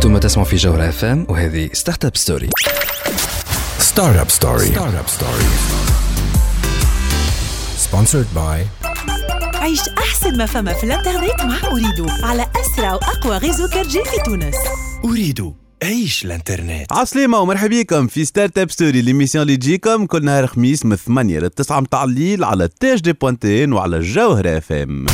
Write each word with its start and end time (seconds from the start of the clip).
أنتم 0.00 0.18
تسمعوا 0.18 0.48
في 0.48 0.56
جوهرة 0.56 0.88
اف 0.88 1.04
ام 1.04 1.26
وهذه 1.28 1.70
ستارت 1.72 2.04
اب 2.04 2.16
ستوري 2.16 2.50
ستارت 3.78 4.16
اب 4.18 4.30
ستوري 4.30 4.66
ستارت 4.66 4.94
اب 4.94 5.08
ستوري 5.08 5.44
سبونسرد 7.76 8.26
باي 8.34 8.66
عيش 9.54 9.80
أحسن 9.98 10.36
ما 10.38 10.46
فما 10.46 10.72
في 10.72 10.84
الإنترنت 10.84 11.40
مع 11.40 11.56
أريدو 11.72 12.06
على 12.22 12.46
أسرع 12.56 12.94
وأقوى 12.94 13.36
غيزو 13.36 13.68
كارجي 13.68 13.98
في 14.04 14.22
تونس. 14.24 14.54
اريد 15.04 15.52
عيش 15.82 16.24
الإنترنت. 16.24 16.92
عسلامة 16.92 17.38
ومرحبا 17.38 17.80
بكم 17.80 18.06
في 18.06 18.24
ستارت 18.24 18.58
اب 18.58 18.70
ستوري 18.70 19.02
ليميسيون 19.02 19.42
اللي 19.42 19.56
تجيكم 19.56 20.06
كل 20.06 20.24
نهار 20.24 20.46
خميس 20.46 20.86
من 20.86 20.96
8 20.96 21.38
ل 21.38 21.50
9 21.50 21.80
متاع 21.80 22.04
الليل 22.04 22.44
على 22.44 22.68
تاج 22.80 23.00
دي 23.00 23.12
بوانتين 23.12 23.72
وعلى 23.72 23.96
الجوهرة 23.96 24.58
اف 24.58 24.72
ام 24.72 25.06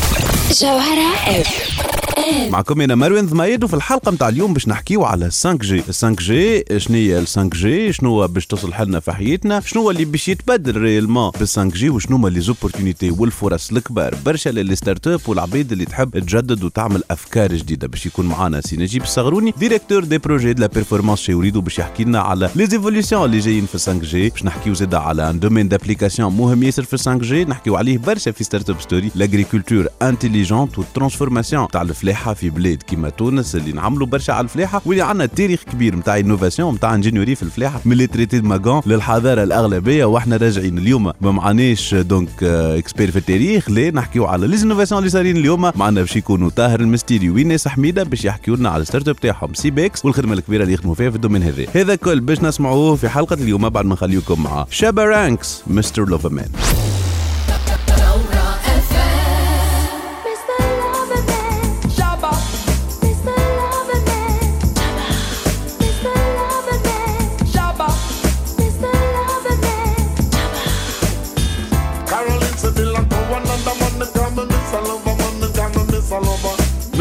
جوهرة 0.61 1.41
اف 1.41 1.86
معكم 2.53 2.81
أنا 2.81 2.95
مروان 2.95 3.27
ضمايد 3.27 3.65
وفي 3.65 3.75
الحلقة 3.75 4.13
نتاع 4.13 4.29
اليوم 4.29 4.53
باش 4.53 4.69
نحكيو 4.69 5.05
على 5.05 5.25
5 5.25 5.53
جي 5.53 5.83
5 5.83 6.11
جي 6.11 6.65
شنو 6.79 6.97
هي 6.97 7.19
ال 7.19 7.27
5 7.27 7.49
جي 7.49 7.93
شنو 7.93 8.27
باش 8.27 8.47
تصل 8.47 8.73
لنا 8.81 9.01
في 9.01 9.13
حياتنا؟ 9.13 9.61
شنو 9.61 9.91
اللي 9.91 10.05
باش 10.05 10.29
يتبدل 10.29 10.77
ريالمون 10.77 11.31
بال 11.31 11.49
5 11.49 11.65
جي 11.65 11.91
وشنو 11.91 12.17
هما 12.17 12.29
لي 12.29 12.41
زوبورتونيتي 12.41 13.11
والفرص 13.11 13.71
الكبار؟ 13.71 14.15
برشا 14.27 14.51
للي 14.51 14.77
ستارت 14.77 15.07
اب 15.07 15.21
والعبيد 15.27 15.73
اللي 15.73 15.85
تحب 15.85 16.19
تجدد 16.19 16.65
وتعمل 16.65 17.03
أفكار 17.11 17.55
جديدة 17.55 17.89
باش 17.89 18.07
يكون 18.07 18.27
معنا 18.27 18.61
سي 18.61 18.77
نجيب 18.77 19.03
الصغروني 19.03 19.55
ديريكتور 19.59 20.05
دي 20.05 20.19
بروجي 20.19 20.53
دو 20.53 20.61
لا 20.61 20.67
بيرفورمانس 20.67 21.21
شي 21.21 21.35
وريدو 21.35 21.61
باش 21.61 21.79
يحكي 21.79 22.05
لنا 22.05 22.21
على 22.21 22.51
لي 22.57 22.67
زيفوليسيون 22.67 23.25
اللي 23.25 23.39
جايين 23.39 23.67
في 23.67 23.73
5 23.73 23.93
جي 23.99 24.29
باش 24.29 24.45
نحكيو 24.45 24.75
زاد 24.75 24.95
على 24.95 25.31
ان 25.31 25.39
دومين 25.39 25.69
دابليكاسيون 25.69 26.33
مهم 26.33 26.63
ياسر 26.63 26.83
في 26.83 26.97
5 26.97 27.19
جي 27.19 27.45
نحكيو 27.45 27.77
عليه 27.77 27.99
برشا 27.99 28.31
في 28.31 28.45
ستارت 28.45 28.71
اب 28.71 28.81
ستوري 28.81 29.11
لاغريكولتور 29.15 29.89
انتيليجونت 30.03 30.79
والترانسفورماسيون 30.79 31.69
تاع 31.69 31.83
الفلاحة 32.17 32.35
في 32.35 32.51
بلاد 32.51 32.83
كيما 32.83 33.09
تونس 33.09 33.57
اللي 33.57 33.73
نعملوا 33.73 34.07
برشا 34.07 34.33
على 34.33 34.45
الفلاحة 34.45 34.83
واللي 34.87 35.03
عندنا 35.03 35.27
تاريخ 35.27 35.63
كبير 35.73 35.97
نتاع 35.97 36.19
انوفاسيون 36.19 36.75
نتاع 36.75 36.95
انجينيوري 36.95 37.35
في 37.35 37.43
الفلاحة. 37.43 37.81
من 37.85 37.97
لي 37.97 38.07
تريتي 38.07 38.41
ماغون 38.41 38.83
للحضارة 38.87 39.43
الأغلبية 39.43 40.05
وإحنا 40.05 40.37
راجعين 40.37 40.79
اليوم. 40.79 41.13
ما 41.21 41.31
معناش 41.31 41.95
دونك 41.95 42.43
اكسبير 42.43 43.11
في 43.11 43.17
التاريخ 43.17 43.71
لا 43.71 43.91
نحكيو 43.91 44.25
على 44.25 44.47
لي 44.47 44.63
انوفاسيون 44.63 44.99
اللي 44.99 45.11
صارين 45.11 45.37
اليوم. 45.37 45.73
معنا 45.75 46.01
باش 46.01 46.17
يكونوا 46.17 46.51
طاهر 46.51 46.81
المستيري 46.81 47.31
وناس 47.31 47.69
حميدة 47.69 48.03
باش 48.03 48.25
يحكيوا 48.25 48.57
لنا 48.57 48.69
على 48.69 48.83
الستارت 48.83 49.09
اب 49.09 49.17
تاعهم 49.17 49.55
سي 49.55 49.71
بيكس 49.71 50.05
والخدمة 50.05 50.33
الكبيرة 50.33 50.63
اللي 50.63 50.75
يخدموا 50.75 50.95
فيها 50.95 51.11
في 51.11 51.17
الدومين 51.17 51.43
هذا. 51.43 51.67
هذا 51.75 51.95
كل 51.95 52.21
باش 52.21 52.41
نسمعوه 52.41 52.97
في 52.97 53.09
حلقة 53.09 53.35
اليوم. 53.35 53.69
بعد 53.69 53.85
ما 53.85 53.95
نخليكم 53.95 54.43
مع 54.43 54.67
شابا 54.71 55.05
رانكس 55.05 55.63
مستر 55.67 56.09
لوفرمان 56.09 56.49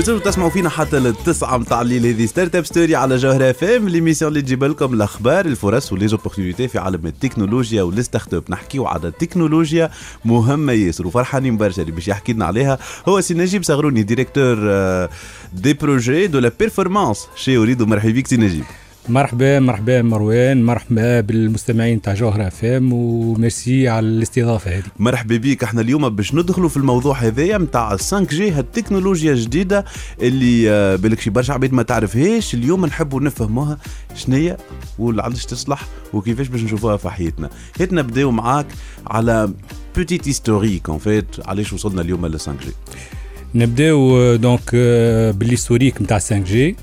مازالوا 0.05 0.31
تسمعوا 0.31 0.49
فينا 0.49 0.69
حتى 0.69 0.99
للتسعة 0.99 1.57
متاع 1.57 1.81
الليل. 1.81 2.05
هذه 2.05 2.25
ستارت 2.25 2.55
أب 2.55 2.65
ستوري 2.65 2.95
على 2.95 3.15
جوهرة 3.15 3.49
أف 3.49 3.63
إم 3.63 3.89
ليميسيون 3.89 4.29
اللي 4.29 4.41
تجيب 4.41 4.63
لكم 4.63 4.93
الأخبار 4.93 5.45
الفرص 5.45 5.93
وليزوبورتينيتي 5.93 6.67
في 6.67 6.79
عالم 6.79 7.05
التكنولوجيا 7.05 7.83
والستارت 7.83 8.33
أب. 8.33 8.43
نحكيو 8.49 8.85
على 8.85 9.07
التكنولوجيا 9.07 9.91
مهمة 10.25 10.73
ياسر 10.73 11.07
وفرحانين 11.07 11.57
برشا 11.57 11.81
اللي 11.81 11.91
باش 11.91 12.07
يحكي 12.07 12.33
لنا 12.33 12.45
عليها. 12.45 12.79
هو 13.07 13.21
سي 13.21 13.33
نجيب 13.33 13.63
صغروني 13.63 14.03
ديريكتور 14.03 14.55
دي 15.53 15.73
بروجي 15.73 16.27
دو 16.27 16.39
لا 16.39 16.51
بيرفورمانس 16.59 17.27
شي 17.35 17.57
اريد 17.57 17.83
مرحبا 17.83 18.11
بك 18.11 18.27
سي 18.27 18.37
نجيب. 18.37 18.63
مرحبا 19.09 19.59
مرحبا 19.59 20.01
مروان 20.01 20.63
مرحبا 20.63 21.21
بالمستمعين 21.21 22.01
تاع 22.01 22.13
جوهرة 22.13 22.49
فام 22.49 22.93
وميرسي 22.93 23.87
على 23.89 24.05
الاستضافة 24.07 24.71
هذه. 24.77 24.83
مرحبا 24.99 25.37
بك. 25.37 25.63
إحنا 25.63 25.81
اليوم 25.81 26.09
باش 26.09 26.33
ندخلوا 26.33 26.69
في 26.69 26.77
الموضوع 26.77 27.17
هذايا 27.17 27.57
نتاع 27.57 27.89
5 27.89 28.19
جي 28.23 28.51
هالتكنولوجيا 28.51 29.33
الجديدة 29.33 29.85
اللي 30.21 30.69
آه، 30.71 30.95
بالك 30.95 31.19
شي 31.19 31.29
برشا 31.29 31.53
عباد 31.53 31.73
ما 31.73 31.83
تعرفهاش 31.83 32.53
اليوم 32.53 32.85
نحبوا 32.85 33.21
نفهموها 33.21 33.77
شنية 34.15 34.57
وعلاش 34.99 35.45
تصلح 35.45 35.81
وكيفاش 36.13 36.47
باش 36.47 36.61
نشوفوها 36.61 36.97
في 36.97 37.09
حياتنا. 37.09 37.49
هات 37.79 37.93
نبداو 37.93 38.31
معاك 38.31 38.67
على 39.07 39.53
بوتيت 39.95 40.27
هيستوريك 40.27 40.89
ان 40.89 40.97
فيت 40.97 41.25
علاش 41.45 41.73
وصلنا 41.73 42.01
اليوم 42.01 42.25
ل 42.25 42.39
5 42.39 42.51
جي 42.53 42.71
نبداو 43.55 44.35
دونك 44.35 44.75
بالهيستوريك 45.35 46.01
نتاع 46.01 46.17
5 46.19 46.37
جي 46.37 46.75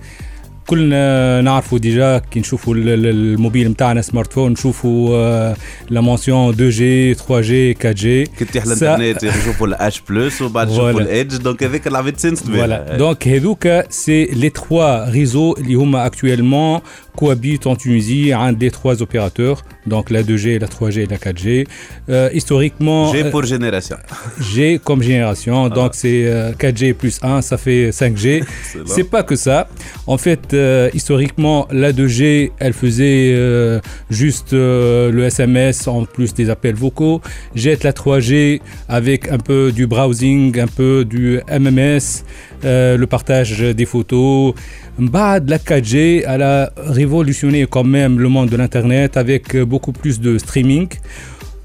كلنا 0.66 1.40
نعرفوا 1.40 1.78
ديجا 1.78 2.18
كي 2.18 2.40
نشوفوا 2.40 2.74
الموبيل 2.76 3.68
نتاعنا 3.70 4.02
سمارت 4.02 4.32
فون 4.32 4.52
نشوفوا 4.52 5.54
لا 5.90 6.00
مونسيون 6.00 6.48
2 6.50 6.70
جي 6.70 7.14
3 7.14 7.40
جي 7.40 7.76
4 7.76 7.92
جي 7.92 8.24
كي 8.24 8.44
تطيح 8.44 8.64
الانترنت 8.64 9.24
نشوفوا 9.24 9.66
الاش 9.66 10.02
بلس 10.08 10.42
وبعد 10.42 10.66
نشوفوا 10.66 10.90
الايدج 11.00 11.36
دونك 11.36 11.64
هذاك 11.64 11.86
لعبت 11.86 12.20
سنس 12.20 12.42
فوالا 12.42 12.96
دونك 12.96 13.28
هذوك 13.28 13.68
سي 13.90 14.24
لي 14.24 14.48
3 14.48 15.10
ريزو 15.10 15.52
اللي 15.52 15.74
هما 15.74 16.06
اكتويلمون 16.06 16.80
cohabitent 17.16 17.66
en 17.66 17.76
Tunisie, 17.76 18.32
un 18.32 18.52
des 18.52 18.70
trois 18.70 19.02
opérateurs, 19.02 19.64
donc 19.86 20.10
la 20.10 20.22
2G, 20.22 20.58
la 20.58 20.66
3G 20.66 21.00
et 21.00 21.06
la 21.06 21.18
4G. 21.18 21.66
Euh, 22.08 22.30
historiquement. 22.32 23.12
G 23.12 23.24
pour 23.30 23.40
euh, 23.40 23.44
génération. 23.44 23.96
G 24.40 24.80
comme 24.82 25.02
génération, 25.02 25.68
donc 25.68 25.92
c'est 25.94 26.24
euh, 26.26 26.52
4G 26.52 26.94
plus 26.94 27.18
1, 27.22 27.42
ça 27.42 27.58
fait 27.58 27.90
5G. 27.90 28.44
c'est 28.86 29.04
pas 29.04 29.22
que 29.22 29.36
ça. 29.36 29.68
En 30.06 30.18
fait, 30.18 30.56
historiquement, 30.94 31.68
la 31.70 31.92
2G, 31.92 32.52
elle 32.58 32.72
faisait 32.72 33.80
juste 34.10 34.52
le 34.52 35.24
SMS 35.24 35.86
en 35.88 36.04
plus 36.04 36.34
des 36.34 36.50
appels 36.50 36.74
vocaux. 36.74 37.20
Jette 37.54 37.84
la 37.84 37.92
3G 37.92 38.60
avec 38.88 39.30
un 39.30 39.38
peu 39.38 39.72
du 39.72 39.86
browsing, 39.86 40.58
un 40.58 40.66
peu 40.66 41.04
du 41.04 41.40
MMS 41.48 42.24
euh, 42.64 42.96
le 42.96 43.06
partage 43.06 43.60
des 43.60 43.86
photos. 43.86 44.54
Bad, 44.98 45.48
la 45.48 45.58
4G, 45.58 46.24
elle 46.26 46.42
a 46.42 46.72
révolutionné 46.76 47.66
quand 47.66 47.84
même 47.84 48.18
le 48.18 48.28
monde 48.28 48.48
de 48.50 48.56
l'Internet 48.56 49.16
avec 49.16 49.56
beaucoup 49.56 49.92
plus 49.92 50.20
de 50.20 50.38
streaming. 50.38 50.88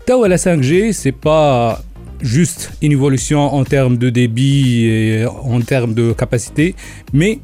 Tao 0.05 0.25
la 0.25 0.37
5G, 0.37 0.93
c'est 0.93 1.11
pas 1.11 1.81
juste 2.21 2.71
une 2.81 2.91
évolution 2.91 3.41
en 3.53 3.63
termes 3.63 3.97
de 3.97 4.09
débit 4.09 4.85
et 4.85 5.25
en 5.25 5.59
termes 5.61 5.93
de 5.93 6.13
capacité, 6.13 6.75
mais 7.13 7.39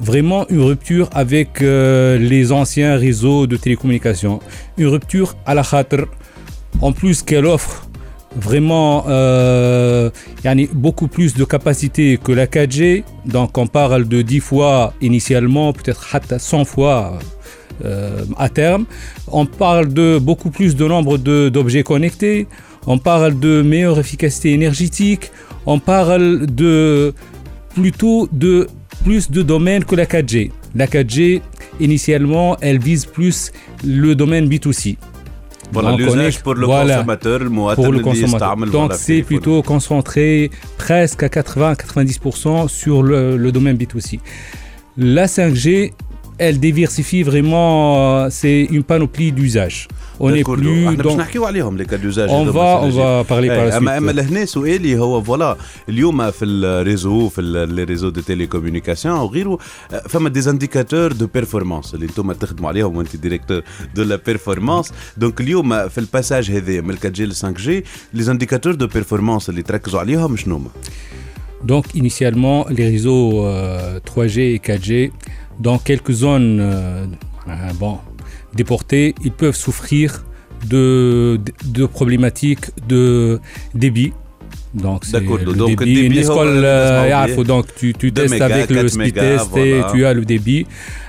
vraiment 0.00 0.46
une 0.48 0.62
rupture 0.62 1.08
avec 1.12 1.62
euh, 1.62 2.18
les 2.18 2.52
anciens 2.52 2.96
réseaux 2.96 3.46
de 3.46 3.56
télécommunications. 3.56 4.40
Une 4.78 4.86
rupture 4.86 5.36
à 5.46 5.54
la 5.54 5.62
khatr, 5.62 6.06
en 6.80 6.92
plus 6.92 7.22
qu'elle 7.22 7.46
offre 7.46 7.85
vraiment 8.36 9.04
euh, 9.08 10.10
beaucoup 10.72 11.08
plus 11.08 11.34
de 11.34 11.44
capacité 11.44 12.18
que 12.22 12.32
la 12.32 12.46
4G. 12.46 13.04
Donc 13.24 13.56
on 13.58 13.66
parle 13.66 14.06
de 14.06 14.22
10 14.22 14.40
fois 14.40 14.94
initialement, 15.00 15.72
peut-être 15.72 16.14
hatta 16.14 16.38
100 16.38 16.64
fois 16.64 17.18
euh, 17.84 18.24
à 18.38 18.48
terme. 18.48 18.86
On 19.28 19.46
parle 19.46 19.92
de 19.92 20.18
beaucoup 20.18 20.50
plus 20.50 20.76
de 20.76 20.86
nombre 20.86 21.18
d'objets 21.18 21.82
connectés. 21.82 22.46
On 22.86 22.98
parle 22.98 23.38
de 23.38 23.62
meilleure 23.62 23.98
efficacité 23.98 24.52
énergétique. 24.52 25.30
On 25.66 25.80
parle 25.80 26.46
de 26.46 27.12
plutôt 27.74 28.28
de 28.32 28.68
plus 29.04 29.30
de 29.30 29.42
domaines 29.42 29.84
que 29.84 29.96
la 29.96 30.04
4G. 30.04 30.52
La 30.74 30.86
4G, 30.86 31.40
initialement, 31.80 32.56
elle 32.60 32.78
vise 32.78 33.06
plus 33.06 33.50
le 33.84 34.14
domaine 34.14 34.48
B2C. 34.48 34.96
Voilà, 35.72 35.96
l'usage 35.96 36.42
pour 36.42 36.54
le 36.54 36.66
voilà, 36.66 36.96
consommateur, 36.96 37.38
le 37.40 37.74
pour 37.74 37.92
le 37.92 38.00
consommateur. 38.00 38.56
Donc 38.56 38.68
voilà, 38.68 38.94
c'est 38.94 39.22
plutôt 39.22 39.62
concentré 39.62 40.50
presque 40.78 41.22
à 41.22 41.28
80-90% 41.28 42.68
sur 42.68 43.02
le, 43.02 43.36
le 43.36 43.52
domaine 43.52 43.76
B2C. 43.76 44.20
La 44.96 45.26
5G, 45.26 45.92
elle 46.37 46.59
diversifie 46.59 47.23
vraiment, 47.23 47.71
euh, 47.97 48.27
c'est 48.39 48.61
une 48.75 48.83
panoplie 48.83 49.31
d'usages. 49.31 49.87
On 50.19 50.29
n'est 50.31 50.43
كله. 50.43 50.63
plus 50.63 50.87
احنا 50.87 51.03
باش 51.03 51.13
dans... 51.13 51.17
نحكيو 51.17 51.45
عليهم 51.45 51.77
لي 51.77 51.85
كاد 51.85 52.03
يوزاج 52.03 52.29
On 52.29 52.51
va, 52.51 52.81
on 52.83 52.89
va 52.89 53.23
parler 53.29 53.47
par 53.47 53.65
la 53.69 53.77
اما 53.77 53.97
اما 53.97 54.11
suite. 54.11 54.15
لهنا 54.15 54.45
سؤالي 54.45 54.99
هو 54.99 55.21
فوالا 55.23 55.57
اليوم 55.89 56.31
في 56.31 56.45
الريزو 56.45 57.29
في 57.29 57.41
لي 57.41 57.83
ريزو 57.83 58.09
دو 58.09 58.21
تيليكومونيكاسيون 58.21 59.15
وغيره 59.19 59.57
آه، 59.91 60.03
فما 60.09 60.29
دي 60.29 60.49
انديكاتور 60.49 61.11
دو 61.13 61.27
بيرفورمانس 61.27 61.93
اللي 61.93 62.05
انتم 62.05 62.31
تخدموا 62.31 62.69
عليهم 62.69 62.97
وانت 62.97 63.15
ديريكتور 63.15 63.61
دو 63.95 64.03
لا 64.03 64.19
بيرفورمانس 64.25 64.93
دونك 65.17 65.41
اليوم 65.41 65.89
في 65.89 65.97
الباساج 65.97 66.51
هذا 66.51 66.81
من 66.81 66.95
4 66.95 67.09
جي 67.09 67.25
ل 67.25 67.31
5 67.31 67.51
جي 67.51 67.83
لي 68.13 68.31
انديكاتور 68.31 68.75
دو 68.75 68.87
بيرفورمانس 68.87 69.49
اللي 69.49 69.61
تركزوا 69.61 69.99
عليهم 69.99 70.35
شنو 70.37 70.55
هما؟ 70.55 70.69
Donc 71.71 71.85
initialement, 71.95 72.59
les 72.77 72.87
réseaux 72.95 73.45
euh, 73.45 73.99
3G 74.09 74.37
et 74.55 74.59
4G, 74.69 74.91
dans 75.60 75.78
quelques 75.78 76.12
zones 76.12 76.58
euh, 76.60 77.06
euh, 77.48 77.52
bon, 77.74 77.98
déportées, 78.54 79.14
ils 79.24 79.32
peuvent 79.32 79.56
souffrir 79.56 80.24
de, 80.68 81.38
problématiques 81.92 82.66
de 82.88 83.40
débit. 83.74 84.12
Donc, 84.74 85.10
D'accord, 85.10 85.38
le 85.38 85.54
donc 85.54 85.82
débit, 85.82 86.22
euh, 86.28 87.10
ah, 87.14 87.26
donc 87.44 87.66
tu, 87.76 87.94
tu 87.94 88.12
testes 88.12 88.40
avec 88.40 88.68
le 88.68 88.88
speed 88.88 89.14
test 89.14 89.56
et 89.56 89.80
tu 89.92 90.04
as 90.04 90.12
le 90.12 90.24
débit. 90.24 90.66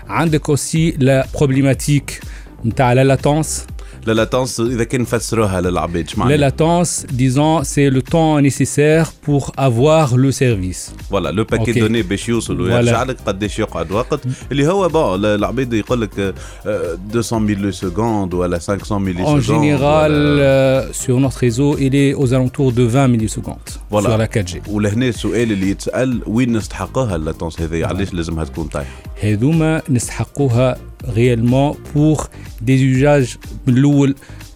Andek 0.09 0.47
aussi 0.47 0.93
la 0.99 1.23
problématique, 1.23 2.21
tu 2.63 2.71
la 2.77 3.03
latence. 3.03 3.67
لا 4.07 4.13
لاتونس 4.13 4.59
إذا 4.59 4.83
كان 4.83 5.01
نفسروها 5.01 5.61
للعباد 5.61 6.05
اش 6.07 6.17
معناها 6.17 6.37
La 6.37 6.51
latence, 6.51 7.05
disons, 7.11 7.63
c'est 7.63 7.89
le 7.97 8.01
temps 8.01 8.41
nécessaire 8.41 9.05
pour 9.27 9.51
avoir 9.57 10.15
le 10.17 10.31
service. 10.31 10.91
فوالا 11.09 11.31
لو 11.31 11.43
باكي 11.43 11.59
أوكي. 11.71 11.79
دوني 11.79 12.01
باش 12.01 12.29
يوصل 12.29 12.57
فوالا. 12.57 12.75
ويرجع 12.75 13.03
لك 13.03 13.17
قداش 13.25 13.59
يقعد 13.59 13.91
وقت 13.91 14.19
اللي 14.51 14.67
هو 14.67 14.87
بون 14.89 15.25
العباد 15.25 15.73
يقول 15.73 16.01
لك 16.01 16.33
آه، 16.65 16.97
200 17.13 17.39
ملي 17.39 17.71
سكوند 17.71 18.33
ولا 18.33 18.57
500 18.59 18.99
ملي 18.99 19.23
En 19.25 19.43
سكوند 19.43 19.45
général, 19.47 20.11
ولا- 20.11 20.91
euh, 20.91 20.93
sur 20.95 21.19
notre 21.19 21.37
réseau, 21.39 21.77
il 21.77 21.93
est 21.95 22.13
aux 22.13 22.33
alentours 22.33 22.71
de 22.73 22.83
20 22.83 23.07
millisecondes 23.07 23.69
Voilà. 23.91 24.03
sur 24.09 24.17
la 24.17 24.27
4G. 24.27 24.69
ولهنا 24.69 25.07
السؤال 25.07 25.51
اللي 25.51 25.69
يتسأل 25.69 26.21
وين 26.27 26.57
نستحقها 26.57 27.15
اللاتونس 27.15 27.61
هذه 27.61 27.85
علاش 27.85 28.13
لازمها 28.13 28.43
تكون 28.45 28.67
طايحة 28.67 28.91
هذوما 29.23 29.81
نستحقوها 29.89 30.77
réellement 31.07 31.75
pour 31.93 32.29
des 32.61 32.83
usages 32.83 33.39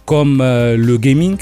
comme 0.04 0.40
euh, 0.40 0.76
le 0.76 0.98
gaming, 0.98 1.36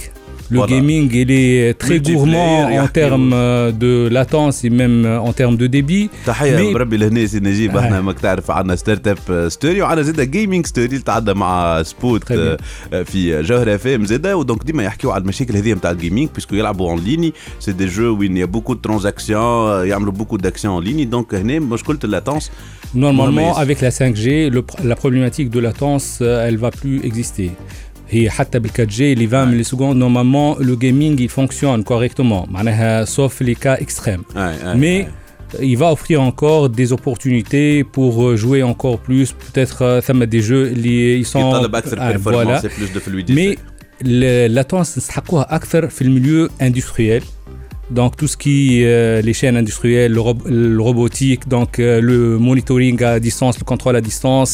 Le 0.52 0.58
Voilà. 0.60 0.72
gaming, 0.74 1.10
il 1.24 1.32
est 1.32 1.74
très 1.84 1.90
Multiplayer, 1.90 2.16
gourmand 2.18 2.66
en 2.66 2.70
يحكيو. 2.70 2.94
termes 3.04 3.32
euh, 3.34 3.72
de 3.84 3.94
latence 4.18 4.58
et 4.64 4.70
même 4.82 4.98
euh, 5.06 5.20
en 5.30 5.34
termes 5.34 5.58
de 5.58 5.68
débit. 5.68 6.10
تحيه 6.26 6.56
مي- 6.58 6.74
بربي 6.74 6.98
لهنا 6.98 7.26
سي 7.26 7.40
نجيب 7.40 7.78
آه. 7.78 7.80
احنا 7.80 8.02
ماك 8.02 8.20
تعرف 8.20 8.52
عندنا 8.52 8.76
ستارت 8.76 9.08
اب 9.08 9.48
ستوري 9.50 9.82
وعندنا 9.82 10.02
زاده 10.04 10.24
جيمنج 10.24 10.66
ستوري 10.66 11.00
تعدى 11.00 11.34
مع 11.34 11.84
سبوت 11.84 12.24
Très 12.24 12.28
bien. 12.36 12.64
آه، 12.94 13.04
في 13.04 13.42
جوهر 13.42 13.76
اف 13.76 13.88
ام 13.88 14.06
زاده 14.06 14.38
ودونك 14.38 14.64
ديما 14.64 14.84
يحكيو 14.84 15.12
على 15.12 15.22
المشاكل 15.22 15.56
هذه 15.56 15.74
نتاع 15.74 15.92
الجيمنج 15.92 16.30
بيسكو 16.36 16.56
يلعبوا 16.56 16.92
اون 16.92 17.00
ليني 17.00 17.34
سي 17.60 17.72
دي 17.72 17.86
جو 17.86 18.18
وين 18.18 18.38
يا 18.38 18.46
بوكو 18.46 18.74
دو 18.74 18.80
ترانزاكسيون 18.80 19.88
يعملوا 19.88 20.12
بوكو 20.14 20.38
داكسيون 20.38 20.74
اون 20.74 20.84
ليني 20.84 21.06
دونك 21.06 21.36
هنا 21.36 21.60
مشكله 21.60 21.98
اللاتونس 22.04 22.52
Normalement, 22.96 22.98
مميز. 22.98 23.56
avec 23.56 23.80
la 23.82 23.92
5G, 23.92 24.26
le 24.56 24.62
pr- 24.62 24.84
la 24.92 24.96
problématique 24.96 25.50
de 25.50 25.60
latence, 25.60 26.08
euh, 26.22 26.48
elle 26.48 26.58
va 26.66 26.72
plus 26.82 26.98
exister. 27.10 27.50
هي 28.10 28.30
حتى 28.30 28.60
بال 28.60 28.72
4G 28.72 29.18
les 29.20 29.28
20 29.28 29.46
millisecondes 29.52 29.98
normalement 29.98 30.56
le 30.60 30.76
gaming 30.76 31.20
il 31.20 31.30
fonctionne 31.30 31.84
correctement 31.84 32.48
معناها 32.50 33.06
sauf 33.06 33.42
les 33.42 33.56
cas 33.56 33.78
extrêmes 33.80 34.24
mais 34.82 35.08
il 35.72 35.78
va 35.78 35.92
offrir 35.92 36.22
encore 36.22 36.70
des 36.70 36.90
opportunités 36.98 37.84
pour 37.96 38.14
euh, 38.26 38.36
jouer 38.44 38.62
encore 38.64 38.98
plus 39.00 39.28
peut-être 39.32 39.82
euh, 39.82 40.00
ثم 40.02 40.24
des 40.26 40.42
jeux 40.42 40.68
اللي 40.72 41.24
ils 41.24 41.28
sont 41.28 41.38
يطلب 41.56 41.76
اكثر 41.76 41.98
Ah, 41.98 42.02
بيرفورمانس 42.02 42.66
voilà 42.66 42.78
بلوس 42.78 42.90
دو 42.90 43.00
فلويديتي 43.00 43.56
mais 43.56 43.58
le- 44.04 44.64
latence 44.64 44.98
نستحقوها 44.98 45.56
اكثر 45.56 45.88
في 45.90 46.02
المilieu 46.02 46.52
industriel 46.64 47.24
donc 48.00 48.12
tout 48.18 48.28
ce 48.34 48.38
qui 48.44 48.82
euh, 48.84 49.22
les 49.28 49.34
chaînes 49.40 49.58
industrielles 49.64 50.12
le, 50.12 50.22
rob- 50.28 50.48
le 50.48 50.82
robotique 50.90 51.48
donc 51.48 51.72
euh, 51.80 52.02
le 52.02 52.40
monitoring 52.40 52.98
à 53.04 53.20
distance 53.20 53.60
le 53.60 53.66
contrôle 53.72 53.96
à 53.96 54.02
distance 54.02 54.52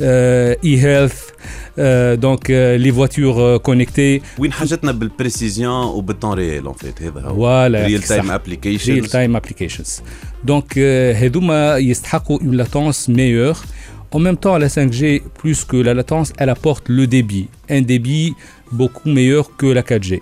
euh, 0.00 0.54
e-health 0.64 1.18
euh, 1.78 2.16
donc 2.16 2.42
euh, 2.48 2.78
les 2.78 2.90
voitures 2.90 3.38
euh, 3.38 3.58
connectées 3.58 4.22
وين 4.38 4.52
حاجتنا 4.52 4.92
بالبريسيزيون 4.92 5.84
وبالتون 5.86 6.32
ريال 6.34 6.64
اون 6.66 6.74
فيت 6.74 7.02
هذا 7.02 7.20
هو 7.20 7.68
voilà 7.70 7.84
ريل 7.86 8.02
صح. 8.02 8.08
تايم 8.08 8.28
real 8.28 8.30
ابليكيشنز 8.30 9.16
time 9.16 9.36
applications. 9.40 10.02
Donc, 10.46 10.76
euh, 10.76 11.14
هذوما 11.16 11.76
يستحقوا 11.78 12.38
une 12.40 12.56
latence 12.64 13.08
meilleure. 13.08 13.64
En 14.12 14.18
même 14.18 14.36
temps, 14.44 14.56
la 14.58 14.68
5G, 14.68 15.02
plus 15.40 15.64
que 15.70 15.76
la 15.76 15.94
latence, 15.94 16.32
elle 16.38 16.50
apporte 16.56 16.84
le 16.88 17.06
débit. 17.06 17.46
Un 17.76 17.82
débit 17.82 18.34
beaucoup 18.72 19.08
meilleur 19.08 19.44
que 19.56 19.66
la 19.66 19.82
4G. 19.82 20.12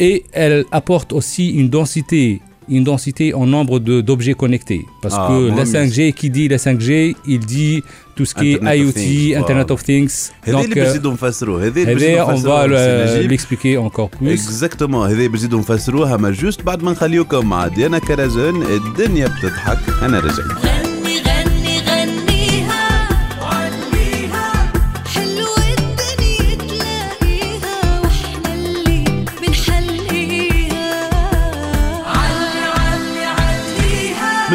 Et 0.00 0.24
elle 0.32 0.64
apporte 0.72 1.12
aussi 1.12 1.44
une 1.60 1.68
densité, 1.68 2.40
une 2.68 2.84
densité 2.84 3.34
en 3.34 3.46
nombre 3.46 3.78
de- 3.78 4.00
d'objets 4.00 4.34
connectés. 4.34 4.82
Parce 5.02 5.14
Ah, 5.18 5.26
que 5.28 5.36
la 5.48 5.54
moi, 5.54 5.64
5G, 5.64 6.12
qui 6.18 6.28
dit 6.30 6.46
la 6.48 6.58
5G, 6.58 7.14
il 7.34 7.40
dit 7.40 7.82
tout 8.16 8.24
ce 8.24 8.34
qui 8.34 8.52
est 8.52 8.56
Internet 8.56 8.80
of 8.80 8.86
IoT, 8.86 8.92
Things, 9.04 9.36
Internet 9.42 9.66
voilà. 9.68 9.72
of 9.72 9.82
Things. 9.84 10.14
هذا 10.42 10.60
اللي 10.60 10.74
euh, 10.74 10.78
بنزيدوا 10.78 11.12
نفسروه 11.12 11.66
هذا 11.66 11.80
اللي 11.82 11.94
بنزيدوا 11.94 12.22
هذا, 12.22 12.26
on 12.26 12.30
نفسروه 12.32 12.66
va 12.68 13.08
سي 13.08 13.22
le- 13.22 13.26
نجيب. 13.26 13.32
l'expliquer 13.40 13.78
encore 13.90 14.10
plus. 14.18 14.28
اكزاكتومون 14.28 15.10
هذا 15.10 15.26
بنزيدوا 15.26 15.58
نفسروها 15.58 16.16
ما 16.16 16.30
جوست 16.30 16.62
بعد 16.62 16.82
ما 16.82 16.92
نخليوكم 16.92 17.46
مع 17.48 17.66
ديانا 17.66 17.98
كرزون 17.98 18.62
الدنيا 18.62 19.26
بتضحك 19.28 19.78
انا 20.02 20.18
رجعت 20.20 20.75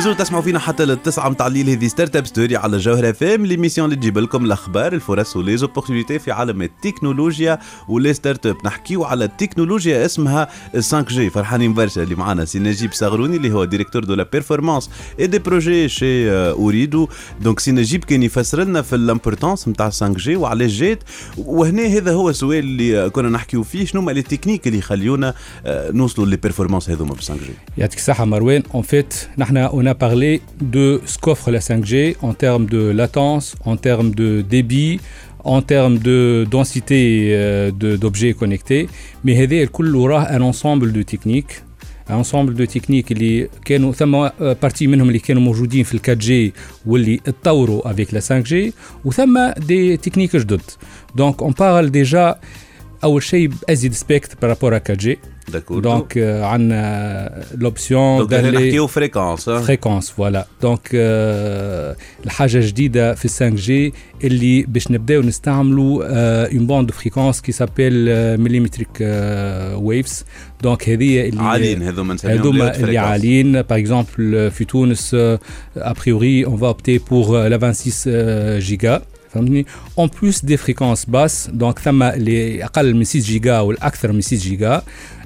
مازلتوا 0.03 0.25
تسمعوا 0.25 0.43
فينا 0.43 0.59
حتى 0.59 0.85
للتسعة 0.85 1.29
متاع 1.29 1.47
الليل. 1.47 1.71
هذه 1.71 1.87
ستارت 1.89 2.17
اب 2.17 2.27
ستوري 2.27 2.57
على 2.57 2.79
جوهر 2.79 3.11
اف 3.11 3.23
ام 3.23 3.47
ليميسيون 3.47 3.85
اللي 3.85 3.97
تجيب 3.97 4.19
لكم 4.19 4.45
الأخبار 4.45 4.93
الفرص 4.93 5.37
وليزوبورتينيتي 5.37 6.19
في 6.19 6.33
عالم 6.33 6.63
التكنولوجيا 6.63 7.59
ولي 7.89 8.15
ستارت 8.15 8.47
اب 8.47 8.57
نحكيو 8.65 9.05
على 9.05 9.25
التكنولوجيا 9.25 10.05
اسمها 10.05 10.49
5 10.75 11.01
جي 11.03 11.31
فرحانين 11.31 11.75
برشا 11.75 12.03
اللي 12.03 12.15
معنا 12.15 12.45
سي 12.45 12.59
نجيب 12.59 12.93
صغروني 12.93 13.37
اللي 13.37 13.53
هو 13.53 13.65
ديريكتور 13.65 14.05
دو 14.05 14.15
لا 14.15 14.27
بيرفورمانس 14.33 14.91
اي 15.21 15.27
دي 15.27 15.39
بروجي 15.39 15.89
شي 15.89 16.31
اوريدو 16.33 17.09
دونك 17.41 17.61
سي 17.61 17.73
نجيب 17.73 18.05
كان 18.05 18.23
يفسر 18.23 18.63
لنا 18.65 18.83
في 18.83 18.97
الامبورتونس 18.97 19.69
نتاع 19.69 19.91
5 19.91 20.09
جي 20.15 20.37
وعلاش 20.37 20.71
جات 20.73 21.03
وهنا 21.39 21.83
هذا 21.87 22.13
هو 22.13 22.31
السؤال 22.31 22.59
اللي 22.59 23.11
كنا 23.11 23.29
نحكيو 23.29 23.63
فيه. 23.63 23.85
شنو 23.85 24.01
هما 24.01 24.11
لي 24.13 24.23
تكنيك 24.23 24.67
اللي 24.67 24.79
يخليونا 24.79 25.35
آه، 25.67 25.91
نوصلوا 25.91 26.27
لي 26.27 26.37
بيرفورمانس 26.37 26.91
هذوما 26.91 27.15
ب 27.15 27.17
5 27.21 27.35
جي 27.35 27.85
Yatik 27.85 27.99
Saha 27.99 28.25
Marwen, 28.25 28.77
en 28.77 28.83
fait, 28.83 29.15
نحن- 29.39 29.57
a 29.94 29.96
parlé 29.96 30.42
de 30.76 30.86
ce 31.06 31.18
qu'offre 31.24 31.50
la 31.52 31.60
5G 31.60 32.16
en 32.22 32.34
termes 32.34 32.66
de 32.76 32.82
latence, 33.02 33.46
en 33.72 33.76
termes 33.88 34.12
de 34.22 34.30
débit, 34.56 35.00
en 35.44 35.62
termes 35.62 35.98
de 36.10 36.20
densité 36.58 37.02
euh, 37.32 37.72
de- 37.82 37.96
d'objets 38.02 38.34
connectés. 38.34 38.88
Mais 39.26 39.36
هذا 39.38 39.56
الكل 39.64 39.96
وراه 39.96 40.26
un 40.38 40.42
ensemble 40.42 40.92
de 40.92 41.04
techniques 41.16 41.56
un 42.10 42.16
ensemble 42.24 42.54
de 42.56 42.66
techniques 42.66 43.12
اللي 43.12 43.50
كانوا 43.66 43.92
ثم 43.94 44.28
بارتي 44.40 44.88
منهم 44.88 45.08
اللي 45.08 45.20
كانوا 45.20 45.42
موجودين 45.42 45.84
في 45.84 45.94
ال 45.94 46.00
4G 46.20 46.54
واللي 46.86 47.20
اتطوروا 47.28 47.94
avec 47.94 48.08
la 48.12 48.20
5G 48.22 48.54
وثم 49.06 49.52
des 49.52 49.98
techniques 50.08 50.36
جدد. 50.38 50.62
Donc 51.18 51.42
on 51.42 51.52
parle 51.52 51.92
déjà 51.92 52.36
اول 53.04 53.24
شيء 53.24 53.50
بازيد 53.68 53.94
سبيكت 53.94 54.42
بارابور 54.42 54.80
4G. 54.80 54.84
داكور 55.06 55.31
Donc, 55.72 56.18
euh, 56.18 56.20
عندنا 56.44 57.46
l'option 57.56 57.92
دونك 57.92 58.34
هنا 58.34 58.52
d'aller 58.52 58.56
نحكيو 58.56 58.88
فريكونس 58.88 59.50
fréquence 59.50 60.06
voilà 60.20 60.44
donc 60.66 60.80
euh, 60.94 61.98
الحاجه 62.26 62.60
جديده 62.60 63.14
في 63.14 63.28
5G 63.28 63.94
اللي 64.24 64.64
باش 64.64 64.92
نبداو 64.92 65.22
نستعملوا 65.22 66.04
euh, 66.04 66.52
une 66.52 66.68
bande 66.68 66.92
de 66.92 66.94
fréquence 66.94 67.42
qui 67.42 67.54
s'appelle 67.54 68.08
euh, 68.08 68.38
millimetric 68.38 69.02
euh, 69.02 69.76
waves 69.78 70.24
donc 70.68 70.90
هذه 70.90 71.30
اللي 71.30 71.42
عاليين 71.42 71.84
هذوما 71.84 72.14
نسميهم 72.14 72.38
هذوما 72.38 72.74
haute 72.74 72.76
اللي 72.76 73.00
fréquence. 73.00 73.04
عاليين 73.04 73.62
باغ 73.62 73.78
اكزومبل 73.80 74.52
في 74.52 74.66
تونس 74.66 75.16
a 75.78 75.94
priori 75.94 76.46
on 76.48 76.56
va 76.56 76.70
opter 76.70 77.00
pour 77.00 77.36
euh, 77.36 77.50
la 77.50 77.58
26 77.58 78.08
euh, 78.08 78.60
giga 78.60 79.02
فهمتني 79.34 79.66
اون 80.00 80.10
بلوس 80.22 80.46
دي 80.46 80.58
فريكونس 80.58 81.06
باس 81.06 81.50
دونك 81.54 81.80
ثم 81.80 82.04
اللي 82.04 82.64
اقل 82.64 82.96
من 82.96 83.04
6 83.04 83.20
جيجا 83.20 83.60
والاكثر 83.60 84.12
من 84.12 84.22
6 84.22 84.38
جيجا 84.38 84.82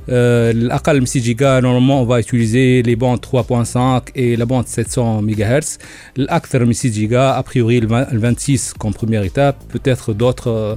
Euh, 0.09 0.53
l'Aqal 0.55 1.01
Msijiga, 1.01 1.61
normalement, 1.61 2.03
on 2.03 2.05
va 2.05 2.21
utiliser 2.21 2.83
les 2.83 2.97
bandes 2.97 3.21
3.5 3.21 4.11
et 4.15 4.37
la 4.37 4.47
bande 4.47 4.67
700 4.67 5.23
MHz. 5.23 5.79
L'Akthar 6.17 6.63
Msijiga, 6.63 7.35
a 7.35 7.43
priori, 7.43 7.81
le 7.81 7.89
26 7.89 8.75
comme 8.79 8.95
première 8.95 9.23
étape, 9.23 9.57
peut-être 9.69 10.13
d'autres 10.13 10.51
euh, 10.51 10.77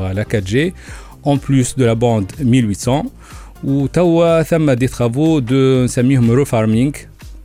la 0.00 0.24
4G 0.24 0.72
en 1.24 1.36
plus 1.38 1.76
de 1.76 1.84
la 1.84 1.94
bande 1.94 2.32
1800 2.40 3.04
وتوا 3.64 4.42
ثم 4.42 4.74
des 4.74 4.88
travaux 4.88 5.40
de 5.40 5.84
نسميهم 5.84 6.44
refarming 6.44 6.92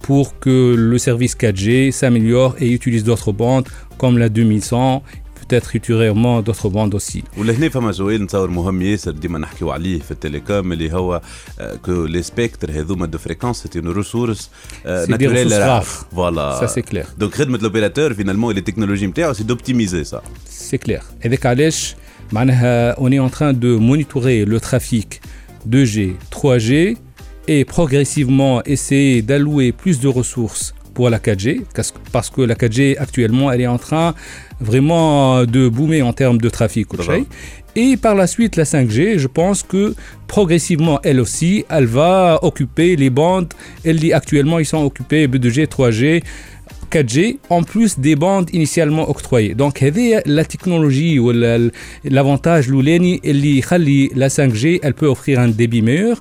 pour 0.07 0.39
que 0.39 0.75
le 0.91 0.97
service 0.97 1.35
4G 1.35 1.91
s'améliore 1.91 2.55
et 2.59 2.69
utilise 2.71 3.03
d'autres 3.03 3.31
bandes 3.31 3.67
comme 3.97 4.17
la 4.17 4.29
2100 4.29 5.03
peut-être 5.41 5.75
ultérieurement 5.75 6.41
d'autres 6.41 6.69
bandes 6.69 6.95
aussi. 6.95 7.23
ولهنا 7.37 7.69
فما 7.69 7.91
سؤال 7.91 8.23
نتصور 8.23 8.49
مهم 8.49 8.81
ياسر 8.81 9.11
ديما 9.11 9.39
نحكيو 9.39 9.71
عليه 9.71 9.99
في 9.99 10.11
التليكوم 10.11 10.71
اللي 10.71 10.93
هو 10.93 11.21
كو 11.85 12.05
لي 12.05 12.23
سبيكتر 12.23 12.71
هذوما 12.71 13.05
دو 13.05 13.17
فريكونس 13.17 13.63
سيت 13.63 13.77
اون 13.77 13.87
ريسورس 13.87 14.49
C'est 14.85 15.17
des 15.17 15.27
ressources 15.27 15.53
rares. 15.53 16.15
فوالا 16.15 16.59
Ça, 16.59 16.67
c'est 16.67 16.93
clair. 16.93 17.05
دونك 17.17 17.33
خدمه 17.35 17.57
الاوبيراتور 17.57 18.13
فينالمون 18.13 18.55
لي 18.55 18.61
تكنولوجي 18.61 19.07
نتاعو 19.07 19.33
سي 19.33 19.43
دوبتيميزي 19.43 20.03
سا 20.03 20.21
C'est 20.69 20.87
clair. 20.89 21.01
هذاك 21.25 21.45
علاش 21.45 21.95
معناها 21.95 22.14
on 22.32 23.12
est 23.12 23.18
en 23.18 23.28
train 23.28 23.52
de 23.52 23.76
monitorer 23.76 24.44
le 24.44 24.60
trafic 24.60 25.20
2G, 25.68 26.14
3G 26.30 26.96
et 27.48 27.64
progressivement 27.64 28.62
essayer 28.64 29.22
d'allouer 29.22 29.72
plus 29.72 30.00
de 30.00 30.08
ressources 30.08 30.74
pour 30.94 31.10
la 31.10 31.18
4G 31.18 31.62
parce 32.12 32.30
que- 32.30 32.40
la 32.42 32.54
4G 32.54 32.96
actuellement 32.98 33.52
elle 33.52 33.60
est 33.60 33.66
en 33.66 33.78
train 33.78 34.14
vraiment 34.60 35.44
de 35.44 35.68
boomer 35.68 36.02
en 36.02 36.12
termes 36.12 36.38
de 36.38 36.48
trafic 36.48 36.88
et 37.76 37.98
par 37.98 38.14
la 38.14 38.26
suite 38.26 38.56
la 38.56 38.64
5G 38.64 39.18
je 39.18 39.26
pense 39.26 39.62
que 39.62 39.94
progressivement 40.26 40.98
elle 41.04 41.20
aussi 41.20 41.64
elle 41.68 41.84
va 41.86 42.38
occuper 42.42 42.96
les 42.96 43.10
bandes. 43.10 43.52
Elle 43.84 43.98
dit 43.98 44.12
actuellement 44.14 44.58
ils 44.58 44.64
sont 44.64 44.82
occupés 44.82 45.28
B2G 45.28 45.66
3G 45.66 46.22
4G 46.90 47.38
en 47.50 47.62
plus 47.62 47.98
des 47.98 48.16
bandes 48.16 48.48
initialement 48.52 49.08
octroyées. 49.08 49.54
Donc 49.54 49.80
la 49.80 50.44
technologie 50.44 51.18
ou 51.18 51.32
l'avantage 52.04 52.68
l'ouleni 52.68 53.20
la 53.22 54.28
5G 54.28 54.80
elle 54.82 54.94
peut 54.94 55.06
offrir 55.06 55.40
un 55.40 55.48
débit 55.48 55.82
meilleur. 55.82 56.20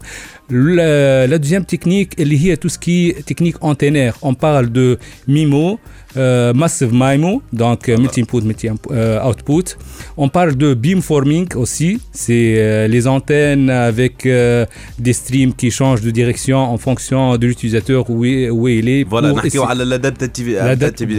La, 0.50 1.38
deuxième 1.38 1.66
technique 1.66 2.14
elle 2.20 2.32
est 2.34 2.58
tout 2.58 2.70
ce 2.70 2.80
qui 2.80 3.10
est 3.10 3.26
technique 3.26 3.58
antennaire. 3.62 4.18
On 4.22 4.34
parle 4.34 4.72
de 4.72 5.00
MIMO 5.28 5.80
euh, 6.18 6.54
Massive 6.54 6.94
MIMO, 6.94 7.42
donc 7.52 7.90
euh, 7.90 7.98
multi-input, 7.98 8.42
multi-output. 8.42 8.92
Euh, 8.92 9.84
on 10.16 10.30
parle 10.30 10.56
de 10.56 10.74
beamforming 10.74 11.54
aussi, 11.56 12.00
c'est 12.14 12.88
les 12.88 13.08
antennes 13.08 13.70
avec 13.70 14.26
des 14.26 15.14
streams 15.14 15.54
qui 15.54 15.72
changent 15.72 16.02
de 16.02 16.12
direction 16.12 16.58
en 16.58 16.78
fonction 16.78 17.38
de 17.38 17.48
l'utilisateur 17.48 18.10
où, 18.10 18.24
il 18.26 18.90
est. 18.90 19.04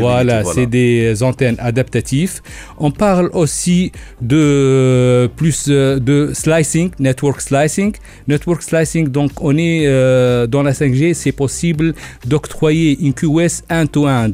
Voilà, 0.00 0.44
c'est 0.44 0.66
des 0.66 1.22
antennes 1.22 1.56
adaptatives. 1.58 2.40
On 2.78 2.90
parle 2.90 3.30
aussi 3.32 3.92
de 4.22 5.28
plus 5.36 5.68
de 5.68 6.30
slicing, 6.32 6.90
network 6.98 7.40
slicing. 7.40 7.94
Network 8.28 8.62
slicing, 8.62 9.08
donc 9.08 9.32
on 9.40 9.56
est 9.58 9.86
dans 10.48 10.62
la 10.62 10.72
5G, 10.72 11.12
c'est 11.14 11.32
possible 11.32 11.94
d'octroyer 12.24 12.98
une 13.00 13.12
QS 13.12 13.62
end-to-end 13.70 14.32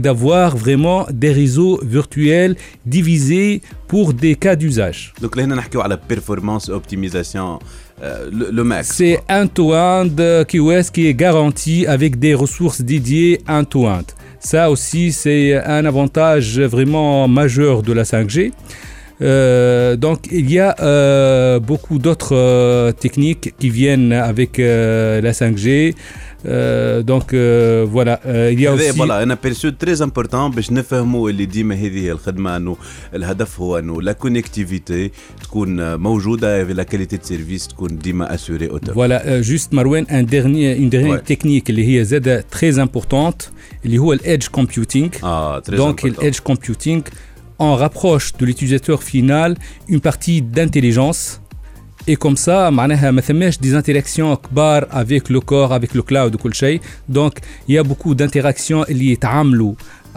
d'avoir 0.00 0.56
vraiment 0.56 1.06
des 1.12 1.32
réseaux 1.32 1.80
virtuels 1.82 2.56
divisés 2.86 3.62
pour 3.88 4.12
des 4.12 4.34
cas 4.34 4.56
d'usage. 4.56 5.12
Donc 5.20 5.36
là, 5.36 5.44
on 5.46 5.88
la 5.88 5.96
performance, 5.96 6.68
optimisation. 6.68 7.58
Euh, 8.02 8.30
le, 8.32 8.64
max. 8.64 8.92
C'est 8.96 9.20
un 9.28 9.46
to 9.46 9.74
end 9.74 10.08
qui 10.48 11.06
est 11.06 11.12
garanti 11.12 11.86
avec 11.86 12.18
des 12.18 12.34
ressources 12.34 12.80
dédiées 12.80 13.42
un 13.46 13.62
to 13.64 13.86
end. 13.86 14.04
Ça 14.38 14.70
aussi, 14.70 15.12
c'est 15.12 15.54
un 15.54 15.84
avantage 15.84 16.58
vraiment 16.58 17.28
majeur 17.28 17.82
de 17.82 17.92
la 17.92 18.04
5G. 18.04 18.52
Euh, 19.22 19.96
donc 19.96 20.28
il 20.30 20.50
y 20.50 20.58
a 20.58 20.74
euh, 20.80 21.60
beaucoup 21.60 21.98
d'autres 21.98 22.34
euh, 22.34 22.90
techniques 22.92 23.54
qui 23.58 23.68
viennent 23.68 24.12
avec 24.12 24.58
la 24.58 25.32
5G. 25.32 25.94
Euh, 26.45 27.01
donc, 27.11 27.33
euh, 27.33 27.85
voilà, 27.95 28.19
Euh, 28.25 28.51
il 28.53 28.59
y 28.61 28.67
a 28.67 28.71
هذا 28.71 28.91
aussi... 28.91 28.95
فوالا 28.97 29.23
انا 29.23 29.37
بيرسو 29.43 29.69
تري 29.69 30.03
امبورتون 30.03 30.51
باش 30.51 30.71
نفهموا 30.71 31.29
اللي 31.29 31.45
ديما 31.45 31.75
هذه 31.75 31.99
هي 31.99 32.11
الخدمه 32.11 32.57
انه 32.57 32.77
الهدف 33.13 33.59
هو 33.59 33.79
انه 33.79 34.01
لا 34.01 34.11
كونيكتيفيتي 34.11 35.11
تكون 35.43 35.95
موجوده 35.95 36.65
في 36.65 36.73
لا 36.73 36.83
كاليتي 36.83 37.17
دو 37.17 37.23
سيرفيس 37.23 37.67
تكون 37.67 37.97
ديما 37.97 38.33
اسوري 38.35 38.69
او 38.69 38.77
توب 38.77 38.95
Voilà, 38.95 39.21
euh, 39.21 39.43
juste 39.51 39.71
Marwan, 39.73 40.05
un 40.09 40.23
dernier, 40.23 40.75
une 40.77 40.89
dernière 40.89 41.19
Ouais. 41.19 41.33
technique 41.33 41.69
اللي 41.69 41.99
هي 41.99 42.03
زادة 42.05 42.45
très 42.55 42.75
importante 42.87 43.45
اللي 43.85 43.97
هو 43.97 44.15
الedge 44.17 44.45
computing. 44.59 45.23
اه 45.23 45.59
تري 45.59 45.77
Donc, 45.77 45.95
l'edge 46.01 46.39
computing, 46.51 47.01
on 47.59 47.75
rapproche 47.75 48.27
de 48.39 48.45
l'utilisateur 48.45 49.03
final 49.03 49.55
une 49.89 50.01
partie 50.01 50.41
d'intelligence. 50.41 51.39
Et 52.07 52.15
comme 52.15 52.35
ça, 52.35 52.69
معناها 52.69 53.11
ما 53.11 53.21
ثماش 53.21 53.57
des 53.57 53.73
interactions 53.83 54.35
كبار 54.35 54.85
avec 54.91 55.29
le 55.29 55.39
corps, 55.39 55.73
avec 55.73 55.95
le 55.95 56.01
cloud 56.01 56.35
وكل 56.35 56.53
شيء. 56.53 56.81
Donc, 57.11 57.31
il 57.67 57.75
y 57.75 57.77
a 57.77 57.83
beaucoup 57.83 58.15
d'interactions 58.15 58.89
اللي 58.89 59.11
يتعاملوا 59.11 59.73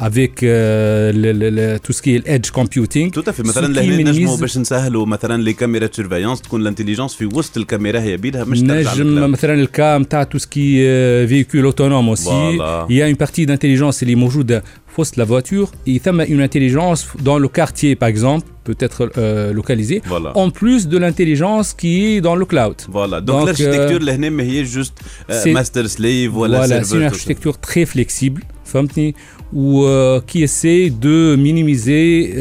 avec 0.09 0.43
euh, 0.43 1.13
le, 1.23 1.31
le, 1.41 1.49
le- 1.59 1.79
tout 1.85 1.93
ce 1.97 2.01
qui 2.03 2.11
est 2.17 2.23
l'edge 2.29 2.51
computing. 2.51 3.11
تو 3.13 3.23
في 3.33 3.43
Ce 3.43 3.47
مثلا 3.47 3.67
qui 3.67 3.87
لهنا 3.87 4.11
نجموا 4.11 4.37
minimise- 4.37 4.41
باش 4.41 4.59
نسهلوا 4.59 5.07
مثلا 5.07 5.43
لي 5.43 5.53
كاميرا 5.53 5.89
سيرفيونس 5.93 6.41
تكون 6.43 6.61
الانتليجنس 6.61 7.15
في 7.15 7.27
وسط 7.27 7.57
الكاميرا 7.57 8.01
هي 8.01 8.17
بيدها 8.17 8.45
مش 8.45 8.61
ترجع 8.61 8.93
نجم 8.95 9.03
للكلاود. 9.09 9.31
مثلا 9.31 9.55
الكا 9.55 9.99
نتاع 9.99 10.23
تو 10.23 10.39
سكي 10.39 11.27
فيكول 11.29 11.65
اوتونوم 11.65 12.17
aussi 12.17 12.21
Voilà. 12.21 12.87
il 12.91 12.95
y 12.95 13.03
a 13.03 13.09
une 13.15 13.27
partie 13.27 13.47
d'intelligence 13.47 14.03
اللي 14.03 14.15
موجوده 14.15 14.65
في 14.95 15.01
وسط 15.01 15.21
la 15.21 15.25
voiture 15.25 15.69
et 15.89 15.99
ثم 16.05 16.23
une 16.23 16.49
intelligence 16.49 17.01
dans 17.25 17.39
le 17.39 17.49
quartier 17.49 17.95
par 17.97 18.09
exemple 18.09 18.47
peut 18.69 18.85
être 18.87 19.03
euh, 19.19 19.53
localisée 19.53 20.01
Voilà. 20.09 20.31
en 20.45 20.51
plus 20.51 20.81
de 20.89 20.99
l'intelligence 20.99 21.69
qui 21.81 21.93
est 22.07 22.21
dans 22.21 22.37
le 22.37 22.45
cloud 22.45 22.81
فوالا 22.93 23.19
Donc, 23.21 23.23
دونك 23.23 23.61
الاركتيكتور 23.61 24.01
euh, 24.01 24.03
لهنا 24.03 24.31
ما 24.31 24.43
هي 24.43 24.63
جوست 24.63 24.93
c'est- 25.31 25.47
ماستر 25.47 25.87
سليف 25.87 26.35
ولا 26.35 26.67
voilà 26.67 26.71
c'est 26.71 26.85
une 26.85 26.85
سيرفر 26.87 27.17
architecture 27.17 27.55
très 27.71 27.87
flexible 27.97 28.43
فهمتني 28.65 29.15
ou 29.54 29.84
euh, 29.84 30.20
qui 30.26 30.44
essaie 30.44 30.90
de 30.90 31.36
minimiser 31.36 32.34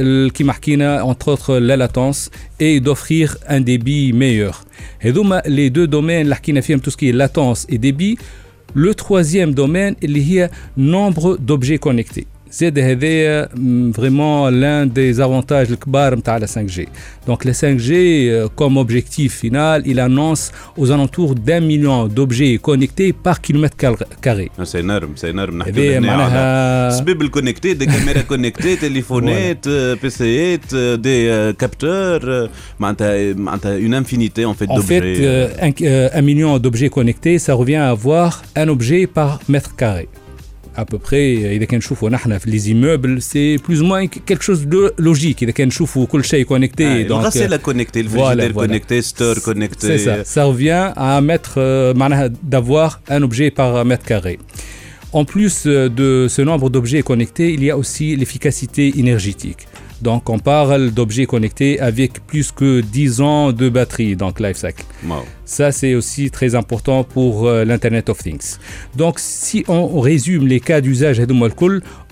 entre 1.04 1.28
autres 1.28 1.58
la 1.58 1.76
latence 1.76 2.30
et 2.58 2.80
d'offrir 2.80 3.36
un 3.48 3.60
débit 3.60 4.12
meilleur. 4.12 4.64
Et 5.02 5.12
donc, 5.12 5.32
les 5.46 5.70
deux 5.70 5.86
domaines, 5.86 6.28
tout 6.80 6.90
ce 6.90 6.96
qui 6.96 7.08
est 7.08 7.12
latence 7.12 7.66
et 7.68 7.78
débit, 7.78 8.18
le 8.74 8.94
troisième 8.94 9.52
domaine, 9.52 9.94
il 10.00 10.16
y 10.18 10.40
a 10.40 10.48
nombre 10.76 11.36
d'objets 11.36 11.78
connectés. 11.78 12.26
زاد 12.51 12.79
هذايا 12.79 13.49
م, 13.55 13.91
vraiment 13.91 14.49
l'un 14.49 14.85
des 14.85 15.19
avantages 15.19 15.71
الكبار 15.71 16.15
نتاع 16.15 16.39
la 16.39 16.45
5G. 16.47 16.79
Donc 17.29 17.43
la 17.45 17.51
5G 17.51 17.91
euh, 17.91 18.47
comme 18.55 18.77
objectif 18.77 19.33
final, 19.43 19.81
il 19.85 19.99
annonce 19.99 20.51
aux 20.77 20.89
alentours 20.91 21.35
d'un 21.35 21.59
million 21.59 22.07
d'objets 22.07 22.57
connectés 22.69 23.11
par 23.25 23.41
kilomètre 23.41 23.75
car- 23.77 24.03
carré. 24.21 24.49
سي 24.63 24.81
نرم 24.81 25.15
سي 25.15 25.31
نرم 25.31 25.57
نحكي 25.57 25.71
هذايا 25.71 25.97
هنا 25.99 26.11
على 26.11 26.17
معناها 26.17 26.89
سبيب 26.89 27.21
الكونكتي 27.21 27.73
دي 27.73 27.85
كاميرا 27.85 28.21
كونكتي 28.21 28.75
تليفونات 28.75 29.67
بي 29.69 30.09
سيات 30.09 30.75
دي 30.75 31.53
كابتور 31.53 32.49
معناتها 32.79 33.33
معناتها 33.33 33.75
اون 33.77 33.93
انفينيتي 33.93 34.45
اون 34.45 34.53
فيت 34.53 34.69
En 34.69 34.73
fait, 34.73 35.03
euh, 35.03 35.65
un, 35.67 35.71
euh, 35.81 36.19
un 36.19 36.21
million 36.21 36.59
d'objets 36.59 36.89
connectés, 36.89 37.37
ça 37.39 37.53
revient 37.53 37.75
à 37.75 37.89
avoir 37.89 38.43
un 38.55 38.67
objet 38.75 39.07
par 39.17 39.31
mètre 39.49 39.75
carré. 39.75 40.07
À 40.77 40.85
peu 40.85 40.99
près, 40.99 41.51
إذا 41.55 41.65
كان 41.65 41.77
نشوفوا 41.77 42.09
نحن 42.09 42.37
في 42.37 42.51
les 42.51 42.63
immeubles, 42.69 43.19
c'est 43.21 43.63
plus 43.67 43.81
ou 43.81 43.85
moins 43.85 44.07
quelque 44.07 44.43
chose 44.43 44.67
de 44.67 44.93
logique. 44.99 45.43
إذا 45.43 45.51
كان 45.51 45.67
نشوفوا 45.67 46.05
كل 46.05 46.25
شيء 46.25 46.45
connecté. 46.45 47.07
donc, 47.07 47.11
الغساله 47.11 47.57
كونكتي 47.57 47.99
الفريجيدير 47.99 48.51
voilà. 48.53 48.55
كونكتي 48.55 49.01
ستور 49.01 49.35
C'est 49.35 49.39
ça, 49.39 49.45
كونكتي 49.45 50.23
ça 50.23 50.43
revient 50.43 50.93
à 50.95 51.21
mettre, 51.21 51.53
euh, 51.57 51.95
معناها 51.97 52.27
d'avoir 52.51 53.01
un 53.09 53.23
objet 53.23 53.51
par 53.51 53.85
mètre 53.85 54.05
carré. 54.05 54.39
En 55.13 55.25
plus 55.25 55.63
euh, 55.65 55.89
de 55.89 56.27
ce 56.29 56.41
nombre 56.41 56.69
d'objets 56.69 57.01
connectés, 57.01 57.49
il 57.53 57.63
y 57.63 57.71
a 57.71 57.77
aussi 57.77 58.15
l'efficacité 58.15 58.99
énergétique. 58.99 59.67
Donc 60.02 60.28
on 60.28 60.38
parle 60.38 60.90
d'objets 60.90 61.26
connectés 61.26 61.80
avec 61.80 62.26
plus 62.26 62.50
que 62.50 62.80
10 62.80 63.20
ans 63.20 63.52
de 63.52 63.68
batterie, 63.68 64.16
donc 64.16 64.40
lifecycle. 64.40 64.84
Wow. 65.06 65.22
Ça 65.44 65.70
c'est 65.70 65.94
aussi 65.94 66.30
très 66.30 66.54
important 66.54 67.04
pour 67.04 67.46
euh, 67.46 67.64
l'Internet 67.64 68.08
of 68.08 68.18
Things. 68.18 68.58
Donc 68.96 69.20
si 69.20 69.64
on 69.68 70.00
résume 70.00 70.46
les 70.46 70.60
cas 70.60 70.80
d'usage 70.80 71.22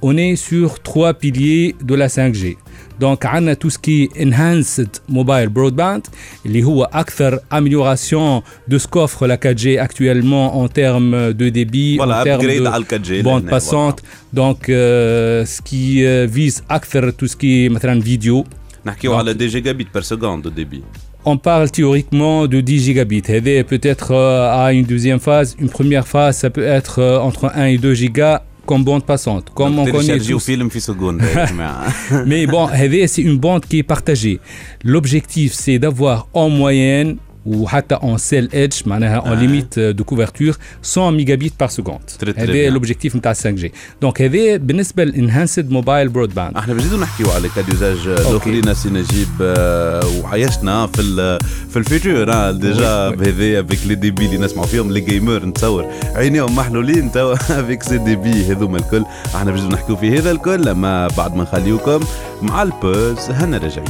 on 0.03 0.17
est 0.17 0.37
sur 0.37 0.81
trois 0.81 1.15
piliers 1.15 1.75
de 1.83 1.95
la 1.95 2.07
5G. 2.07 2.57
Donc, 3.00 3.26
on 3.38 3.48
a 3.48 3.56
tout 3.56 3.70
ce 3.70 3.78
qui 3.86 4.04
est 4.04 4.26
enhanced 4.26 5.02
mobile 5.10 5.50
broadband, 5.50 6.02
اللي 6.46 6.64
هو 6.64 6.84
أكثر 6.94 7.40
amélioration 7.52 8.42
de 8.72 8.78
ce 8.78 8.88
qu'offre 8.88 9.28
la 9.28 9.38
4G 9.38 9.78
actuellement 9.80 10.58
en 10.62 10.68
termes 10.68 11.34
de 11.34 11.50
débit, 11.50 11.98
Voilà, 11.98 12.22
en 12.22 12.24
termes 12.24 12.42
upgrade 12.42 12.64
de 12.64 12.68
على 12.68 12.86
4G 12.86 13.24
bande 13.24 13.44
لهنا، 13.44 13.52
passante. 13.52 14.00
Donc, 14.34 14.70
euh, 14.70 15.46
ce 15.46 15.62
qui 15.62 16.04
euh, 16.06 16.28
vise 16.28 16.62
أكثر 16.72 17.12
tout 17.12 17.28
ce 17.28 17.36
qui 17.36 17.66
est 17.66 17.70
مثلا 17.70 18.02
vidéo. 18.02 18.46
نحكيو 18.86 19.12
Donc- 19.12 19.18
على 19.18 19.34
دي 19.34 19.48
جيجا 19.48 19.72
بيت 19.72 19.88
بير 19.94 20.02
سكوند 20.02 20.44
دو 20.44 20.50
ديبي 20.50 20.82
On 21.28 21.38
parle 21.38 21.72
théoriquement 21.72 22.46
de 22.48 22.62
10 22.62 22.80
gigabits. 22.86 23.30
هذا 23.30 23.62
peut-être 23.64 24.12
euh, 24.12 24.66
à 24.66 24.74
une 24.74 24.86
deuxième 24.86 25.20
phase. 25.20 25.56
Une 25.60 25.70
première 25.70 26.08
phase, 26.08 26.38
ça 26.38 26.50
peut 26.52 26.64
être 26.80 27.00
euh, 27.00 27.18
entre 27.20 27.46
1 27.56 27.66
et 27.66 27.78
2 27.80 27.94
gigas 27.96 28.42
comme 28.71 28.85
bande 28.85 29.05
passante. 29.05 29.51
Comme 29.53 29.81
on 29.81 29.85
connaît 29.85 30.21
tous. 30.21 30.39
Film 30.39 30.71
Mais 32.27 32.47
bon, 32.47 32.69
c'est 33.09 33.23
une 33.23 33.37
bande 33.37 33.67
qui 33.67 33.79
est 33.79 33.83
partagée. 33.83 34.39
L'objectif, 34.85 35.55
c'est 35.55 35.81
d'avoir 35.81 36.29
en 36.35 36.49
moyenne 36.49 37.17
وحتى 37.47 37.97
en 37.97 38.19
cell 38.19 38.49
edge 38.55 38.87
معناها 38.87 39.21
en 39.21 39.39
limite 39.41 39.79
de 39.79 40.03
couverture 40.03 40.57
100 40.83 41.11
ميجابيت 41.11 41.53
par 41.63 41.71
seconde. 41.71 42.25
Très, 42.25 42.33
très 42.33 42.39
هذا. 42.39 42.69
لوبجيكتيف 42.71 43.17
نتاع 43.17 43.33
5 43.33 43.51
جي 43.51 43.73
دونك 44.03 44.23
هذا 44.23 44.57
بالنسبة 44.57 45.05
للانهانسد 45.05 45.71
موبايل 45.71 46.09
برود 46.09 46.35
باند 46.35 46.57
أحنا 46.57 46.75
بنزيدوا 46.75 46.99
نحكيو 46.99 47.31
على 47.31 47.49
كاديوزاج 47.49 48.07
الاخرين 48.07 48.75
سي 48.75 48.89
نجيب 48.91 49.29
آه، 49.43 50.01
وعيشنا 50.23 50.87
في 50.87 51.03
ال 51.03 51.39
في 51.71 51.77
الفيتور 51.77 52.33
آه، 52.33 52.51
ديجا. 52.51 53.11
بهذايا 53.11 53.61
افيك 53.61 53.79
لي 53.87 53.95
ديبي 53.95 54.27
اللي 54.27 54.39
نسمعوا 54.39 54.67
فيهم 54.67 54.93
لي 54.93 55.01
جيمر 55.01 55.47
نتصور. 55.47 55.87
عينيهم 56.15 56.57
محلولين 56.57 57.13
توا 57.13 57.35
افيك 57.35 57.83
سي 57.83 57.99
ديبي 57.99 58.45
هذوما 58.45 58.79
الكل. 58.79 59.05
أحنا 59.35 59.51
بنزيدوا 59.51 59.73
نحكيو 59.73 59.97
في 59.97 60.19
هذا 60.19 60.31
الكل 60.31 60.67
لما 60.67 61.09
بعد 61.09 61.37
ما 61.37 61.43
نخليوكم 61.43 62.01
مع 62.43 62.63
البوز 62.63 63.19
هنا 63.31 63.59
راجعين. 63.59 63.89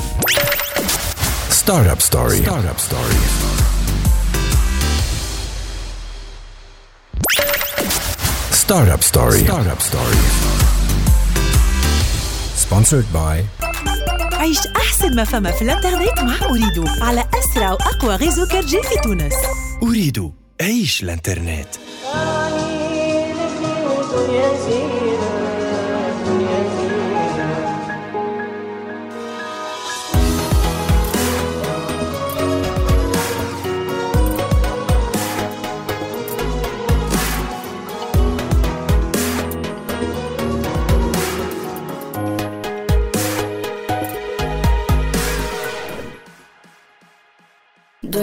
Startup 1.67 1.99
ستوري 1.99 2.45
Startup 2.45 2.79
ستوري 2.79 3.21
Startup 8.53 9.03
Story. 9.03 9.43
Startup 9.49 9.83
ستوري 9.83 10.19
سبونسرد 12.57 13.05
باي 13.13 13.45
عيش 14.33 14.59
أحسن 14.77 15.17
ما 15.17 15.25
فما 15.25 15.51
في 15.51 15.63
الإنترنت 15.63 16.21
مع 16.21 16.49
أريدو 16.51 16.85
على 17.03 17.25
أسرع 17.35 17.73
وأقوى 17.73 18.15
غيزو 18.15 18.47
كرجي 18.47 18.83
في 18.83 19.01
تونس. 19.03 19.35
أريدو 19.83 20.33
عيش 20.61 21.03
الإنترنت. 21.03 21.69
آه، 22.15 22.71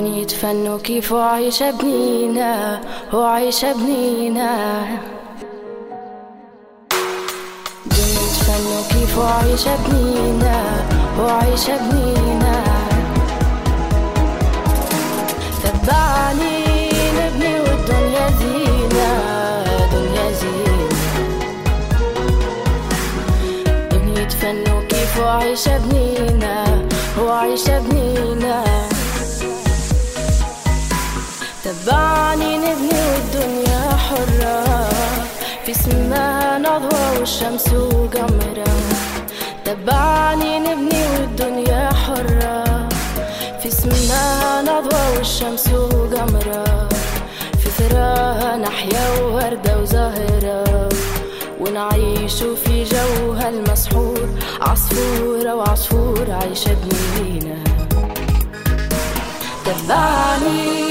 يدفن 0.05 0.77
كيف 0.79 1.13
عيش 1.13 1.63
بنينا 1.63 2.81
وعيش 3.13 3.65
بنينا 3.65 4.51
دنيا 7.85 8.27
تفنوا 8.33 8.81
كيف 8.89 9.19
عيش 9.19 9.63
بنينا 9.87 10.63
وعيش 11.19 11.65
بنينا 11.69 12.63
تبعني 15.63 16.89
نبني 17.17 17.59
والدنيا 17.59 18.29
زينة 18.39 19.09
دنيا 19.93 20.31
زينة. 20.31 20.89
دنيا 23.91 24.23
تفنوا 24.25 24.81
كيف 24.89 25.19
عيش 25.19 25.67
بنينا 25.69 26.87
وعيش 27.21 27.69
بنينا 27.69 28.63
تبعني 31.67 32.57
نبني 32.57 32.99
والدنيا 33.11 33.97
حرة. 33.97 34.89
في 35.65 35.73
سماها 35.73 36.57
نضوى 36.57 37.19
والشمس 37.19 37.67
وقمرة. 37.73 38.73
تبعني 39.65 40.59
نبني 40.59 41.03
والدنيا 41.11 41.89
حرة. 41.93 42.87
في 43.61 43.71
سماها 43.71 44.61
نضوى 44.61 45.17
والشمس 45.17 45.67
وقمرة. 45.67 46.89
في 47.59 47.69
ثراها 47.69 48.57
نحيا 48.57 49.19
ووردة 49.19 49.81
وزهرة. 49.81 50.89
ونعيش 51.59 52.43
في 52.43 52.83
جوها 52.83 53.49
المسحور. 53.49 54.29
عصفورة 54.61 55.55
وعصفور 55.55 56.31
عايشة 56.31 56.75
بنينا 56.83 57.63
تبعني. 59.65 60.86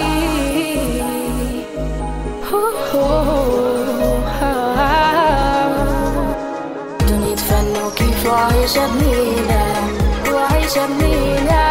وعيشة 8.27 8.87
بنيلة 8.87 9.89
وعيشة 10.33 10.87
بنيلة 10.87 11.67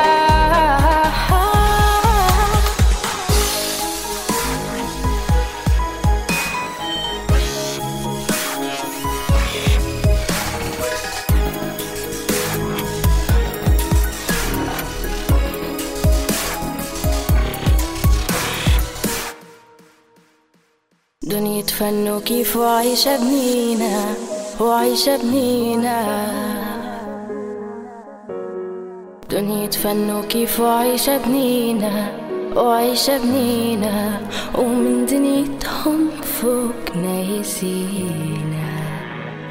دنيا 21.23 21.61
فن 21.63 22.09
وكيف 22.09 22.55
وعيشة 22.55 23.17
بنينا 23.17 24.15
وعيشة 24.59 25.17
بنينة 25.17 25.97
دنيا 29.29 29.69
فن 29.69 30.11
وكيف 30.15 30.59
وعيشة 30.59 31.17
بنينة 31.17 32.11
وعيشة 32.55 33.17
بنينة 33.17 34.21
ومن 34.57 35.05
دنيتهم 35.05 36.09
فوق 36.21 36.95
نايسين 36.95 38.44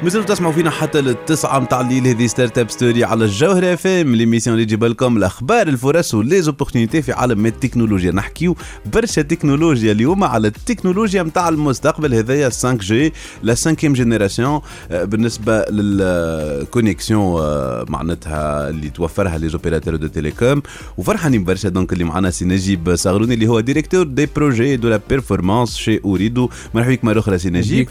مازلتوا 0.05 0.35
تسمعوا 0.35 0.53
فينا 0.53 0.69
حتى 0.69 1.01
للتسعة 1.01 1.59
متاع 1.59 1.81
الليل 1.81 2.07
هذه 2.07 2.27
ستارت 2.27 2.57
اب 2.57 2.69
ستوري 2.69 3.03
على 3.03 3.25
الجوهرة 3.25 3.73
اف 3.73 3.87
ام 3.87 4.15
ليميسيون 4.15 4.53
اللي 4.53 4.65
تجيب 4.65 4.83
لكم 4.83 5.17
الأخبار 5.17 5.67
الفرص 5.67 6.13
وليزوبورتينيتي 6.13 7.01
في 7.01 7.11
عالم 7.11 7.45
التكنولوجيا. 7.45 8.11
نحكيو 8.11 8.55
برشا 8.93 9.21
تكنولوجيا 9.21 9.91
اليوم 9.91 10.23
على 10.23 10.47
التكنولوجيا 10.47 11.23
متاع 11.23 11.49
المستقبل 11.49 12.13
هذايا 12.13 12.49
5 12.49 12.73
جي 12.73 13.13
لا 13.43 13.55
5 13.55 13.71
جينيراسيون 13.73 14.61
بالنسبة 14.91 15.65
للكونيكسيون 15.69 17.41
معناتها 17.89 18.69
اللي 18.69 18.89
توفرها 18.89 19.37
لي 19.37 19.49
زوبيراتور 19.49 19.95
دو 19.95 20.07
تيليكوم 20.07 20.61
وفرحانين 20.97 21.43
برشا 21.43 21.69
دونك 21.69 21.93
اللي 21.93 22.03
معنا 22.03 22.29
سي 22.31 22.45
نجيب 22.45 22.95
صغروني 22.95 23.33
اللي 23.33 23.47
هو 23.47 23.59
ديريكتور 23.59 24.03
دي 24.03 24.27
بروجي 24.35 24.75
دو 24.75 24.89
لا 24.89 24.99
بيرفورمانس 25.09 25.75
شي 25.77 25.99
اوريدو 26.05 26.49
مرحبا 26.73 26.93
بك 26.93 27.03
مرة 27.05 27.19
أخرى 27.19 27.37
سي 27.37 27.49
نجيب. 27.49 27.89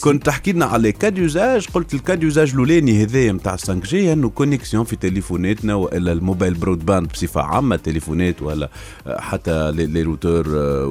كنت 0.00 0.26
تحكي 0.26 0.52
لنا 0.52 0.64
على 0.64 0.92
كاد 0.92 1.18
يوزاج 1.18 1.55
قلت 1.64 1.94
الكاد 1.94 2.22
يوزاج 2.22 2.50
الأولاني 2.52 3.02
هذايا 3.02 3.32
نتاع 3.32 3.56
5 3.56 3.74
جي 3.74 4.12
انه 4.12 4.28
كونيكسيون 4.30 4.84
في 4.84 4.96
تليفوناتنا 4.96 5.74
وإلا 5.74 6.12
الموبايل 6.12 6.54
برود 6.54 6.86
باند 6.86 7.08
بصفة 7.08 7.40
عامة 7.42 7.74
التليفونات 7.74 8.42
ولا 8.42 8.68
آه، 9.06 9.20
حتى 9.20 9.72
لي 9.72 10.02
روتور 10.02 10.48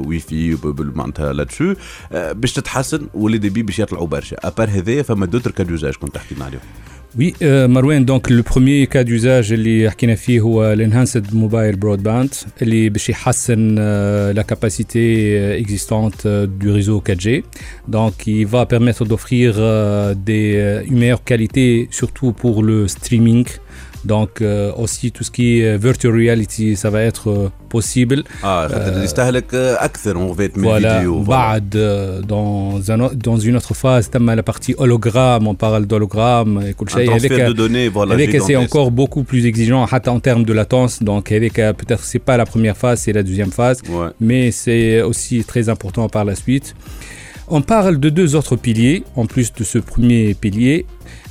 واي 0.07 0.55
بال- 0.63 0.97
معناتها 0.97 1.33
لاتشو. 1.33 1.73
آه، 2.11 2.31
باش 2.31 2.53
تتحسن 2.53 3.07
ولي 3.13 3.37
ديبي 3.37 3.63
باش 3.63 3.79
يطلعوا 3.79 4.07
برشا. 4.07 4.37
أبار 4.43 4.69
هذايا 4.69 5.03
فما 5.03 5.25
دوتر 5.25 5.51
كاد 5.51 5.69
يوزاج 5.69 5.93
كنت 5.95 6.15
تحكي 6.15 6.35
عليهم. 6.43 6.59
Oui, 7.18 7.34
euh, 7.42 7.66
Marouane, 7.66 8.04
donc 8.04 8.30
le 8.30 8.42
premier 8.44 8.86
cas 8.86 9.02
d'usage 9.02 9.52
اللي 9.52 9.90
حكينا 9.90 10.14
فيه 10.14 10.40
هو 10.40 10.76
l'enhanced 10.76 11.34
mobile 11.34 11.76
broadband 11.76 12.46
اللي 12.62 12.88
باش 12.88 13.08
يحسن 13.08 13.76
euh, 13.78 14.32
la 14.32 14.44
capacité 14.44 15.34
euh, 15.34 15.58
existante 15.58 16.26
euh, 16.26 16.46
du 16.46 16.70
réseau 16.70 17.02
4G. 17.08 17.42
Donc 17.88 18.14
il 18.26 18.46
va 18.46 18.64
permettre 18.66 19.04
d'offrir 19.04 19.54
euh, 19.58 20.14
des, 20.14 20.54
euh, 20.56 20.84
une 20.90 20.98
meilleure 20.98 21.24
qualité 21.24 21.88
surtout 21.90 22.32
pour 22.32 22.62
le 22.62 22.86
streaming. 22.86 23.44
Donc 24.04 24.30
euh, 24.40 24.72
aussi 24.82 25.06
tout 25.12 25.24
ce 25.24 25.30
qui 25.30 25.46
est 25.60 25.76
virtual 25.76 26.12
reality, 26.22 26.74
ça 26.82 26.88
va 26.90 27.00
être 27.10 27.26
euh, 27.30 27.48
possible. 27.68 28.24
اه 28.44 28.68
خاطر 28.68 29.02
يستهلك 29.04 29.54
آه، 29.54 29.84
اكثر 29.84 30.16
اون 30.16 30.34
فيت 30.34 30.58
من 30.58 30.64
Voilà, 30.64 30.84
الفيديو 30.84 31.22
بعد 31.22 31.74
euh, 31.76 32.26
dans, 32.26 32.90
un, 32.90 33.00
au- 33.00 33.14
dans 33.14 33.36
une 33.38 33.56
autre 33.56 33.74
phase, 33.74 34.08
تم 34.10 34.30
la 34.30 34.42
partie 34.42 34.74
hologramme, 34.78 35.46
on 35.48 35.54
parle 35.54 35.86
d'hologramme 35.86 36.62
et 36.70 36.72
كل 36.74 36.86
un 36.86 36.92
شيء 36.92 37.10
transfert 37.10 37.32
هذاك 37.32 37.52
de 37.52 37.56
données 37.56 37.88
voilà 37.94 38.14
avec 38.14 38.30
c'est 38.30 38.38
gigantesque. 38.46 38.76
encore 38.76 38.90
beaucoup 38.90 39.22
plus 39.24 39.44
exigeant 39.46 39.86
حتى 39.86 40.10
en 40.10 40.20
termes 40.20 40.44
de 40.44 40.52
latence 40.52 41.02
donc 41.02 41.32
avec 41.32 41.58
euh, 41.58 41.72
peut-être 41.72 42.04
c'est 42.04 42.18
pas 42.30 42.36
la 42.36 42.46
première 42.46 42.76
phase 42.76 42.98
c'est 43.04 43.12
la 43.12 43.22
deuxième 43.22 43.52
phase 43.60 43.78
Ouais. 43.88 44.08
mais 44.28 44.50
c'est 44.50 45.02
aussi 45.02 45.44
très 45.44 45.64
important 45.74 46.08
par 46.08 46.24
la 46.30 46.34
suite 46.44 46.74
on 47.56 47.60
parle 47.62 47.94
de 48.04 48.08
deux 48.18 48.30
autres 48.38 48.56
piliers 48.56 49.02
en 49.16 49.26
plus 49.26 49.48
de 49.58 49.64
ce 49.64 49.78
premier 49.78 50.34
pilier 50.42 50.86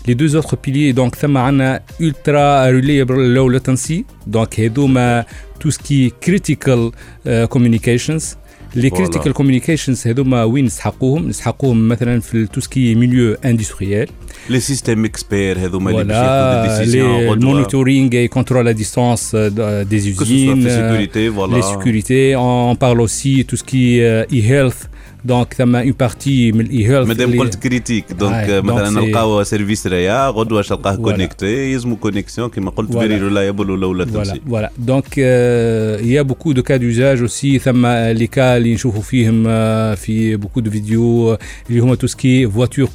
les 0.07 0.15
deux 0.15 0.35
autres 0.35 0.55
piliers 0.65 0.93
donc 0.93 1.15
ثم 1.15 1.37
عنا 1.37 1.81
ultra 2.01 2.67
reliable 2.71 3.33
low 3.35 3.49
latency 3.49 4.03
donc 4.35 4.59
هذوما 4.59 5.25
tout 5.63 5.71
ce 5.71 5.77
qui 5.77 6.05
est 6.07 6.13
critical 6.29 6.79
euh, 7.27 7.47
communications 7.47 8.35
لي 8.75 8.89
Voilà. 8.89 8.93
كريتيكال 8.97 9.33
كوميونيكيشنز 9.33 10.07
هذوما 10.07 10.43
وين 10.43 10.65
نسحقوهم 10.65 11.27
نسحقوهم 11.29 11.87
مثلا 11.87 12.19
في 12.19 12.45
توسكي 12.47 12.95
ميليو 12.95 13.33
اندستريال 13.45 14.07
لي 14.49 14.59
سيستيم 14.59 15.05
اكسبير 15.05 15.59
هذوما 15.59 15.91
اللي 15.91 16.03
باش 16.03 16.15
voilà 16.15 16.19
ياخذوا 16.19 16.63
دي 16.63 16.67
les- 16.67 16.71
le 16.71 16.79
ديسيزيون 16.79 17.39
monitoring 17.41 18.13
et 18.13 18.37
contrôle 18.37 18.67
à 18.67 18.73
distance 18.73 19.31
euh, 19.33 19.83
des 19.85 20.13
que 20.13 20.25
ce 20.25 20.25
soit 20.25 20.25
usines 20.25 20.61
في 20.61 20.69
euh, 20.69 20.79
sécurité 20.79 21.29
voilà 21.29 21.55
les 21.57 21.61
sécurités 21.63 22.35
on 22.35 22.75
parle 22.75 23.01
aussi 23.01 23.45
tout 23.49 23.57
ce 23.57 23.63
qui 23.63 23.83
est 23.99 24.03
euh, 24.03 24.37
e-health 24.37 24.81
donc 25.31 25.53
ثم 25.57 25.77
une 25.83 25.93
partie 25.93 26.53
من 26.55 26.65
e-health 26.67 27.07
مادام 27.07 27.29
اللي- 27.29 27.39
قلت 27.39 27.55
كريتيك 27.55 28.05
دونك 28.13 28.33
آه، 28.33 28.61
مثلا 28.61 28.85
donc 28.89 28.93
c'est- 29.03 29.07
نلقاو 29.07 29.43
سيرفيس 29.43 29.87
ريا 29.87 30.27
غدوه 30.29 30.61
تلقاه 30.61 30.95
Voilà. 30.95 30.99
كونيكتي 31.01 31.71
يلزمو 31.73 31.95
كونيكسيون 31.95 32.49
كيما 32.49 32.69
قلت 32.71 32.91
Voilà. 32.91 32.97
فيري 32.99 33.17
ريلايبل 33.17 33.71
ولا 33.71 33.85
ولا 33.87 34.05
Voilà, 34.05 34.09
تمشي 34.13 34.41
voilà. 34.49 34.69
Donc, 34.89 35.05
euh, 35.17 36.01
il 36.01 36.11
y 36.11 36.17
a 36.17 36.23
beaucoup 36.23 36.53
de 36.53 36.61
cas 36.61 36.77
d'usage 36.77 37.21
aussi. 37.21 37.57
ثم 37.59 37.85
les 38.17 38.27
cas 38.27 38.39
اللي 38.57 38.73
نشوفوا 38.73 39.01
فيهم 39.01 39.43
euh, 39.43 39.95
في 39.95 40.37
beaucoup 40.37 40.61
de 40.61 40.69
vidéos 40.69 41.37
اللي 41.69 41.79
هما 41.79 41.95
tout 41.95 42.07
ce 42.09 42.15
qui 42.15 42.43
est 42.43 42.57
voiture 42.57 42.89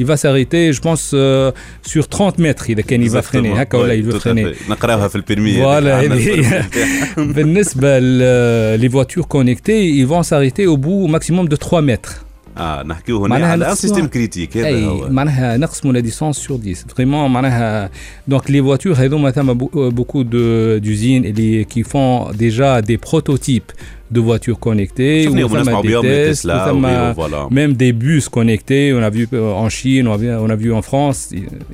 il 0.00 0.04
va 0.06 0.16
s'arrêter 0.16 0.72
je 0.76 0.80
pense 0.80 1.10
euh, 1.14 1.52
sur 1.92 2.08
30 2.08 2.38
mètres 2.38 2.70
اذا 2.70 2.82
كان 2.82 3.08
il 3.08 3.12
va 3.12 3.22
freiner 3.22 3.46
هكا 3.58 3.78
ولا 3.78 4.02
il 4.02 4.12
veut 4.14 4.18
freiner 4.20 4.70
نقراوها 4.70 5.08
في 5.08 5.16
البرمي 5.16 5.56
Voilà, 5.56 5.86
عندنا 5.86 6.00
هذه- 6.14 6.34
البرمي 6.34 6.42
بتاعها. 6.42 7.32
بالنسبه 7.32 7.98
ل- 7.98 8.80
les 8.80 8.88
voitures 8.92 9.28
connectées 9.28 9.88
ils 10.00 10.06
vont 10.06 10.22
s'arrêter 10.22 10.66
au 10.66 10.76
bout 10.76 11.08
maximum 11.08 11.48
de 11.48 11.56
3 11.56 11.80
mètres 11.80 12.22
اه 12.58 12.82
نحكيو 12.82 13.18
هنا 13.18 13.28
معناها 13.28 13.48
على 13.50 13.64
ان 13.64 13.70
نقصوا- 13.70 13.74
سيستيم 13.80 14.06
كريتيك 14.06 14.56
هذا 14.56 14.66
اي 14.66 14.84
هو 14.86 15.08
معناها 15.08 15.56
نقسموا 15.56 15.92
لا 15.92 16.00
ديستانس 16.00 16.36
سور 16.36 16.60
10 16.66 16.74
فريمون 16.96 17.30
معناها 17.30 17.90
دونك 18.28 18.50
لي 18.50 18.62
فواتور 18.62 18.92
هذوما 18.92 19.30
ثم 19.30 19.52
بوكو 19.52 20.22
دو 20.22 20.76
دوزين 20.78 21.24
اللي 21.24 21.64
كي 21.64 21.82
فون 21.82 22.36
ديجا 22.36 22.80
دي 22.80 22.96
بروتوتيب 22.96 23.62
دو 24.10 24.22
فواتور 24.24 24.54
كونيكتي 24.54 25.24
شفنا 25.24 25.40
يوم 25.40 25.56
نسمعوا 25.56 25.82
بهم 25.82 26.06
لي 26.06 26.30
تسلا 26.30 26.70
وغيره 26.70 27.12
فوالا 27.12 27.48
même 27.48 27.74
des 27.76 27.92
bus 27.92 28.28
connectés. 28.28 28.92
On 28.94 29.02
a 29.02 29.10
vu 29.10 29.28
euh, 29.32 29.52
en 29.64 29.68
Chine, 29.68 30.06
on 30.08 30.12
a 30.12 30.16
vu, 30.16 30.28
on 30.46 30.50
a 30.50 30.56
vu 30.56 30.72
en 30.72 30.82
France. 30.82 31.20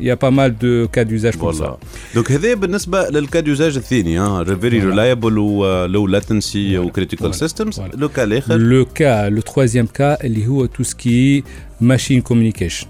Il 0.00 0.06
y 0.06 0.10
a 0.10 0.16
pas 0.16 0.30
mal 0.30 0.50
de 0.64 0.72
cas 0.94 1.04
d'usage 1.04 1.36
comme 1.36 1.52
ça. 1.52 1.58
فوالا 1.58 1.76
دونك 2.14 2.32
هذا 2.32 2.54
بالنسبه 2.54 3.08
للكاديوزاج 3.08 3.76
الثاني 3.76 4.18
ها 4.18 4.44
فيري 4.44 4.80
Voilà. 4.80 4.84
ريلايبل 4.84 5.38
ولو 5.38 6.06
لاتنسي 6.06 6.76
Voilà. 6.76 6.80
وكريتيكال 6.86 7.32
Voilà. 7.32 7.36
سيستمز 7.36 7.80
Voilà. 7.80 7.94
لو 7.94 8.08
كا 8.08 8.24
الاخر 8.24 8.58
Le 8.58 8.84
cas, 8.84 9.30
le 9.38 9.42
troisième 9.42 9.88
cas, 10.00 10.24
اللي 10.24 10.46
هو 10.46 10.66
tout 10.66 10.84
ce 10.84 10.94
qui 10.94 11.40
est 11.40 11.44
machine 11.84 12.22
communication. 12.22 12.86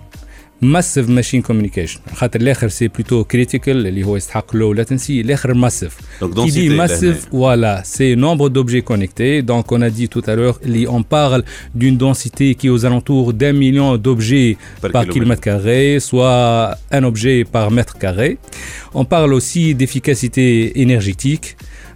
Massive 0.65 1.09
machine 1.11 1.43
communication. 1.51 2.01
خاطر 2.15 2.41
الاخر 2.41 2.69
سي 2.69 2.89
بلوتو 2.89 3.25
كريتيكال 3.25 3.87
اللي 3.87 4.05
هو 4.05 4.17
يستحق 4.17 4.57
لو 4.57 4.75
latency 4.77 5.11
الاخر 5.11 5.55
massive. 5.69 5.93
دونك 6.21 6.35
Qui 6.51 6.53
dit 6.53 6.69
densité 6.69 6.69
massif, 6.77 7.17
voilà, 7.33 7.83
c'est 7.85 8.15
nombre 8.17 8.49
d'objets 8.49 8.83
connectés. 8.83 9.43
Donc, 9.43 9.73
on 9.73 9.81
a 9.83 9.91
dit 9.91 10.09
tout 10.09 10.23
à 10.27 10.35
l'heure, 10.37 10.61
li- 10.65 10.87
on 10.89 11.03
parle 11.03 11.43
d'une 11.75 11.97
densité 11.97 12.55
qui 12.55 12.67
est 12.69 12.71
aux 12.71 12.85
alentours 12.87 13.33
d'un 13.41 13.53
million 13.65 13.97
d'objets 13.97 14.57
Par 14.81 14.91
par, 14.93 15.03
kilomètre. 15.03 15.13
kilomètre 15.15 15.43
carré, 15.51 15.99
soit 16.09 16.77
un 16.99 17.03
objet 17.11 17.39
par 17.57 17.67
mètre 17.73 17.99
carré. 18.05 18.31
On 18.95 19.05
parle 19.05 19.33
aussi 19.39 19.75
d'efficacité 19.79 20.47
énergétique. 20.85 21.47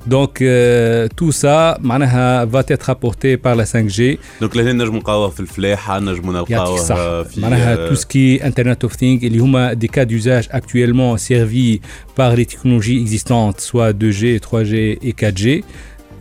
Donc, 0.06 0.40
euh, 0.40 1.08
tout 1.16 1.32
ça 1.32 1.78
معناها, 1.80 2.44
va 2.44 2.62
être 2.68 2.90
apporté 2.90 3.36
par 3.36 3.56
la 3.56 3.64
5G. 3.64 4.18
دونك 4.40 4.56
لهنا 4.56 4.72
نجموا 4.72 4.98
نلقاوها 4.98 5.30
في 5.30 5.40
الفلاحه 5.40 5.98
نجموا 6.00 6.34
يعطيك 6.34 6.52
نلقاوها 6.52 6.80
الصحة 6.80 7.22
في 7.22 7.40
معناها 7.40 7.74
آه، 7.74 7.90
tout 7.90 7.96
ce 7.96 8.06
qui 8.06 8.38
est 8.38 8.44
Internet 8.44 8.88
of 8.88 8.92
Things 8.96 9.24
اللي 9.24 9.38
هما 9.38 9.74
des 9.74 9.88
cas 9.88 10.04
d'usage 10.04 10.48
actuellement 10.50 11.16
servis 11.16 11.80
par 12.14 12.36
les 12.36 12.46
technologies 12.46 13.00
existantes 13.00 13.60
soit 13.60 13.92
2G, 13.92 14.38
3G 14.40 14.98
et 15.02 15.12
4G 15.12 15.62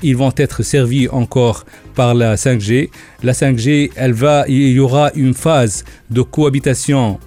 ils 0.02 0.16
vont 0.16 0.32
être 0.36 0.62
servis 0.62 1.08
encore 1.08 1.64
par 1.94 2.14
la 2.14 2.36
5G. 2.36 2.90
La 3.22 3.32
5G, 3.32 3.90
elle 3.96 4.12
va, 4.12 4.44
il 4.48 4.72
y 4.72 4.80
aura 4.80 5.10
une 5.14 5.34
phase 5.34 5.84
de 6.10 6.22
cohabitation 6.22 7.18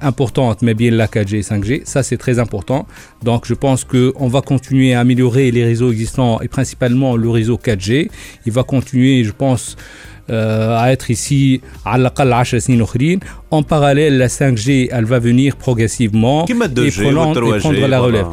importante, 0.00 0.62
mais 0.62 0.74
bien 0.74 0.90
la 0.90 1.06
4G 1.06 1.36
et 1.36 1.40
5G, 1.40 1.82
ça 1.84 2.02
c'est 2.02 2.16
très 2.16 2.38
important. 2.38 2.86
Donc 3.22 3.46
je 3.46 3.54
pense 3.54 3.84
qu'on 3.84 4.28
va 4.28 4.40
continuer 4.40 4.94
à 4.94 5.00
améliorer 5.00 5.50
les 5.50 5.64
réseaux 5.64 5.90
existants 5.90 6.40
et 6.40 6.48
principalement 6.48 7.16
le 7.16 7.28
réseau 7.30 7.58
4G. 7.62 8.10
Il 8.46 8.52
va 8.52 8.64
continuer, 8.64 9.24
je 9.24 9.32
pense, 9.32 9.76
euh, 10.30 10.78
à 10.78 10.92
être 10.92 11.10
ici 11.10 11.60
à 11.84 11.98
la 11.98 12.12
En 13.50 13.62
parallèle, 13.62 14.18
la 14.18 14.28
5G, 14.28 14.88
elle 14.90 15.04
va 15.04 15.18
venir 15.18 15.56
progressivement 15.56 16.46
et, 16.46 16.54
prendre, 16.54 17.56
et 17.56 17.58
prendre 17.58 17.86
la 17.86 18.00
relève. 18.00 18.26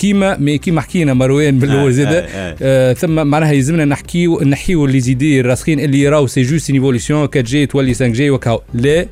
كيما 0.00 0.36
مي 0.38 0.58
كيما 0.58 0.80
حكينا 0.80 1.14
مروان 1.14 1.58
بالأول 1.58 1.92
زاد 1.92 2.06
آه، 2.06 2.12
آه. 2.12 2.56
آه 2.62 2.92
ثم 2.92 3.26
معناها 3.26 3.52
يلزمنا 3.52 3.84
نحكيو 3.84 4.40
نحيو 4.40 4.86
لي 4.86 5.00
زيدي 5.00 5.40
الراسخين 5.40 5.80
اللي 5.80 6.08
راهو 6.08 6.26
سي 6.26 6.42
جوست 6.42 6.70
ان 6.70 6.74
ايفولوسيون 6.76 7.20
4 7.20 7.42
جي 7.42 7.66
تولي 7.66 7.94
5 7.94 8.06
جي 8.06 8.30
وكاو. 8.30 8.62
لا. 8.74 9.06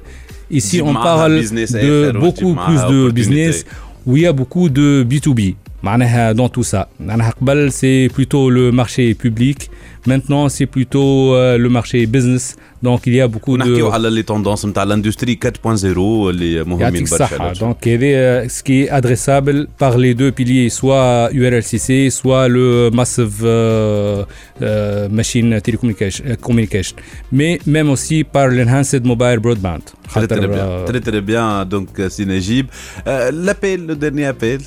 Ici 0.51 0.81
on 0.83 0.95
parle 0.95 1.43
de 1.43 2.13
beaucoup 2.25 2.55
plus 2.67 2.81
de 2.93 3.11
business 3.11 3.67
où 4.07 4.17
il 4.17 4.23
y 4.23 4.27
a 4.27 4.33
beaucoup 4.33 4.69
de 4.69 5.07
B2B 5.11 5.41
معناها 5.83 6.33
dans 6.33 6.49
tout 6.49 6.65
ça. 6.75 6.87
معناها 7.01 7.31
قبل 7.31 7.71
c'est 7.71 8.15
plutôt 8.15 8.51
le 8.51 8.73
marché 8.73 9.15
public. 9.15 9.71
Maintenant, 10.07 10.49
c'est 10.49 10.67
plutôt 10.67 11.35
euh, 11.35 11.59
le 11.59 11.69
marché 11.69 12.07
business. 12.07 12.57
Donc, 12.83 13.03
il 13.07 13.15
y 13.15 13.21
a 13.21 13.29
beaucoup 13.29 13.55
on 13.55 13.65
de. 13.65 13.83
On 13.83 13.91
a 13.93 14.11
les 14.11 14.25
tendances 14.25 14.65
de 14.65 14.89
l'industrie 14.89 15.35
4.0, 15.35 16.33
les 16.33 16.57
euh, 16.59 16.65
Donc, 16.65 16.81
il 17.85 18.03
y 18.03 18.15
a 18.15 18.49
ce 18.49 18.63
qui 18.63 18.83
est 18.83 18.91
adressable 18.91 19.67
par 19.79 19.99
les 19.99 20.15
deux 20.15 20.31
piliers, 20.31 20.69
soit 20.71 21.29
URLCC, 21.33 22.11
soit 22.11 22.49
le 22.49 22.91
Massive 22.93 23.43
euh, 23.45 24.25
Machine 25.11 25.61
Telecommunication, 25.61 26.97
mais 27.33 27.59
même 27.67 27.91
aussi 27.91 28.25
par 28.25 28.49
l'Enhanced 28.49 29.05
Mobile 29.05 29.39
Broadband. 29.41 29.81
Très, 30.09 30.27
très 30.27 30.47
bien. 30.47 30.85
Très, 30.87 31.01
très 31.01 31.21
bien. 31.21 31.65
Donc, 31.65 31.89
Synergib. 32.09 32.67
L'appel, 33.07 33.87
le 33.87 33.97
dernier 33.97 34.27
appel. 34.27 34.61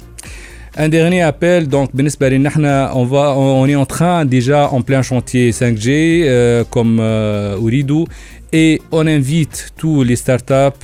Un 0.77 0.88
dernier 0.88 1.21
appel, 1.21 1.67
donc, 1.67 1.89
on, 1.93 3.05
va, 3.05 3.36
on 3.38 3.67
est 3.67 3.75
en 3.75 3.86
train 3.86 4.23
déjà 4.23 4.69
en 4.69 4.81
plein 4.81 5.01
chantier 5.01 5.51
5G 5.51 6.23
euh, 6.23 6.63
comme 6.63 6.99
euh, 7.01 7.57
Uridu 7.60 8.05
et 8.53 8.81
on 8.93 9.05
invite 9.05 9.73
tous 9.75 10.03
les 10.03 10.15
startups 10.15 10.79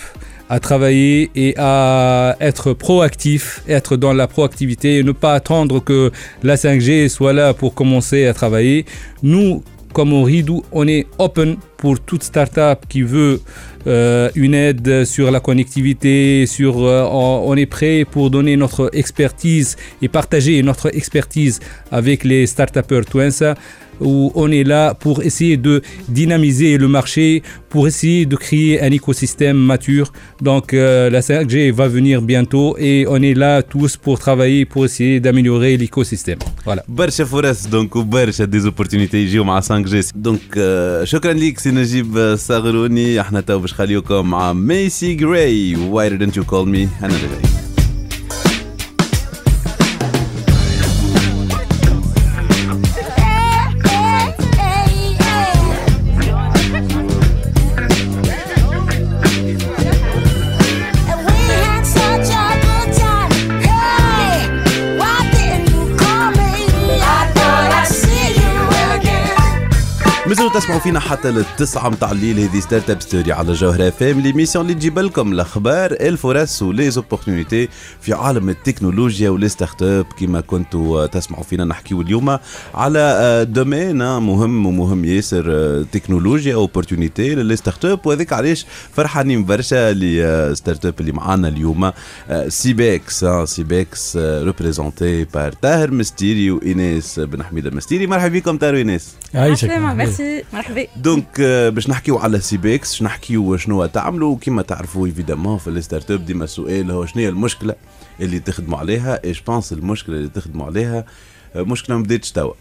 à 0.50 0.60
travailler 0.60 1.32
et 1.36 1.54
à 1.58 2.36
être 2.42 2.74
proactif, 2.74 3.64
être 3.70 3.96
dans 3.96 4.12
la 4.12 4.28
proactivité 4.28 4.98
et 4.98 5.04
ne 5.04 5.14
pas 5.14 5.34
attendre 5.34 5.82
que 5.82 6.12
la 6.44 6.56
5G 6.56 7.08
soit 7.08 7.32
là 7.32 7.54
pour 7.54 7.74
commencer 7.74 8.28
à 8.28 8.34
travailler. 8.34 8.86
Nous, 9.24 9.64
comme 9.94 10.12
Uridu, 10.12 10.64
on 10.74 10.86
est 10.86 11.08
open 11.18 11.56
pour 11.78 12.00
toute 12.02 12.24
startup 12.24 12.80
qui 12.90 13.04
veut 13.04 13.40
euh, 13.87 14.31
une 14.35 14.55
aide 14.55 15.05
sur 15.05 15.31
la 15.31 15.41
connectivité, 15.41 16.47
sur, 16.47 16.85
euh, 16.85 17.05
on, 17.11 17.45
on 17.47 17.57
est 17.57 17.67
prêt 17.67 18.05
pour 18.11 18.31
donner 18.31 18.57
notre 18.57 18.91
expertise 18.93 19.77
et 20.01 20.09
partager 20.09 20.63
notre 20.63 20.95
expertise 20.97 21.61
avec 21.91 22.25
les 22.25 22.47
startuppers 22.47 23.05
Twinsa 23.07 23.55
où 24.01 24.33
on 24.35 24.51
est 24.51 24.65
là 24.65 24.95
pour 24.95 25.23
essayer 25.23 25.57
de 25.57 25.83
dynamiser 26.09 26.79
le 26.79 26.89
marché, 26.89 27.43
pour 27.69 27.87
essayer 27.87 28.27
de 28.27 28.37
créer 28.37 28.83
un 28.83 28.91
écosystème 28.91 29.57
mature. 29.57 30.13
Donc 30.41 30.75
euh, 30.75 31.11
la 31.11 31.21
5G 31.21 31.73
va 31.73 31.89
venir 31.89 32.23
bientôt 32.23 32.77
et 32.79 33.07
on 33.09 33.21
est 33.23 33.35
là 33.35 33.63
tous 33.63 33.97
pour 33.97 34.19
travailler, 34.19 34.65
pour 34.65 34.85
essayer 34.85 35.21
d'améliorer 35.21 35.77
l'écosystème. 35.77 36.39
Voilà. 36.65 36.83
برشا 36.89 37.25
فرص 37.25 37.67
دونك 37.67 37.97
وبرشا 37.97 38.45
ديزوبورتينيتي 38.45 39.17
يجيو 39.19 39.45
مع 39.45 39.61
5 39.61 39.79
جي 39.79 40.01
دونك 40.15 40.41
آه، 40.59 41.05
شكرا 41.05 41.33
ليك 41.33 41.59
سي 41.59 41.71
نجيب 41.71 42.35
صغروني 42.39 43.21
احنا 43.21 43.41
تو 43.41 43.59
باش 43.59 43.73
Radio.com. 43.78 44.34
I'm 44.34 44.42
uh, 44.42 44.54
Macy 44.56 45.16
Gray. 45.16 45.74
Why 45.74 46.10
didn't 46.10 46.36
you 46.36 46.44
call 46.44 46.66
me 46.66 46.90
another 47.00 47.28
day? 47.28 47.67
تسمعوا 70.68 70.82
فينا 70.84 71.00
حتى 71.00 71.32
للتسعة 71.32 71.90
متاع 71.90 72.12
الليل. 72.12 72.40
هذه 72.40 72.60
ستارت 72.60 72.90
اب 72.90 73.02
ستوري 73.02 73.32
على 73.32 73.54
جوهرة 73.54 73.90
فام 73.90 74.20
ليميسيون 74.20 74.66
اللي 74.66 74.74
تجيب 74.74 75.00
لكم 75.00 75.32
الأخبار 75.32 75.92
الفرص 75.92 76.62
ولي 76.62 76.92
زوبورتونيتي 76.92 77.70
في 78.02 78.14
عالم 78.14 78.50
التكنولوجيا 78.50 79.30
ولي 79.30 79.50
ستارت 79.50 79.84
اب 79.84 80.06
كما 80.20 80.42
كنتوا 80.42 81.06
تسمعوا 81.06 81.44
فينا 81.44 81.66
نحكيو 81.66 82.02
اليوم 82.02 82.38
على 82.74 83.00
آه، 83.00 83.44
دومين 83.44 84.02
آه، 84.02 84.20
مهم 84.20 84.66
ومهم 84.66 85.06
ياسر 85.06 85.46
آه، 85.50 85.86
تكنولوجيا 85.92 86.56
اوبورتونيتي 86.56 87.36
للي 87.36 87.56
ستارت 87.56 87.86
اب 87.86 88.08
وهذاك 88.08 88.34
علاش 88.34 88.66
فرحانين 88.94 89.46
برشا 89.46 89.90
اللي 89.90 90.56
ستارت 90.56 90.86
اب 90.86 90.94
اللي 91.00 91.12
معانا 91.12 91.48
اليوم. 91.48 91.92
آه، 92.30 92.48
سيبكس 92.48 93.24
آه، 93.24 93.46
سيبكس 93.46 94.18
ريبريزونتي 94.18 95.24
بار 95.24 95.52
طاهر 95.54 95.92
مستيري 95.92 96.52
وايناس 96.52 97.20
بن 97.20 97.44
حميد 97.44 97.66
المستيري 97.66 98.08
مرحبا 98.08 98.40
بكم 98.40 98.58
طاهر 98.58 98.74
وايناس 98.74 99.08
عايشك. 99.36 99.70
ميرسي 99.94 100.44
مرحبا. 100.58 100.88
دونك 100.96 101.26
آه، 101.40 101.70
باش 101.70 101.90
نحكيو 101.90 102.18
على 102.18 102.40
سيبكس 102.40 102.92
باش 102.92 103.04
نحكيو 103.04 103.58
شنو 103.58 103.86
تعملوا. 103.86 104.38
كيما 104.42 104.62
تعرفوا 104.62 105.06
ايفيدامون 105.06 105.58
في 105.58 105.68
الستارت 105.68 106.12
اب 106.12 106.26
ديما 106.26 106.44
السؤال 106.44 106.92
هو 106.92 107.06
شنو 107.06 107.24
هي 107.24 107.30
المشكلة 107.30 107.76
اللي 108.20 108.40
تخدموا 108.40 108.80
عليها؟ 108.80 109.20
إيش 109.24 109.42
بانس 109.42 109.74
المشكلة 109.74 110.16
اللي 110.16 110.30
تخدموا 110.30 110.66
عليها 110.66 111.06
آه، 111.56 111.62
مشكلة 111.62 111.98
ما 111.98 112.04
بداتش 112.04 112.32
توا. 112.32 112.54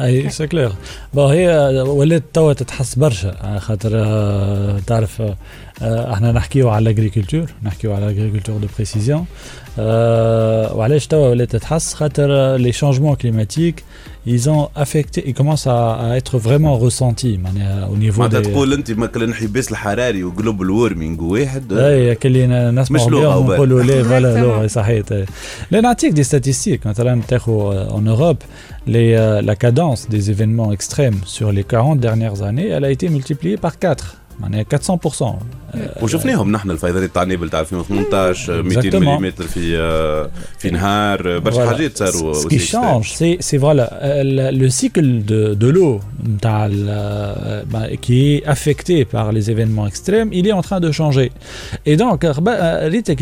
أي 0.00 0.30
سي 0.30 0.46
كلير 0.46 0.72
بون 1.14 1.32
هي 1.32 1.48
ولات 1.86 2.22
توا 2.32 2.52
تتحس 2.52 2.94
برشا. 2.94 3.36
على 3.40 3.60
خاطر 3.60 3.90
آه، 3.94 4.78
تعرف 4.86 5.20
آه، 5.20 5.36
آه، 5.82 6.12
إحنا 6.12 6.32
نحكيو 6.32 6.68
على 6.68 6.90
الاغريكولتور 6.90 7.50
نحكيو 7.62 7.94
على 7.94 8.10
الاغريكولتور 8.10 8.58
دو 8.58 8.68
بريسيزيون 8.76 9.26
وعلاش 9.78 11.06
توا 11.06 11.28
ولات 11.28 11.50
تتحس؟ 11.50 11.94
خاطر 11.94 12.56
لي 12.56 12.72
شانجمون 12.72 13.14
كليماتيك 13.14 13.84
ils 14.27 14.49
ont 14.49 14.65
affecté 14.83 15.19
ils 15.29 15.33
commencent 15.39 15.67
à, 15.67 15.79
à 16.05 16.17
être 16.19 16.37
vraiment 16.37 16.77
ressentis 16.77 17.37
معناها 17.37 17.89
au 17.93 17.97
niveau 17.97 18.19
معناتها 18.19 18.41
des 18.41 18.45
تقول 18.45 18.73
انت 18.73 18.91
مثلا 18.91 19.25
انحباس 19.25 19.71
الحراري 19.71 20.23
وجلوبال 20.23 20.69
وورمينغ 20.69 21.23
واحد 21.23 21.73
اي 21.73 22.15
كلي 22.15 22.47
نسمع 22.71 22.99
مش 23.05 23.07
لغة 23.11 23.21
بهم 23.27 23.43
وبال. 23.45 23.55
نقولوا 23.55 23.83
ليه 23.83 24.03
فوالا 24.03 24.33
Exactement. 24.35 24.37
لغه 24.39 24.67
صحيت 24.67 25.11
إي. 25.11 25.25
لا 25.71 25.81
نعطيك 25.81 26.11
دي 26.11 26.23
statistiques 26.23 26.85
مثلا 26.87 27.21
تاخو 27.27 27.73
en 27.87 28.01
Europe 28.07 28.43
les, 28.87 29.13
euh, 29.15 29.41
la 29.49 29.55
cadence 29.55 30.01
des 30.09 30.23
événements 30.31 30.71
extrêmes 30.77 31.19
sur 31.25 31.51
les 31.51 31.63
40 31.63 31.99
dernières 31.99 32.41
années 32.43 32.67
elle 32.67 32.85
a 32.85 32.91
été 32.91 33.09
multipliée 33.09 33.57
par 33.57 33.79
4 33.79 34.15
معناها 34.40 34.64
400% 34.64 36.02
وشفناهم 36.02 36.52
نحن 36.52 36.70
الفيضانات 36.70 37.14
تاع 37.14 37.22
نابل 37.22 37.50
تاع 37.50 37.60
2018 37.60 38.62
200 38.62 38.98
ملم 38.98 39.30
في 39.30 39.78
آه، 39.78 40.30
في 40.58 40.70
نهار 40.70 41.36
آه، 41.36 41.38
برشا 41.38 41.66
حاجات 41.66 41.98
صاروا 41.98 42.34
سكي 42.34 42.58
شانج 42.58 43.04
سي 43.04 43.36
سي 43.40 43.58
فوالا 43.58 44.22
لو 44.50 44.68
سيكل 44.68 45.26
دو 45.54 45.70
لو 45.70 46.00
نتاع 46.28 46.70
كي 48.02 48.50
افكتي 48.52 49.04
باغ 49.04 49.30
لي 49.30 49.40
زيفينمون 49.40 49.86
اكستريم 49.86 50.32
الي 50.32 50.52
ان 50.52 50.62
تران 50.62 50.80
دو 50.80 50.92
شانجي 50.92 51.32
اي 51.86 51.96
دونك 51.96 52.34
ريتك 52.84 53.18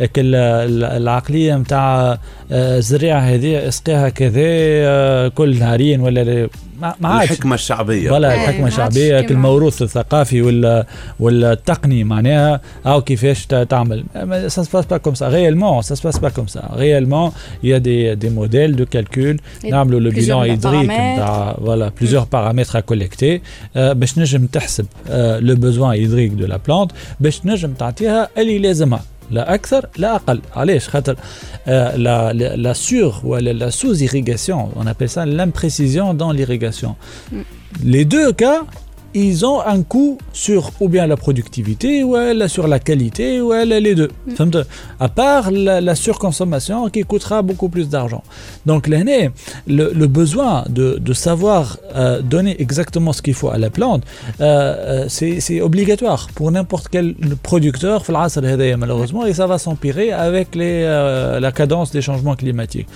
العقليه 0.00 1.56
نتاع 1.56 2.18
الزريعه 2.52 3.20
هذه 3.20 3.68
اسقيها 3.68 4.08
كذا 4.08 5.28
كل 5.28 5.58
نهارين 5.58 6.00
ولا 6.00 6.48
ما 6.80 7.08
عادش. 7.08 7.30
الحكمة 7.30 7.54
الشعبية. 7.54 8.10
ولا 8.10 8.32
إيه، 8.32 8.44
الحكمة 8.44 8.66
الشعبية 8.66 9.20
الموروث 9.20 9.82
الثقافي 9.82 10.42
ولا 10.42 10.86
ولا 11.20 11.52
التقني 11.52 12.04
معناها 12.04 12.60
أو 12.86 13.00
كيفاش 13.02 13.46
تعمل. 13.46 14.04
سا 14.46 14.62
سباس 14.62 14.86
با 14.86 14.96
كوم 14.96 15.14
سا 15.14 15.28
ريالمون 15.28 15.82
سا 15.82 15.94
سباس 15.94 16.18
با 16.18 16.28
كوم 16.28 16.46
سا 16.46 16.70
ريالمون 16.76 17.32
يا 17.62 17.78
دي 17.78 18.14
دي 18.14 18.30
موديل 18.30 18.76
دو 18.76 18.86
كالكول 18.86 19.40
نعملوا 19.64 20.00
لو 20.00 20.10
plusieurs 20.10 20.14
بيلون 20.14 20.42
هيدريك 20.42 20.90
paramètres. 20.90 20.92
نتاع 20.92 21.52
فوالا 21.52 21.92
بليزيور 22.00 22.24
بارامتر 22.32 22.78
ا 22.78 22.80
كوليكتي 22.80 23.40
باش 23.74 24.18
نجم 24.18 24.46
تحسب 24.46 24.86
لو 25.40 25.54
بوزوان 25.54 25.90
هيدريك 25.90 26.32
دو 26.32 26.46
لا 26.46 26.60
بلانت 26.68 26.92
باش 27.20 27.46
نجم 27.46 27.72
تعطيها 27.72 28.28
اللي 28.38 28.58
لازمها 28.58 29.02
لا 29.31 29.53
اكثر 29.53 29.85
لا 29.97 30.15
اقل 30.15 30.41
علاش 30.55 30.89
خاطر 30.89 31.15
آه، 31.67 31.95
لا 31.95 32.33
لا 32.33 32.55
لا 32.55 32.73
سور 32.73 33.13
ولا 33.23 33.53
لا 33.53 33.69
سوز 33.69 34.03
irrigation 34.03 34.79
on 34.79 34.85
appelle 34.87 35.09
ça 35.09 35.25
l'imprécision 35.25 36.13
dans 36.13 36.31
l'irrigation 36.31 36.95
les 37.83 38.05
deux 38.05 38.31
cas 38.33 38.61
ils 39.13 39.45
ont 39.45 39.61
un 39.61 39.83
coût 39.83 40.17
sur 40.33 40.71
ou 40.79 40.89
bien 40.89 41.05
la 41.05 41.17
productivité 41.17 42.03
ou 42.03 42.15
elle 42.17 42.49
sur 42.49 42.67
la 42.67 42.79
qualité 42.79 43.41
ou 43.41 43.53
elle 43.53 43.69
les 43.69 43.95
deux 43.95 44.11
فهمت 44.37 44.65
à 44.99 45.09
part 45.09 45.51
la, 45.51 45.81
la 45.81 45.95
surconsommation 45.95 46.89
qui 46.89 47.01
coûtera 47.03 47.41
beaucoup 47.41 47.69
plus 47.69 47.87
d'argent 47.89 48.23
donc 48.65 48.87
l'année 48.87 49.29
le, 49.67 49.85
le 50.01 50.07
besoin 50.07 50.53
de, 50.69 50.97
de 51.07 51.13
savoir 51.13 51.77
euh, 51.95 52.21
donner 52.21 52.59
exactement 52.65 53.13
ce 53.13 53.21
qu'il 53.21 53.35
faut 53.39 53.51
à 53.57 53.59
la 53.65 53.69
plante 53.69 54.03
euh, 54.05 54.43
euh, 54.43 55.05
c'est 55.15 55.39
c'est 55.45 55.59
obligatoire 55.61 56.21
pour 56.35 56.47
n'importe 56.51 56.87
quel 56.93 57.07
producteur 57.43 58.03
في 58.03 58.09
العصر 58.09 58.45
هذايا 58.53 58.75
malheureusement 58.77 59.25
et 59.25 59.33
ça 59.33 59.45
va 59.47 59.57
s'empirer 59.57 60.11
avec 60.11 60.55
les, 60.55 60.77
euh, 60.83 61.39
la 61.39 61.51
cadence 61.51 61.91
des 61.91 62.01
changements 62.01 62.35
climatiques 62.35 62.87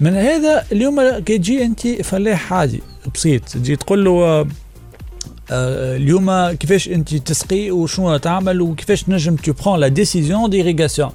من 0.00 0.14
هذا 0.16 0.64
اليوم 0.72 1.18
كي 1.18 1.38
تجي 1.38 1.64
انت 1.64 1.88
فلاح 1.88 2.52
عادي 2.52 2.82
بسيط 3.14 3.48
تجي 3.48 3.76
تقول 3.76 4.04
له 4.04 4.10
آه، 4.10 4.40
آه، 4.40 4.46
اليوم 5.50 6.50
كيفاش 6.50 6.88
انت 6.88 7.14
تسقي 7.14 7.70
وشنو 7.70 8.16
تعمل 8.16 8.60
وكيفاش 8.60 9.02
تنجم 9.02 9.36
تو 9.36 9.52
برون 9.52 9.80
لا 9.80 9.88
ديسيزيون 9.88 10.50
ديريغاسيون 10.50 11.10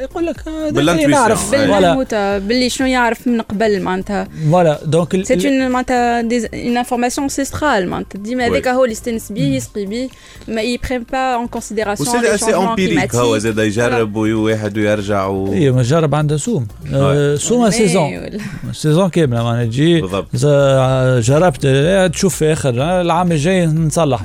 يقول 0.00 0.26
لك 0.26 0.36
آه، 0.48 0.50
ده 0.50 0.70
بالانتويسيون. 0.70 1.04
اللي 1.04 1.16
نعرف 1.16 1.50
بالموتة 1.50 2.38
باللي 2.38 2.70
شنو 2.70 2.86
يعرف 2.86 3.26
من 3.28 3.40
قبل 3.40 3.80
معناتها. 3.82 4.28
فوالا. 4.50 4.78
دونك 4.84 5.22
سي 5.24 5.34
ال- 5.34 5.46
اون 5.46 5.70
معناتها 5.70 6.20
اون 6.20 6.76
انفورماسيون 6.76 7.24
انسيسترال 7.24 7.88
معناتها. 7.88 8.18
ديما 8.18 8.46
هذاك 8.46 8.68
هو 8.68 8.84
اللي 8.84 8.92
يستانس 8.92 9.32
بيه 9.32 9.56
يسقي 9.56 9.86
بيه 9.86 10.08
ما 10.48 10.62
يبريم 10.62 11.06
با 11.12 11.18
اون 11.34 11.46
كونسيديراسيون 11.46 12.08
وسي 12.24 12.38
سي 12.38 12.54
امبيريك 12.56 13.14
هو 13.14 13.38
زاد 13.38 13.58
يجرب 13.58 14.16
وواحد 14.16 14.78
ويرجع 14.78 15.26
و... 15.26 15.52
اي 15.52 15.70
ما 15.70 15.82
جرب 15.82 16.14
عنده 16.14 16.36
سوم 16.36 16.66
آه، 16.94 17.36
سوم 17.36 17.70
سيزون 17.70 18.30
سيزون 18.72 19.08
كاملة 19.08 19.42
معناها 19.44 19.64
تجي 19.64 20.00
جربت 21.20 21.66
لا، 21.66 22.08
تشوف 22.08 22.36
في 22.36 22.52
آخر 22.52 23.00
العام 23.00 23.32
الجاي 23.32 23.66
نصلح. 23.66 24.20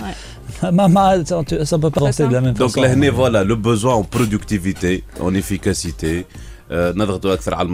Maman, 0.73 1.25
ça 1.25 1.37
ne 1.39 1.77
peut 1.81 1.89
pas 1.89 2.11
de 2.11 3.31
la 3.31 3.43
le 3.43 3.55
besoin 3.55 3.95
en 3.95 4.03
productivité, 4.03 5.03
en 5.19 5.33
efficacité. 5.33 6.25
Euh, 6.71 6.93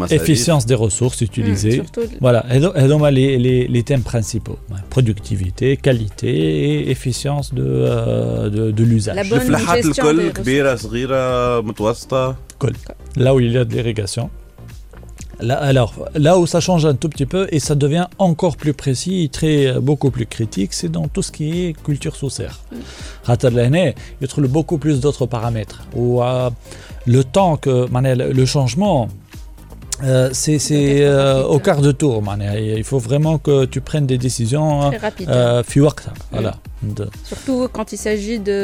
efficience 0.09 0.65
des 0.65 0.73
ressources 0.73 1.19
utilisées. 1.19 1.81
Voilà, 2.21 2.45
et 2.49 2.59
donc, 2.59 3.01
bah, 3.01 3.11
les, 3.11 3.83
thèmes 3.85 4.03
principaux 4.03 4.57
bah, 4.69 4.77
productivité, 4.89 5.75
qualité 5.75 6.29
et 6.29 6.91
efficience 6.91 7.53
de, 7.53 7.63
euh, 7.65 8.71
l'usage. 8.77 9.17
La. 9.17 9.23
Là 13.17 13.35
où 13.35 13.41
il 13.41 13.51
y 13.51 13.57
a 13.57 13.65
de 13.65 13.73
l'irrigation, 13.73 14.29
Là, 15.39 15.55
alors, 15.55 15.93
là 16.15 16.37
où 16.37 16.45
ça 16.47 16.59
change 16.59 16.85
un 16.85 16.95
tout 16.95 17.09
petit 17.09 17.25
peu 17.25 17.47
et 17.51 17.59
ça 17.59 17.75
devient 17.75 18.07
encore 18.19 18.57
plus 18.57 18.73
précis, 18.73 19.29
très, 19.31 19.67
euh, 19.67 19.79
beaucoup 19.79 20.11
plus 20.11 20.25
critique, 20.25 20.73
c'est 20.73 20.89
dans 20.89 21.07
tout 21.07 21.21
ce 21.21 21.31
qui 21.31 21.65
est 21.65 21.73
culture 21.83 22.15
sous 22.15 22.29
serre. 22.29 22.59
Mm. 22.71 22.75
il 24.21 24.25
y 24.25 24.27
trouve 24.27 24.47
beaucoup 24.47 24.77
plus 24.77 24.99
d'autres 24.99 25.25
paramètres. 25.25 25.83
Ou 25.95 26.23
euh, 26.23 26.49
le 27.05 27.23
temps 27.23 27.57
que 27.57 27.87
le 27.89 28.45
changement, 28.45 29.09
euh, 30.03 30.29
c'est 30.33 31.07
au 31.43 31.59
quart 31.59 31.81
de 31.81 31.91
tour. 31.91 32.23
Il 32.57 32.83
faut 32.83 32.99
vraiment 32.99 33.37
que 33.37 33.65
tu 33.65 33.81
prennes 33.81 34.05
des 34.05 34.17
décisions. 34.17 34.89
Très 34.89 34.97
rapide. 34.97 35.29
Voilà. 36.31 36.51
Mm. 36.51 36.74
De- 36.84 37.10
Surtout 37.30 37.68
quand 37.76 37.88
il 37.92 37.98
s'agit 38.06 38.38
de, 38.50 38.58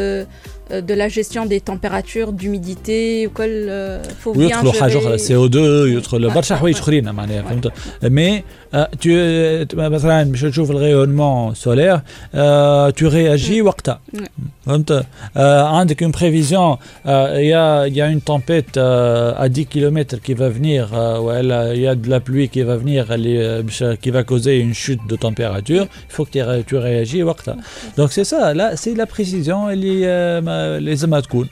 euh, 0.71 0.81
de 0.91 0.95
la 1.03 1.09
gestion 1.19 1.43
des 1.53 1.61
températures, 1.71 2.31
d'humidité, 2.33 3.27
ou 3.27 3.31
quoi, 3.37 3.45
euh, 3.45 4.03
faut 4.23 4.33
bien 4.33 4.47
ويدخلوا 4.63 4.73
حاجه 4.73 4.99
اخرى 4.99 5.19
gérer. 5.19 5.21
سي 5.21 5.35
او 5.37 5.47
2 5.47 5.87
يدخل 5.97 6.31
Ouais, 6.31 6.35
برشا 6.35 6.55
ouais, 6.55 6.59
حوايج 6.59 6.77
ouais. 6.77 6.79
اخرين 6.79 7.11
معناها 7.13 7.43
فهمت 7.43 7.73
مي 8.05 8.43
tu 9.03 9.09
مثلا 9.75 10.23
باش 10.23 10.41
تشوف 10.41 10.71
الريونمون 10.71 11.55
سولير 11.55 12.01
tu 12.99 13.05
réagis 13.11 13.61
وقتها 13.63 14.01
Ouais. 14.17 14.21
فهمت 14.67 15.05
آه، 15.37 15.63
عندك 15.79 16.05
une 16.05 16.13
prévision 16.13 16.79
il 17.07 17.47
y 17.51 17.55
a 17.55 17.87
il 17.87 17.95
y 17.97 18.01
a 18.03 18.09
une 18.11 18.21
tempête 18.21 18.77
euh, 18.77 19.35
à 19.37 19.49
10 19.49 19.67
km 19.67 20.17
qui 20.23 20.35
va 20.35 20.49
venir 20.49 20.89
euh, 20.95 21.19
ولا 21.19 21.75
il 21.75 21.81
y 21.81 21.87
a 21.89 21.95
de 21.95 22.09
la 22.11 22.21
pluie 22.21 22.49
qui 22.49 22.63
va 22.63 22.77
venir 22.77 23.11
اللي 23.13 23.47
آه، 23.47 23.61
باش- 23.61 23.97
qui 24.05 24.11
va 24.11 24.23
causer 24.25 24.59
une 24.61 24.75
chute 24.75 25.07
de 25.13 25.17
température 25.17 25.87
il 26.11 26.13
faut 26.17 26.25
que 26.25 26.31
tu 26.31 26.43
ré- 26.43 26.65
tu 26.67 26.77
réagis 26.77 27.23
وقتها 27.23 27.57
donc 27.99 28.10
c'est 28.16 28.28
ça. 28.34 28.54
Là 28.60 28.68
c'est 28.76 28.96
la 29.02 29.06
précision 29.06 29.70
اللي 29.70 30.02
آه، 30.08 30.40
ما- 30.40 30.80
لازمها 30.80 31.20
تكون 31.20 31.48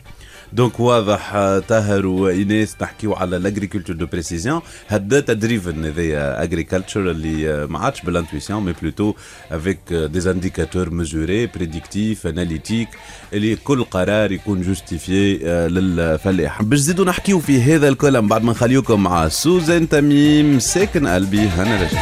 دونك 0.54 0.80
واضح 0.80 1.34
طاهر 1.68 2.06
وايناس 2.06 2.76
نحكيو 2.82 3.14
على 3.14 3.38
الاغريكولتور 3.38 3.96
دو 3.96 4.06
بريسيزيون 4.06 4.62
هالداتا 4.88 5.34
دريفن 5.34 5.86
هذايا 5.86 6.44
اغريكولتشر 6.44 7.12
اللي 7.12 7.68
ما 7.68 7.80
عادش 7.80 8.02
بالانتويسيون 8.02 8.64
مي 8.66 8.74
بلوتو 8.82 9.14
افيك 9.52 9.80
دي 9.94 10.32
انديكاتور 10.32 10.90
ميزوري 10.90 11.48
بريديكتيف 11.48 12.28
اناليتيك 12.28 12.88
اللي 13.34 13.56
كل 13.56 13.84
قرار 13.84 14.32
يكون 14.32 14.62
جوستيفي 14.62 15.38
للفلاح 15.70 16.62
باش 16.62 16.80
نزيدو 16.80 17.04
نحكيو 17.04 17.40
في 17.40 17.62
هذا 17.62 17.88
الكل 17.88 18.22
من 18.22 18.28
بعد 18.28 18.44
ما 18.44 18.52
نخليوكم 18.52 19.04
مع 19.04 19.28
سوزان 19.28 19.90
تميم 19.90 20.60
ساكن 20.60 21.08
قلبي 21.08 21.40
هنا 21.48 21.82
رجل 21.82 21.98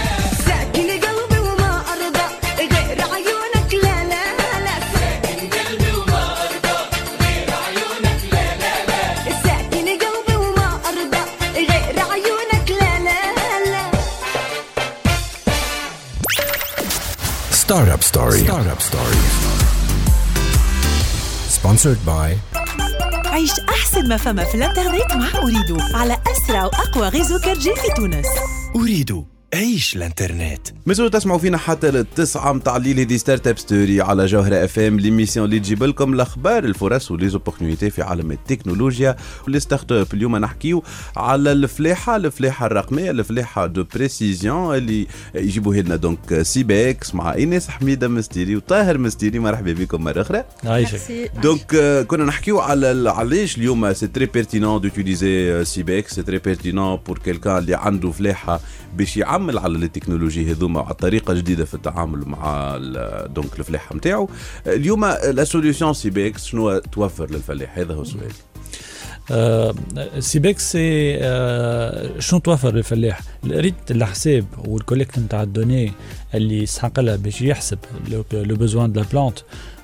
Startup 17.68 18.02
Story. 18.02 18.40
Startup 18.48 18.80
Story. 18.80 19.18
Sponsored 21.58 22.00
by 22.06 22.38
عيش 23.26 23.52
أحسن 23.70 24.10
ما 24.10 24.18
فما 24.18 24.44
في 24.44 24.56
الإنترنت 24.56 25.12
مع 25.14 25.42
أريدو 25.44 25.78
على 25.94 26.18
أسرع 26.28 26.66
وأقوى 26.66 27.08
غيزو 27.08 27.40
كارجي 27.40 27.76
في 27.76 27.88
تونس 27.96 28.28
أريد 28.76 29.26
عيش 29.54 29.96
الانترنت. 29.96 30.68
مازالوا 30.86 31.10
تسمعوا 31.10 31.40
فينا 31.40 31.58
حتى 31.58 31.92
للتسعة 31.92 32.54
متاع 32.54 32.76
الليل 32.78 33.06
دي 33.08 33.18
ستارت 33.18 33.48
اب 33.48 33.58
ستوري 33.58 34.02
على 34.02 34.26
جوهرة 34.26 34.64
اف 34.66 34.80
ام 34.80 35.00
ليميسيون 35.00 35.46
اللي 35.46 35.60
تجيب 35.60 35.84
لكم 35.84 36.14
الأخبار 36.14 36.64
الفرص 36.64 37.12
وليزوبورتينيتي 37.12 37.90
في 37.90 38.02
عالم 38.02 38.32
التكنولوجيا 38.32 39.16
واللي 39.44 39.60
ستارت 39.60 39.92
اب 39.92 40.08
اليوم 40.14 40.36
نحكيو 40.38 40.84
على 41.18 41.52
الفلاحة 41.52 42.16
الفلاحة 42.16 42.66
الرقمية 42.66 43.12
الفلاحة 43.12 43.66
دو 43.66 43.86
بريسيزيون 43.96 44.76
اللي 44.76 45.08
يجيبوه 45.36 45.76
لنا 45.76 45.96
دونك 45.96 46.42
سيباكس 46.42 47.16
مع 47.16 47.34
ايناس 47.34 47.70
حميدة 47.70 48.08
مستيري 48.08 48.56
وطاهر 48.56 48.98
مستيري 48.98 49.40
مرحبا 49.40 49.74
بكم 49.74 50.04
مرة 50.04 50.22
أخرى. 50.22 50.44
عايشك. 50.64 51.32
دونك 51.44 51.76
آه، 51.76 52.02
كنا 52.02 52.26
نحكيو 52.26 52.60
على 52.60 53.10
علاش 53.10 53.58
اليوم 53.58 53.94
سي 53.94 54.08
تري 54.08 54.26
بيرتينون 54.26 54.82
دوتيليزي 54.82 55.66
سيباك 55.66 56.08
سي 56.08 56.24
تري 56.24 56.38
بيرتينون 56.38 56.96
بور 57.08 57.18
كيلكان 57.18 57.58
اللي 57.58 57.76
عنده 57.76 58.12
فلاحه 58.12 58.60
باش 58.98 59.18
يعمل 59.18 59.37
على 59.58 59.78
التكنولوجي 59.78 60.52
هذوما 60.52 60.80
وعلى 60.80 60.94
طريقة 60.94 61.34
جديدة 61.34 61.66
في 61.66 61.74
التعامل 61.74 62.24
مع 62.28 62.78
دونك 63.28 63.60
الفلاحه 63.60 63.96
نتاعو 63.96 64.30
اليوم 64.68 65.06
لا 65.06 65.44
سوليوشن 65.44 65.94
سيباكس 65.94 66.46
شنو 66.46 66.80
توفر 66.80 67.32
للفلاح؟ 67.32 67.78
هذا 67.78 67.94
هو 67.94 68.02
السؤال. 68.02 68.32
آه، 69.32 69.76
سيبكس 70.20 70.72
سي 70.72 71.18
آه، 71.22 72.20
شنو 72.20 72.40
توفر 72.40 72.76
للفلاح؟ 72.76 73.22
ريت 73.46 73.92
الحساب 73.92 74.46
والكوليكت 74.58 75.20
نتاع 75.20 75.44
الدوني 75.44 75.92
اللي 76.36 76.64
يسحق 76.64 77.00
لها 77.00 77.16
باش 77.16 77.42
يحسب 77.42 77.78
لو 78.34 78.56
بوزوان 78.56 78.92
دو 78.92 79.02
لا 79.02 79.08
بلانت 79.14 79.40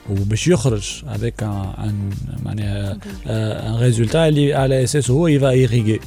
وباش 0.10 0.48
يخرج 0.48 1.04
افيك 1.08 1.44
ان 1.44 2.10
معناها 2.46 2.98
ان 3.28 3.76
ريزولتا 3.76 4.28
اللي 4.28 4.54
على 4.54 4.84
اساسه 4.84 5.14
هو 5.14 5.28
يفا 5.28 5.50
ايريغي 5.50 6.00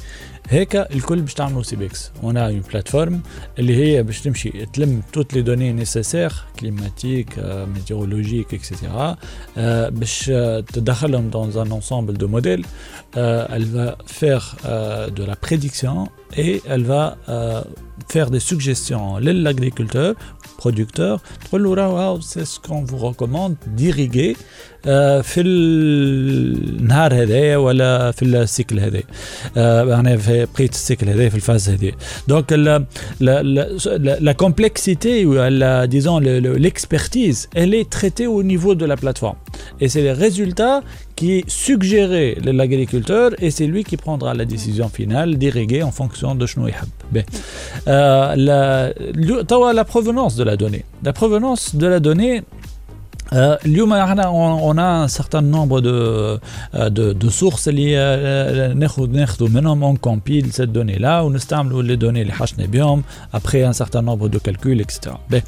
هيك 0.50 0.76
الكل 0.76 1.22
باش 1.22 1.34
تعملوا 1.34 1.64
سيبكس 1.64 2.12
اون 2.24 2.38
اون 2.38 2.60
بلاتفورم 2.60 3.22
اللي 3.60 3.76
هي 3.76 4.04
باش 4.04 4.22
تمشي 4.22 4.66
تلم 4.74 5.02
توت 5.14 5.34
لي 5.34 5.42
دوني 5.42 5.74
نيسيسير 5.74 6.34
كليماتيك 6.60 7.40
ميتيورولوجيك 7.74 8.54
اكسيتيرا 8.54 9.18
باش 9.90 10.30
آه، 10.34 10.60
تدخلهم 10.60 11.32
dans 11.32 11.58
un 11.58 11.72
ensemble 11.72 12.18
de 12.18 12.26
modèles 12.26 12.66
euh, 13.16 13.46
elle 13.50 13.66
va 13.66 13.98
faire 14.06 14.56
euh, 14.66 15.10
de 15.10 15.24
la 15.24 15.36
prédiction 15.36 16.08
et 16.36 16.62
elle 16.68 16.84
va 16.84 17.18
euh, 17.30 17.62
faire 18.08 18.32
des 18.32 18.40
suggestions 18.40 19.16
à 19.16 19.20
l'agriculteur, 19.20 20.16
producteur. 20.58 21.20
تقول 21.46 21.64
له 21.64 21.74
راهو 21.74 21.98
هاو 21.98 22.22
c'est 22.22 22.46
ce 22.46 22.60
qu'on 22.60 22.84
vous 22.84 22.98
recommande 22.98 23.56
d'irriguer 23.68 24.36
آه، 24.75 24.75
في 25.22 25.42
النهار 25.42 27.14
هذايا 27.14 27.58
ولا 27.58 28.12
في 28.12 28.26
السيكل 28.26 28.80
هذا 28.80 29.02
يعني 29.90 30.18
في 30.18 30.48
بقيه 30.56 30.70
السيكل 30.70 31.10
هذا 31.10 31.30
في 31.30 31.36
الفاز 31.36 31.70
هذه 31.70 31.92
دونك 32.28 32.54
la 34.30 34.34
complexité 34.34 35.26
ou 35.26 35.34
la, 35.34 35.88
disons 35.88 36.20
le- 36.20 36.40
le- 36.46 36.58
l'expertise 36.66 37.40
elle 37.56 37.74
est 37.74 37.90
traitée 37.90 38.28
au 38.28 38.44
niveau 38.44 38.74
de 38.76 38.86
la 38.86 38.98
plateforme 38.98 39.38
et 39.82 39.88
c'est 39.90 40.02
les 40.02 40.14
résultats 40.26 40.82
qui 41.16 41.28
est 41.38 41.50
suggéré 41.50 42.38
de 42.46 42.52
l'agriculteur 42.52 43.28
et 43.44 43.50
c'est 43.52 43.68
lui 43.74 43.84
qui 43.84 43.98
prendra 43.98 44.34
la 44.34 44.46
décision 44.46 44.88
finale 44.90 45.30
d'irriguer 45.38 45.84
en 45.84 45.92
fonction 45.92 46.36
de 46.36 46.46
شنو 46.46 46.68
يحب 46.68 46.88
Ben. 47.14 47.24
Euh, 47.88 48.36
la, 48.36 48.94
le- 49.28 49.44
توا 49.44 49.74
la 49.74 49.84
provenance 49.86 50.36
de 50.36 50.44
la 50.44 50.56
donnée 50.58 50.84
la 51.06 51.14
provenance 51.14 51.76
de 51.76 51.88
la 51.88 52.00
donnée 52.00 52.38
euh, 52.38 52.42
اليوم 53.34 53.94
احنا 53.94 54.24
on, 54.24 54.74
on 54.74 54.78
a 54.78 55.06
un 55.06 55.08
certain 55.08 55.42
nombre 55.42 55.80
de, 55.82 55.88
euh, 56.76 56.90
de, 56.90 57.14
de 57.14 57.30
sources 57.30 57.68
اللي 57.68 57.98
آه، 58.00 58.74
ناخذ 58.74 59.10
ناخذ 59.10 59.50
منهم 59.50 59.96
on 59.96 59.98
compile 60.10 60.52
cette 60.52 60.72
donnée 60.74 61.00
là 61.00 61.22
ونستعملوا 61.24 61.84
les 61.84 61.98
données 61.98 62.22
اللي 62.22 62.34
حشنا 62.34 62.66
بهم 62.66 63.04
après 63.34 63.64
un 63.64 63.74
certain 63.74 64.02
nombre 64.02 64.28
de 64.30 64.38
calculs 64.38 64.82
etc. 64.82 65.16
Ben. 65.32 65.42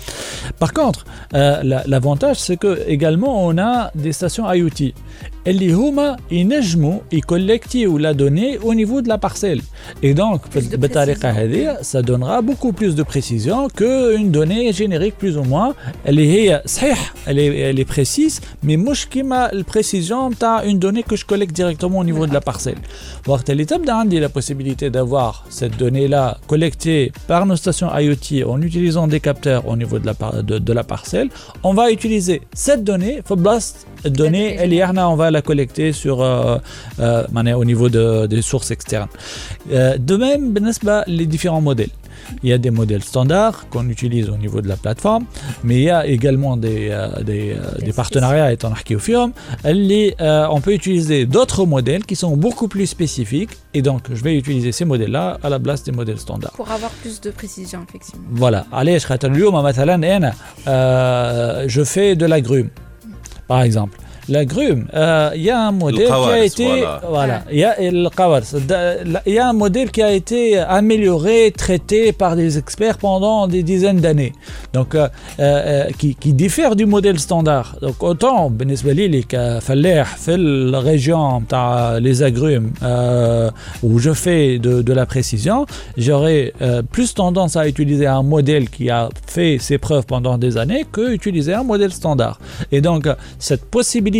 Par 0.63 0.71
contre, 0.73 1.05
euh, 1.33 1.61
la- 1.63 1.83
l'avantage 1.91 2.37
c'est 2.45 2.57
que 2.63 2.71
également 2.87 3.33
on 3.47 3.57
a 3.57 3.91
des 4.03 4.13
stations 4.19 4.45
IoT 4.57 4.81
اللي 5.47 5.73
هما 5.73 6.17
ينجموا 6.31 6.99
يكولكتيو 7.11 7.97
لا 7.97 8.11
دوني 8.11 8.59
au 8.59 8.73
niveau 8.73 9.01
de 9.01 9.07
la 9.09 9.17
parcelle 9.17 9.61
et 10.03 10.13
donc 10.13 10.39
Plus 10.55 10.69
de 10.71 10.75
بالطريقه 10.77 11.19
précision. 11.19 11.25
هذه 11.25 11.77
ça 11.81 12.01
donnera 12.01 12.41
beaucoup 12.41 12.71
plus 12.73 12.95
de 12.95 13.03
précision 13.03 13.67
que 13.79 14.15
une 14.17 14.31
donnée 14.31 14.73
générique 14.73 15.15
plus 15.23 15.37
ou 15.37 15.43
moins 15.43 15.73
اللي 16.07 16.27
هي 16.31 16.63
صحيح 16.65 17.13
elle 17.27 17.29
est, 17.39 17.71
elle 17.71 17.79
est 17.79 17.95
précise 17.95 18.39
mais 18.65 18.77
مش 18.89 19.05
كيما 19.05 19.51
البريسيزيون 19.53 20.37
تاع 20.37 20.63
une 20.63 20.79
donnée 20.79 21.03
que 21.03 21.15
je 21.15 21.25
collecte 21.25 21.55
directement 21.55 21.99
au 21.99 22.03
niveau 22.03 22.27
de 22.27 22.33
la 22.33 22.41
parcelle 22.51 22.77
وقت 23.27 23.49
اللي 23.49 23.65
تبدا 23.65 23.93
عندي 23.93 24.27
la 24.27 24.29
possibilité 24.29 24.89
d'avoir 24.89 25.45
cette 25.59 25.77
donnée 25.83 26.07
là 26.07 26.37
collectée 26.53 27.11
par 27.27 27.45
nos 27.45 27.55
stations 27.55 27.89
IoT 27.99 28.49
en 28.53 28.61
utilisant 28.61 29.07
des 29.07 29.19
capteurs 29.19 29.67
au 29.67 29.75
niveau 29.75 29.99
de 29.99 30.05
la, 30.05 30.13
par- 30.13 30.43
de, 30.43 30.55
de 30.69 30.73
la 30.73 30.83
parcelle 30.83 31.29
on 31.63 31.73
va 31.73 31.91
utiliser 31.91 32.41
cette 32.55 32.83
donnée 32.83 33.21
في 33.25 33.35
بلاصه 33.35 33.73
donnée, 34.04 34.56
elle 34.58 34.72
y 34.72 34.82
on 34.82 35.16
va 35.16 35.30
la 35.30 35.42
collecter 35.42 35.92
sur, 35.92 36.22
euh, 36.22 36.58
euh 37.00 37.24
au 37.54 37.64
niveau 37.64 37.88
de, 37.88 38.26
des 38.26 38.42
sources 38.42 38.70
externes. 38.70 39.08
Euh, 39.72 39.96
de 39.98 40.16
même, 40.16 40.54
les 41.06 41.26
différents 41.26 41.60
modèles. 41.60 41.90
Il 42.42 42.50
y 42.50 42.52
a 42.52 42.58
des 42.58 42.70
modèles 42.70 43.02
standards 43.02 43.68
qu'on 43.70 43.88
utilise 43.88 44.28
au 44.28 44.36
niveau 44.36 44.60
de 44.60 44.68
la 44.68 44.76
plateforme, 44.76 45.24
mais 45.64 45.76
il 45.76 45.84
y 45.84 45.90
a 45.90 46.06
également 46.06 46.56
des, 46.58 46.88
euh, 46.90 47.22
des, 47.22 47.92
partenariats 47.94 48.52
étant 48.52 48.70
Archeofium. 48.70 49.32
On 49.64 50.60
peut 50.60 50.74
utiliser 50.74 51.24
d'autres 51.26 51.64
modèles 51.64 52.04
qui 52.04 52.16
sont 52.16 52.36
beaucoup 52.36 52.68
plus 52.68 52.86
spécifiques, 52.86 53.52
et 53.72 53.82
donc 53.82 54.02
je 54.12 54.22
vais 54.22 54.36
utiliser 54.36 54.72
ces 54.72 54.84
modèles-là 54.84 55.38
à 55.42 55.48
la 55.48 55.58
place 55.58 55.84
des 55.84 55.92
modèles 55.92 56.18
standards. 56.18 56.52
Pour 56.52 56.70
avoir 56.70 56.90
plus 56.90 57.20
de 57.20 57.30
précision, 57.30 57.80
effectivement. 57.88 58.26
Voilà. 58.30 58.66
Allez, 58.72 58.98
je 61.68 61.82
fais 61.84 62.14
de 62.16 62.26
la 62.26 62.40
grume 62.40 62.68
par 63.48 63.62
exemple 63.62 63.98
l'agrume, 64.28 64.86
il 64.92 64.98
euh, 64.98 65.30
y 65.36 65.50
a 65.50 65.60
un 65.60 65.72
modèle 65.72 66.06
qui 66.06 66.12
a 66.12 66.44
été. 66.44 66.84
Voilà, 67.08 67.42
il 67.50 67.56
y, 67.56 69.30
y, 69.30 69.38
a 69.38 69.48
un 69.48 69.52
modèle 69.52 69.90
qui 69.90 70.02
a 70.02 70.12
été 70.12 70.58
amélioré, 70.58 71.52
traité 71.56 72.12
par 72.12 72.36
des 72.36 72.58
experts 72.58 72.98
pendant 72.98 73.46
des 73.46 73.62
dizaines 73.62 74.00
d'années. 74.00 74.32
Donc, 74.72 74.94
euh, 74.94 75.08
euh, 75.40 75.84
qui, 75.98 76.14
diffère 76.32 76.76
du 76.76 76.86
modèle 76.86 77.18
standard. 77.18 77.76
Donc, 77.80 78.02
autant, 78.02 78.50
Benesbali, 78.50 79.08
les 79.08 79.24
la 79.30 80.80
région, 80.80 81.42
les 82.00 82.22
agrumes, 82.22 82.72
où 83.82 83.98
je 83.98 84.12
fais 84.12 84.58
de, 84.58 84.82
de 84.82 84.92
la 84.92 85.06
précision, 85.06 85.66
j'aurais 85.96 86.52
plus 86.92 87.14
tendance 87.14 87.56
à 87.56 87.66
utiliser 87.66 88.06
un 88.06 88.22
modèle 88.22 88.68
qui 88.68 88.90
a 88.90 89.08
fait 89.26 89.58
ses 89.58 89.78
preuves 89.78 90.06
pendant 90.06 90.38
des 90.38 90.56
années 90.56 90.84
que 90.90 91.12
utiliser 91.12 91.54
un 91.54 91.64
modèle 91.64 91.92
standard. 91.92 92.38
Et 92.72 92.80
donc, 92.80 93.08
cette 93.38 93.64
possibilité 93.64 94.17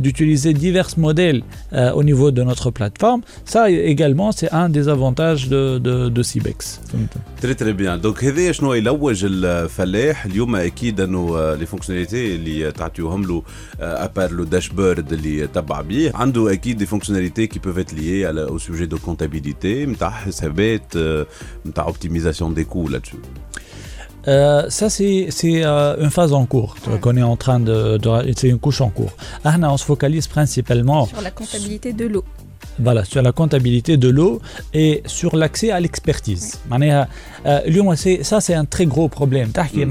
d'utiliser 0.00 0.52
divers 0.52 0.92
modèles 0.96 1.42
euh, 1.72 1.92
au 1.92 2.02
niveau 2.02 2.30
de 2.30 2.42
notre 2.42 2.70
plateforme, 2.70 3.22
ça 3.44 3.70
également 3.70 4.32
c'est 4.32 4.50
un 4.52 4.68
des 4.68 4.88
avantages 4.88 5.48
de, 5.48 5.78
de, 5.78 6.08
de 6.08 6.22
Cibex. 6.22 6.80
تري 7.42 7.54
تري 7.54 7.72
بيان 7.72 8.00
دونك 8.00 8.24
هذايا 8.24 8.52
شنو 8.52 8.74
يلوج 8.74 9.24
الفلاح 9.24 10.24
اليوم 10.24 10.56
اكيد 10.56 11.00
انه 11.00 11.54
لي 11.54 11.66
فونكسيوناليتي 11.66 12.34
اللي 12.34 12.72
تعطيوهم 12.72 13.22
له 13.22 13.42
ابار 13.80 14.30
لو 14.30 14.44
داشبورد 14.44 15.12
اللي 15.12 15.46
تبع 15.46 15.80
بيه 15.80 16.12
عنده 16.14 16.52
اكيد 16.52 16.78
دي 16.78 16.86
فونكسيوناليتي 16.86 17.46
كي 17.46 17.58
بوف 17.58 17.78
ات 17.78 17.94
ليي 17.94 18.26
على 18.26 18.44
او 18.44 18.58
سوجي 18.58 18.86
دو 18.86 18.98
كونتابيليتي 18.98 19.86
نتاع 19.86 20.10
حسابات 20.10 20.96
نتاع 21.66 21.84
اوبتيميزاسيون 21.84 22.54
دي 22.54 22.64
كو 22.64 22.88
لاتشو 22.88 23.16
Euh, 24.27 24.69
ça, 24.69 24.89
c'est 24.89 25.29
euh, 25.45 25.95
une 25.99 26.09
phase 26.09 26.33
en 26.33 26.45
cours 26.45 26.75
euh, 26.87 26.97
qu'on 26.97 27.15
est 27.15 27.23
en 27.23 27.35
train 27.35 27.59
de. 27.59 27.99
c'est 28.35 28.49
une 28.49 28.59
couche 28.59 28.81
en 28.81 28.89
cours. 28.89 29.13
on 29.45 29.77
se 29.77 29.85
focalise 29.85 30.27
principalement. 30.27 31.05
Sur 31.05 31.21
la 31.21 31.31
comptabilité 31.31 31.93
de 31.93 32.05
l'eau. 32.05 32.23
Voilà, 32.77 33.03
sur 33.03 33.21
la 33.21 33.31
comptabilité 33.31 33.97
de 33.97 34.09
l'eau 34.09 34.41
et 34.73 35.03
sur 35.05 35.35
l'accès 35.35 35.71
à 35.71 35.79
l'expertise. 35.79 36.59
Ça, 38.23 38.41
c'est 38.41 38.53
un 38.53 38.65
très 38.65 38.85
gros 38.85 39.07
problème. 39.09 39.49
Mm. 39.49 39.85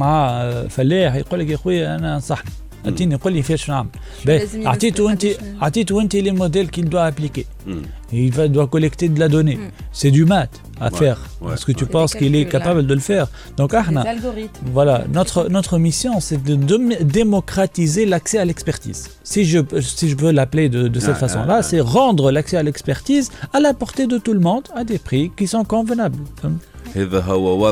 مم. 2.86 2.92
مع 2.92 2.92
آه، 2.92 2.96
فلاح 2.96 3.12
يقول 3.12 3.14
لك 3.14 3.14
يا 3.14 3.14
خويا 3.14 3.14
انا 3.14 3.14
انصحني 3.14 3.14
اتيني 3.14 3.14
يقول 3.16 3.34
لي 3.34 3.42
كيفاش 3.42 3.70
نعمل 3.70 3.90
باهي، 4.26 4.38
لازم 4.40 4.60
يدز 4.60 4.68
اعطيته 4.68 5.12
انت 5.12 5.26
بالadditional. 5.26 5.62
اعطيته 5.64 6.02
انت 6.02 6.16
les 6.16 6.32
modèles 6.32 6.70
qu'il 6.76 6.86
doit 6.90 7.12
appliquer 7.14 7.44
مم. 7.68 7.82
il 8.14 8.32
va 8.32 8.48
doit 8.48 8.68
collecter 8.76 9.08
de 9.10 9.20
la 9.20 9.28
donnée 9.30 9.58
Mm. 9.58 9.72
c'est 10.00 10.12
du 10.18 10.26
maths 10.34 10.58
à 10.82 10.88
Ouais, 10.90 10.98
faire 11.02 11.20
ouais, 11.42 11.54
est-ce 11.54 11.66
que 11.70 11.72
tu 11.82 11.86
ouais. 11.86 11.94
penses 11.96 12.14
Des 12.14 12.20
qu'il 12.20 12.34
est 12.36 12.46
calculs, 12.46 12.60
capable 12.60 12.82
de 12.92 12.94
le 13.00 13.04
faire 13.12 13.28
donc 13.60 13.70
Les 13.74 13.80
ahna 13.88 14.02
algorithmes. 14.16 14.66
voilà, 14.78 14.96
notre, 15.18 15.40
notre 15.58 15.76
mission, 15.88 16.14
c'est 16.28 16.42
de 16.52 16.56
dém- 16.72 16.98
démocratiser 17.20 18.04
l'accès 18.14 18.38
à 18.44 18.46
l'expertise. 18.50 19.02
Si 19.32 19.40
je, 19.52 19.60
si 20.00 20.06
je 20.12 20.16
veux 20.24 20.34
l'appeler 20.40 20.68
de, 20.76 20.82
de 20.96 21.00
cette 21.08 21.20
Ah, 21.22 21.26
façon-là, 21.26 21.56
ah, 21.58 21.64
ah. 21.64 21.68
c'est 21.70 21.82
rendre 21.98 22.26
l'accès 22.36 22.58
à 22.62 22.64
l'expertise 22.68 23.26
à 23.56 23.60
la 23.66 23.72
portée 23.82 24.08
de 24.14 24.18
tout 24.26 24.36
le 24.40 24.44
monde 24.50 24.66
à 24.80 24.82
des 24.92 25.00
prix 25.08 25.26
qui 25.38 25.46
sont 25.54 25.66
convenables. 25.76 26.22
هذا 26.96 27.20
هو 27.22 27.72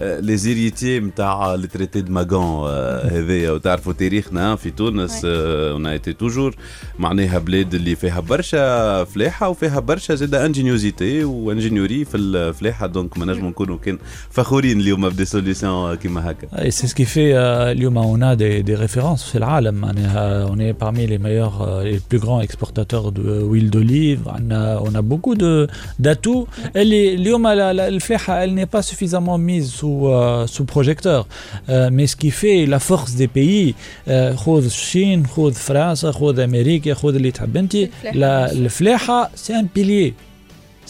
واضح 0.00 0.06
على 0.06 0.20
الاخر 0.20 0.24
لا 0.24 0.24
فيزيون 0.24 0.24
اكيد 0.24 0.24
سي 0.24 0.26
لي 0.26 0.36
زيريتي 0.36 1.00
نتاع 1.00 1.54
لي 1.54 1.66
تريتي 1.66 2.00
دو 2.00 2.12
ماغون 2.12 2.70
هذايا 3.12 3.50
وتعرفوا 3.50 3.92
تاريخنا 3.92 4.56
في 4.56 4.70
تونس 4.70 5.20
اون 5.24 5.86
ايتي 5.86 6.12
توجور 6.12 6.54
معناها 6.98 7.38
بلاد 7.38 7.74
اللي 7.74 7.96
فيها 7.96 8.20
برشا 8.20 9.04
فلاحه 9.04 9.48
وفيها 9.48 9.80
برشا 9.80 10.14
زاد 10.14 10.34
انجينيوزيتي 10.34 11.24
وانجينيوري 11.24 12.04
في 12.04 12.16
الفلاحه 12.16 12.86
دونك 12.86 13.18
ما 13.18 13.26
نجموا 13.26 13.50
نكونوا 13.50 13.78
كان 13.78 13.98
فخورين 14.30 14.80
اليوم 14.80 15.08
بدي 15.08 15.24
سوليسيون 15.24 15.94
كيما 15.94 16.30
هكا 16.30 16.48
Et 16.68 16.70
c'est 16.70 16.86
ce 16.86 16.94
qui 16.94 17.04
fait, 17.04 17.32
euh, 17.34 17.70
اليوم 17.72 17.94
on 17.98 18.22
a 18.22 18.36
des, 18.36 18.62
des 18.62 18.74
références 18.86 19.22
في 19.32 19.38
العالم 19.38 19.74
معناها 19.74 20.46
on 20.48 20.58
est 20.58 20.74
parmi 20.84 21.06
les 21.06 21.18
meilleurs 21.18 21.62
euh, 21.62 21.84
les 21.84 21.98
plus 22.10 22.18
grands 22.18 22.40
exportateurs 22.40 23.12
de 23.12 23.42
huile 23.52 23.70
d'olive 23.70 24.20
on 24.26 24.50
a, 24.50 24.80
on 24.86 24.94
a 24.94 25.02
beaucoup 25.02 25.34
de 25.34 25.66
d'atouts 25.98 26.46
اللي 26.76 27.14
اليوم 27.14 27.48
لا- 27.48 27.72
لا- 27.72 27.88
الفلاحة 27.88 28.44
elle 28.46 28.54
n'est 28.54 28.66
pas 28.78 28.82
suffisamment 28.82 29.38
mise 29.38 29.70
sous 29.70 29.84
euh, 29.88 30.46
sous 30.54 30.64
projecteur 30.74 31.26
Euh, 31.68 31.88
mais 31.96 32.06
ce 32.12 32.16
qui 32.22 32.30
fait 32.40 32.60
la 32.74 32.78
force 32.90 33.12
des 33.22 33.28
pays 33.38 33.74
euh, 34.08 34.34
خذ 34.34 34.64
الصين 34.64 35.26
خذ 35.26 35.52
فرنسا 35.52 36.12
خذ 36.12 36.38
امريكا 36.38 36.94
خذ 36.94 37.14
اللي 37.14 37.30
تحب 37.30 37.56
انت 37.56 37.76
لا- 38.14 38.52
الفلاحة 38.52 39.30
c'est 39.36 39.54
un 39.54 39.66
pilier 39.78 40.12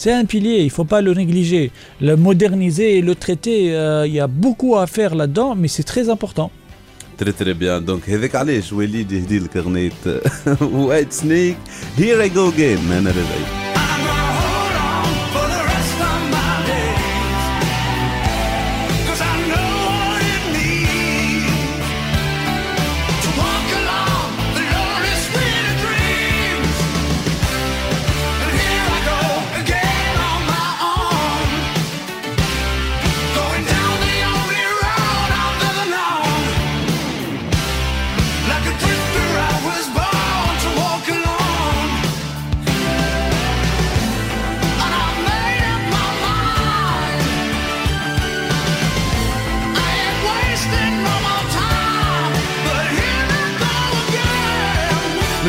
C'est 0.03 0.15
un 0.21 0.25
pilier, 0.33 0.57
il 0.67 0.69
ne 0.71 0.75
faut 0.77 0.89
pas 0.93 1.01
le 1.07 1.11
négliger. 1.21 1.65
Le 2.09 2.13
moderniser 2.27 2.89
et 2.97 3.01
le 3.09 3.13
traiter, 3.23 3.61
euh, 3.73 4.05
il 4.09 4.13
y 4.19 4.19
a 4.19 4.29
beaucoup 4.43 4.73
à 4.83 4.85
faire 4.97 5.11
là-dedans, 5.19 5.51
mais 5.61 5.69
c'est 5.75 5.87
très 5.93 6.05
important. 6.15 6.49
تري 7.17 7.31
تري 7.31 7.53
بيان 7.53 7.85
دونك 7.85 8.09
هذاك 8.09 8.35
علاش 8.35 8.73
وليد 8.73 9.11
يهدي 9.11 9.39
لك 9.39 9.57
اغنيه 9.57 9.91
وايت 10.61 11.13
سنيك 11.13 11.57
هير 11.97 12.21
اي 12.21 12.29
جو 12.29 12.49
اجين 12.49 12.77
انا 12.91 13.09
رجعي 13.09 13.68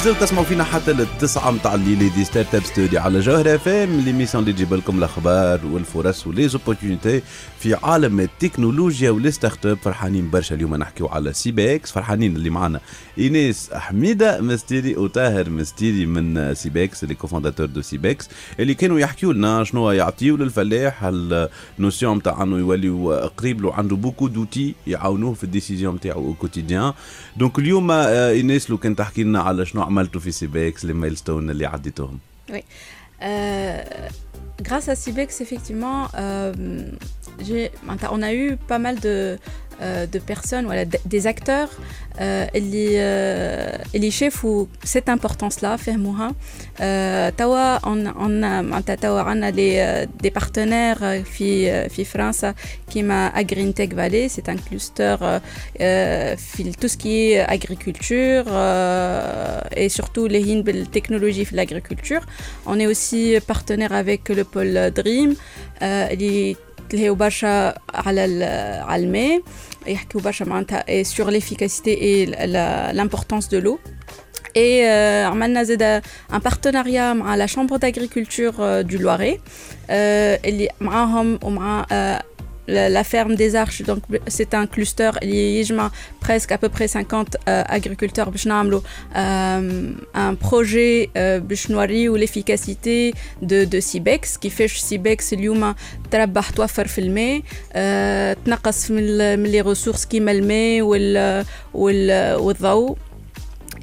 مازال 0.01 0.19
تسمعوا 0.19 0.45
فينا 0.45 0.63
حتى 0.63 0.93
للتسعة 0.93 1.51
متاع 1.51 1.75
الليل 1.75 2.13
دي 2.13 2.25
ستارت 2.25 2.55
اب 2.55 2.63
ستوديو 2.63 2.99
على 2.99 3.19
جوهر 3.19 3.55
اف 3.55 3.67
ام 3.67 3.99
ليميسيون 3.99 4.43
اللي 4.43 4.53
تجيب 4.53 4.73
لكم 4.73 4.97
الأخبار 4.97 5.59
والفرص 5.65 6.27
وليزوبورتينيتي 6.27 7.21
في 7.59 7.75
عالم 7.83 8.19
التكنولوجيا 8.19 9.11
والستارت 9.11 9.65
اب 9.65 9.77
فرحانين 9.77 10.29
برشا 10.29 10.55
اليوم 10.55 10.75
نحكيو 10.75 11.07
على 11.07 11.33
سيباكس 11.33 11.91
فرحانين 11.91 12.35
اللي 12.35 12.49
معنا 12.49 12.79
ايناس 13.17 13.69
حميده 13.73 14.41
مستيري 14.41 14.95
وطاهر 14.95 15.49
مستيري 15.49 16.05
من 16.05 16.53
سيباكس 16.55 17.03
اللي 17.03 17.15
كوفونداتور 17.15 17.65
دو 17.65 17.81
سيباكس 17.81 18.29
اللي 18.59 18.73
كانوا 18.73 18.99
يحكيوا 18.99 19.33
لنا 19.33 19.63
شنو 19.63 19.91
يعطيو 19.91 20.37
للفلاح. 20.37 21.11
النوسيون 21.79 22.17
نتاع 22.17 22.43
أنه 22.43 22.57
يولي 22.57 22.89
قريب 23.37 23.61
له 23.61 23.73
عنده 23.73 23.95
بوكو 23.95 24.27
دوتي 24.27 24.75
يعاونوه 24.87 25.33
في 25.33 25.43
الديسيزيون 25.43 25.95
نتاعو 25.95 26.25
أو 26.25 26.33
كوتيديان 26.33 26.93
دونك 27.37 27.59
اليوم 27.59 27.91
آه، 27.91 28.29
ايناس 28.29 28.69
لو 28.69 28.77
كان 28.77 28.95
تحكي 28.95 29.23
لنا 29.23 29.39
على 29.41 29.65
شنو 29.65 29.91
عملتوا 30.00 30.20
في 30.20 30.30
سيباكس 30.30 30.84
لي 30.84 30.92
مايلستون 30.92 31.50
اللي 31.50 31.66
عديتوهم 31.66 32.18
Euh, 33.22 33.28
grâce 34.68 34.88
à 34.88 34.94
Cibex, 35.02 35.28
effectivement, 35.40 36.00
euh, 36.14 36.52
j'ai- 37.46 37.70
on 38.16 38.20
a 38.28 38.32
eu 38.40 38.46
pas 38.70 38.78
mal 38.86 38.96
de, 39.00 39.14
euh, 39.16 39.69
de 40.14 40.18
personnes, 40.32 40.64
voilà, 40.70 40.84
d- 40.92 41.00
des 41.14 41.26
acteurs, 41.26 41.68
euh, 41.68 42.20
اللي 42.57 42.88
euh, 42.96 43.94
اللي 43.94 44.11
شافوا 44.11 44.66
cette 44.86 45.09
importance-là, 45.09 45.76
فهموها. 45.76 46.30
Euh, 46.80 47.30
توا 47.38 47.78
on, 47.78 48.07
on 48.16 48.42
a 48.42 48.62
معناتها 48.62 48.94
توا 48.94 49.20
عندنا 49.20 49.50
les, 49.52 50.07
euh, 50.07 50.26
des 50.26 50.30
partenaires 50.30 50.98
euh, 51.02 51.24
في 51.24 51.88
في 51.88 52.04
فرنسا 52.04 52.54
كيما 52.92 53.32
Agrintech 53.36 53.92
Valley, 53.94 54.28
c'est 54.28 54.48
un 54.48 54.57
cluster 54.70 55.16
euh, 55.22 55.40
euh, 55.80 56.36
في 56.36 56.72
tout 56.80 56.88
ce 56.88 56.96
qui 56.96 57.32
est 57.32 57.40
agriculture 57.40 58.44
euh, 58.48 59.61
et 59.76 59.88
surtout 59.88 60.26
les 60.26 60.40
lignes 60.40 60.62
de 60.62 60.84
technologie 60.84 61.44
في 61.44 61.57
l'agriculture. 61.57 62.22
On 62.66 62.78
est 62.80 62.86
aussi 62.86 63.38
partenaire 63.46 63.92
avec 63.92 64.28
le 64.28 64.44
pôle 64.44 64.90
Dream 65.00 65.30
euh, 65.34 66.12
اللي 66.12 66.57
تلهيو 66.90 67.14
برشا 67.14 67.74
على 67.94 68.24
ال- 68.24 68.82
على 68.84 69.02
الماء 69.04 69.42
يحكيو 69.86 70.20
برشا 70.20 70.44
معناتها 70.44 70.84
et 71.02 71.04
sur 71.07 71.26
l'efficacité 71.30 71.92
et 71.92 72.26
la- 72.26 72.92
l'importance 72.92 73.48
de 73.48 73.59
l'eau 73.59 73.78
et 74.57 74.80
euh, 74.84 75.26
عملنا 75.26 75.62
زاد 75.62 76.02
un 76.32 76.38
partenariat 76.48 77.12
مع 77.14 77.36
la 77.36 77.46
chambre 77.50 77.78
d'agriculture 77.78 78.54
euh, 78.61 78.82
du 78.82 78.98
Loiret 78.98 79.36
euh, 79.38 79.90
اللي 80.44 80.68
معاهم 80.80 81.38
ومع 81.42 81.82
euh, 81.84 82.22
la, 82.68 82.88
la 82.88 83.04
ferme 83.04 83.34
des 83.36 83.54
Arches, 83.64 83.82
donc 83.90 84.00
c'est 84.36 84.52
un 84.54 84.66
cluster 84.66 85.11
اللي 85.22 85.61
يجمع 85.61 85.90
presque 86.24 86.52
à 86.52 86.59
peu 86.59 86.68
près 86.68 86.88
50 86.88 87.36
euh, 87.36 87.64
agriculteurs 87.68 88.28
باش 88.30 88.46
نعملوا 88.46 88.80
euh, 88.80 89.16
un 90.16 90.34
projet 90.46 91.07
euh, 91.16 91.38
باش 91.38 91.70
نوريو 91.70 92.18
l'efficacité 92.18 93.12
de, 93.42 93.64
de 93.74 93.80
Cibex 93.80 94.38
كيفاش 94.40 94.80
Cibex 94.94 95.32
اليوم 95.32 95.74
تربح 96.11 96.50
توفر 96.50 96.86
في 96.86 97.00
الماء 97.00 97.42
آه، 97.72 98.36
تنقص 98.46 98.90
من 98.90 98.98
ال- 99.02 99.40
من 99.40 99.46
لي 99.50 99.74
ressources 99.74 100.07
كيما 100.07 100.32
الماء 100.32 100.82
وال 100.82 101.44
وال 101.74 102.34
والضوء 102.34 102.96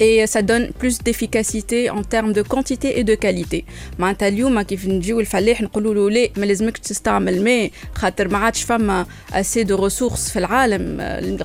et 0.01 0.27
ça 0.35 0.41
donne 0.51 0.67
plus 0.81 0.97
d'efficacité 1.05 1.91
en 1.91 2.03
termes 2.15 2.33
de 2.33 2.43
quantité 2.43 2.99
et 3.01 3.05
de 3.05 3.15
qualité. 3.15 3.65
معناتها 3.99 4.29
اليوم 4.29 4.63
كيف 4.63 4.87
نجيو 4.87 5.21
الفلاح 5.21 5.63
نقولوا 5.63 5.95
له 5.95 6.11
لا 6.11 6.29
ما 6.37 6.47
لازمكش 6.47 6.81
تستعمل 6.81 7.45
ماء 7.45 7.71
خاطر 7.95 8.29
ما 8.29 8.39
عادش 8.39 8.63
فما 8.63 9.07
اسي 9.33 9.63
دو 9.63 9.85
ريسورس 9.85 10.31
في 10.31 10.39
العالم 10.39 11.01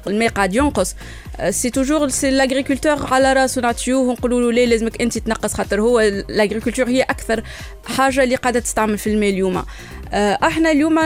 الماء 0.08 0.30
قاعد 0.30 0.56
ينقص. 0.56 0.96
سي 1.50 1.70
توجور 1.70 2.10
سي 2.10 2.30
لاغريكولتور 2.32 3.14
على 3.14 3.34
راسو 3.34 3.62
نعطيوه 3.62 4.00
ونقولوا 4.00 4.52
له 4.52 4.52
لا 4.62 4.66
لازمك 4.70 5.02
أنت 5.02 5.18
تنقص 5.18 5.54
خاطر 5.54 5.82
هو 5.82 6.00
لاغريكولتور 6.30 6.88
هي 6.88 7.02
أكثر 7.02 7.44
حاجة 7.86 8.24
اللي 8.24 8.36
قاعدة 8.36 8.60
تستعمل 8.60 8.98
في 8.98 9.08
الماء 9.10 9.30
اليوم. 9.30 9.64
آه، 10.14 10.40
إحنا 10.44 10.72
اليوم 10.72 11.00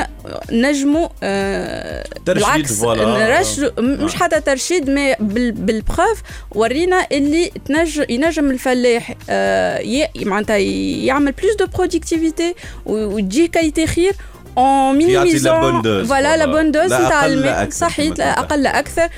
نجموا 0.52 1.08
آه، 1.24 2.04
ترشيد 2.26 2.44
بالعكس 2.44 2.74
فوالا. 2.80 3.38
نرش 3.38 3.60
مش 3.80 4.16
حتى 4.16 4.42
ترشيد 4.42 4.86
بال- 5.20 5.52
بالبروف 5.52 6.22
ورينا 6.52 7.08
اللي 7.12 7.37
تنج 7.67 8.03
ينجم 8.09 8.51
الفلاح 8.51 9.15
آه، 9.31 9.79
ي- 9.79 10.09
معناتها 10.25 10.57
يعمل 10.57 11.33
بلوس 11.33 11.55
دو 11.57 11.67
برودكتيفيتي 11.67 12.55
وتجي 12.87 13.49
كاليتي 13.49 13.87
خير 13.87 14.13
en 14.57 15.01
يعطي 15.01 15.39
la 15.39 15.61
bonne 15.61 15.73
minimisant 15.73 15.83
dose, 15.83 16.07
voilà 16.07 16.37
la 16.37 16.47
voilà. 16.47 16.53
bonne 16.53 16.71
dose 16.73 16.91
لا 16.91 17.07
نتاع 17.07 17.25
أقل 17.25 17.33
الماء 17.33 17.63
أكثر 17.63 17.87
صحيح 17.87 18.15
كما 18.15 18.25
لا 18.25 18.33
تقول. 18.33 18.45
اقل 18.45 18.67
اكثر 18.67 19.09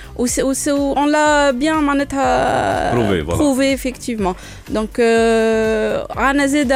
on 0.94 1.06
l'a 1.06 1.52
bien 1.52 1.72
معناتها 1.82 2.92
Prouvé, 2.94 3.20
voilà. 3.22 3.38
prouvé 3.38 3.72
effectivement 3.72 4.34
donc 4.70 4.98
euh, 4.98 6.06
عنا 6.16 6.46
زاد 6.46 6.72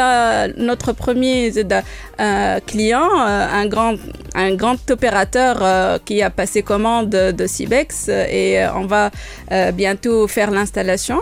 notre 0.57 0.93
premier 0.93 1.51
زاد 1.51 1.73
euh, 2.21 2.59
client 2.67 3.11
euh, 3.15 3.61
un 3.63 3.67
grand 3.67 3.97
un 4.35 4.55
grand 4.55 4.91
opérateur 4.91 5.57
euh, 5.63 5.99
qui 6.05 6.23
a 6.23 6.31
passé 6.31 6.63
commande 6.63 7.11
de 7.11 7.47
Cibex 7.47 8.07
euh, 8.09 8.27
et 8.41 8.61
euh, 8.65 8.75
on 8.81 8.87
va 8.87 9.05
euh, 9.53 9.71
bientôt 9.73 10.27
faire 10.27 10.51
l'installation 10.51 11.19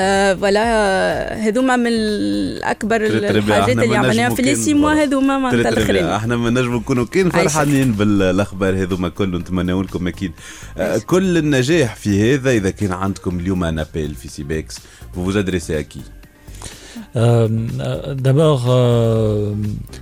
آه 0.00 0.34
فوالا 0.34 0.62
هذوما 1.48 1.76
من 1.76 1.86
الأكبر. 1.86 3.06
الحاجات 3.06 3.78
اللي 3.78 3.96
عملناها 3.96 4.24
نجمو 4.24 4.34
في 4.36 4.42
لي 4.42 4.54
سي 4.54 4.74
موا 4.74 4.92
هذوما 4.92 5.38
معناتها. 5.38 5.68
الأخرين 5.68 6.04
إحنا 6.04 6.36
ما 6.36 6.50
نجموا 6.50 6.78
نكونوا 6.80 7.04
كان. 7.04 7.30
فرحانين 7.30 7.92
بالأخبار 7.92 8.82
هذوما 8.82 9.08
كله 9.08 9.38
نتمنوا 9.38 9.82
لكم 9.82 10.06
أكيد 10.08 10.32
آه، 10.78 10.98
كل 10.98 11.36
النجاح 11.38 11.96
في 11.96 12.34
هذا 12.34 12.50
إذا 12.50 12.70
كان 12.70 12.92
عندكم 12.92 13.38
اليوم 13.38 13.64
ان 13.64 13.78
ابيل 13.78 14.14
في 14.14 14.28
سيباكس 14.28 14.78
adressez 15.16 15.74
à 15.80 15.84
qui 15.92 16.00
D'abord, 18.27 18.65
euh, 18.69 19.55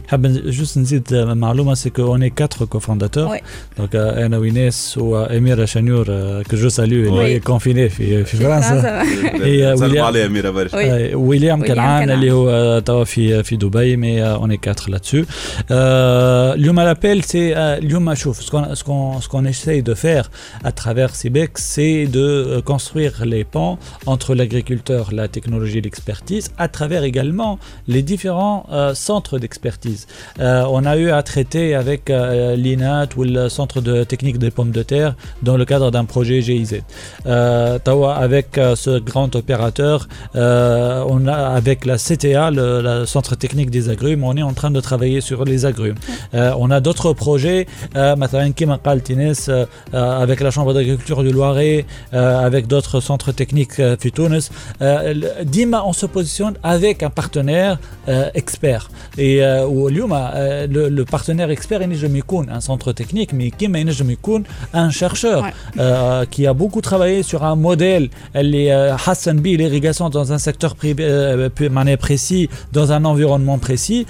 حاب 0.07 0.51
juste 0.51 0.77
نزيد 0.77 1.13
معلومة 1.13 1.75
c'est 1.75 1.89
qu'on 1.89 2.21
est 2.21 2.29
quatre 2.41 2.65
cofondateurs. 2.65 3.29
Ouais. 3.29 3.41
Donc 3.79 3.93
euh, 3.93 3.95
أنا 3.95 4.38
ويناس 4.38 4.97
وأميرة 4.97 5.65
شنيور 5.65 6.05
euh, 6.05 6.43
que 6.49 6.55
je 6.55 6.69
salue 6.69 6.81
اللي 6.81 7.21
هي 7.21 7.39
كونفيني 7.39 7.89
في 7.89 8.23
في 8.23 8.38
فرنسا. 8.38 9.01
هي 9.45 9.77
سلموا 9.77 9.88
ويليام 9.88 10.05
عليها 10.05 10.25
اميره 10.25 10.49
برشا 10.49 10.77
Oui. 10.77 10.81
آه، 10.81 11.15
ويليام 11.15 11.61
كنعان 11.61 11.75
كنعان. 12.05 12.09
اللي 12.11 12.31
هو 12.31 12.79
توا 12.79 13.03
في 13.03 13.43
في 13.43 13.55
دبي 13.55 13.97
مي 13.97 14.23
اون 14.23 14.51
اي 14.51 14.59
4 14.67 14.75
là-dessus 14.97 15.25
Euh, 15.25 16.55
اليوم 16.55 16.79
لابيل 16.81 17.23
سي 17.23 17.57
اليوم 17.57 18.13
شوف 18.15 18.41
ce 18.41 18.49
qu'on 18.51 18.75
ce 18.75 18.83
qu'on 18.83 19.21
ce 19.21 19.27
qu'on 19.29 19.45
essaye 19.45 19.81
de 19.83 19.93
faire 19.93 20.25
à 20.65 20.71
travers 20.71 21.11
CIBEX 21.15 21.51
c'est 21.75 22.05
de 22.17 22.25
euh, 22.25 22.61
construire 22.71 23.13
les 23.33 23.43
ponts 23.55 23.77
entre 24.13 24.29
l'agriculteur, 24.39 25.03
la 25.19 25.27
technologie, 25.36 25.81
l'expertise 25.86 26.45
à 26.57 26.67
travers 26.67 26.78
travers 26.80 27.04
également 27.04 27.58
les 27.88 28.02
différents 28.02 28.64
euh, 28.72 28.94
centres 28.94 29.38
d'expertise. 29.38 30.06
Euh, 30.38 30.64
on 30.70 30.86
a 30.86 30.96
eu 30.96 31.10
à 31.10 31.22
traiter 31.22 31.74
avec 31.74 32.08
euh, 32.08 32.56
l'INAT 32.56 33.08
ou 33.18 33.24
le 33.24 33.50
Centre 33.50 33.82
de 33.82 34.02
technique 34.02 34.38
des 34.38 34.50
pommes 34.50 34.70
de 34.70 34.82
terre 34.82 35.14
dans 35.42 35.58
le 35.58 35.66
cadre 35.66 35.90
d'un 35.90 36.06
projet 36.06 36.40
GIZ. 36.40 36.80
avec 37.26 38.48
ce 38.84 38.98
grand 38.98 39.30
opérateur, 39.36 40.08
on 40.34 41.20
a, 41.26 41.38
avec 41.60 41.84
la 41.84 41.96
CTA, 41.98 42.50
le, 42.50 43.04
Centre 43.04 43.34
technique 43.34 43.70
des 43.70 43.90
agrumes, 43.90 44.24
on 44.24 44.34
est 44.36 44.42
en 44.42 44.54
train 44.54 44.70
de 44.70 44.80
travailler 44.80 45.20
sur 45.20 45.44
les 45.44 45.66
agrumes. 45.66 46.00
on 46.32 46.70
a 46.70 46.80
d'autres 46.80 47.12
projets, 47.12 47.66
avec 49.92 50.40
la 50.46 50.50
Chambre 50.50 50.72
d'agriculture 50.72 51.22
du 51.22 51.32
Loiret, 51.32 51.84
avec 52.12 52.66
d'autres 52.66 53.00
centres 53.00 53.32
techniques 53.32 53.76
Tunis. 53.98 54.50
Dima, 55.44 55.82
on 55.84 55.92
se 55.92 56.06
positionne 56.06 56.54
à 56.62 56.69
avec 56.70 57.02
un 57.02 57.10
partenaire 57.10 57.78
euh, 58.08 58.30
expert. 58.34 58.90
Et 59.18 59.42
euh, 59.42 59.66
euh, 59.66 60.66
le, 60.68 60.88
le, 60.88 61.04
partenaire 61.04 61.50
expert 61.50 61.82
est 61.82 61.88
un 62.48 62.60
centre 62.60 62.92
technique, 62.92 63.32
mais 63.32 63.50
qui 63.50 63.64
est 63.64 64.42
un 64.72 64.90
chercheur 64.90 65.46
euh, 65.78 66.24
qui 66.26 66.46
a 66.46 66.54
beaucoup 66.54 66.80
travaillé 66.80 67.22
sur 67.22 67.44
un 67.44 67.56
modèle, 67.56 68.08
les 68.34 68.70
Hassan 68.70 69.40
B, 69.40 69.46
l'irrigation 69.46 70.10
dans 70.10 70.32
un 70.32 70.38
secteur 70.38 70.76
précis, 70.76 72.48
dans 72.72 72.92
un 72.92 73.04
environnement 73.04 73.58
précis. 73.58 74.06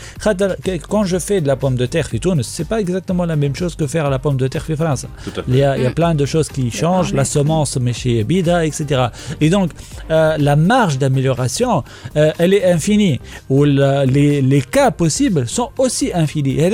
Quand 0.88 1.04
je 1.04 1.18
fais 1.18 1.40
de 1.40 1.46
la 1.46 1.56
pomme 1.56 1.76
de 1.76 1.86
terre, 1.86 2.08
ce 2.10 2.42
c'est 2.42 2.68
pas 2.68 2.80
exactement 2.80 3.24
la 3.24 3.36
même 3.36 3.56
chose 3.56 3.74
que 3.74 3.86
faire 3.86 4.06
à 4.06 4.10
la 4.10 4.18
pomme 4.18 4.36
de 4.36 4.48
terre 4.48 4.66
en 4.70 4.76
France. 4.76 5.06
Il 5.48 5.56
y, 5.56 5.62
a, 5.62 5.76
il 5.78 5.82
y, 5.82 5.86
a, 5.86 5.90
mm. 5.90 5.94
plein 5.94 6.14
de 6.14 6.26
choses 6.26 6.48
qui 6.48 6.70
changent, 6.70 7.14
la 7.14 7.24
semence, 7.24 7.78
mais 7.80 7.92
chez 7.92 8.22
Bida, 8.24 8.66
etc. 8.66 9.06
Et 9.40 9.48
donc, 9.50 9.70
la 10.08 10.56
marge 10.56 10.98
d'amélioration, 10.98 11.84
elle 12.14 12.49
elle 12.50 12.54
est 12.54 12.72
infinie 12.72 13.20
ou 13.48 13.64
les, 13.64 14.42
les 14.42 14.62
cas 14.62 14.90
possibles 14.90 15.48
sont 15.48 15.70
aussi 15.78 16.12
infinis. 16.12 16.58
Et 16.58 16.70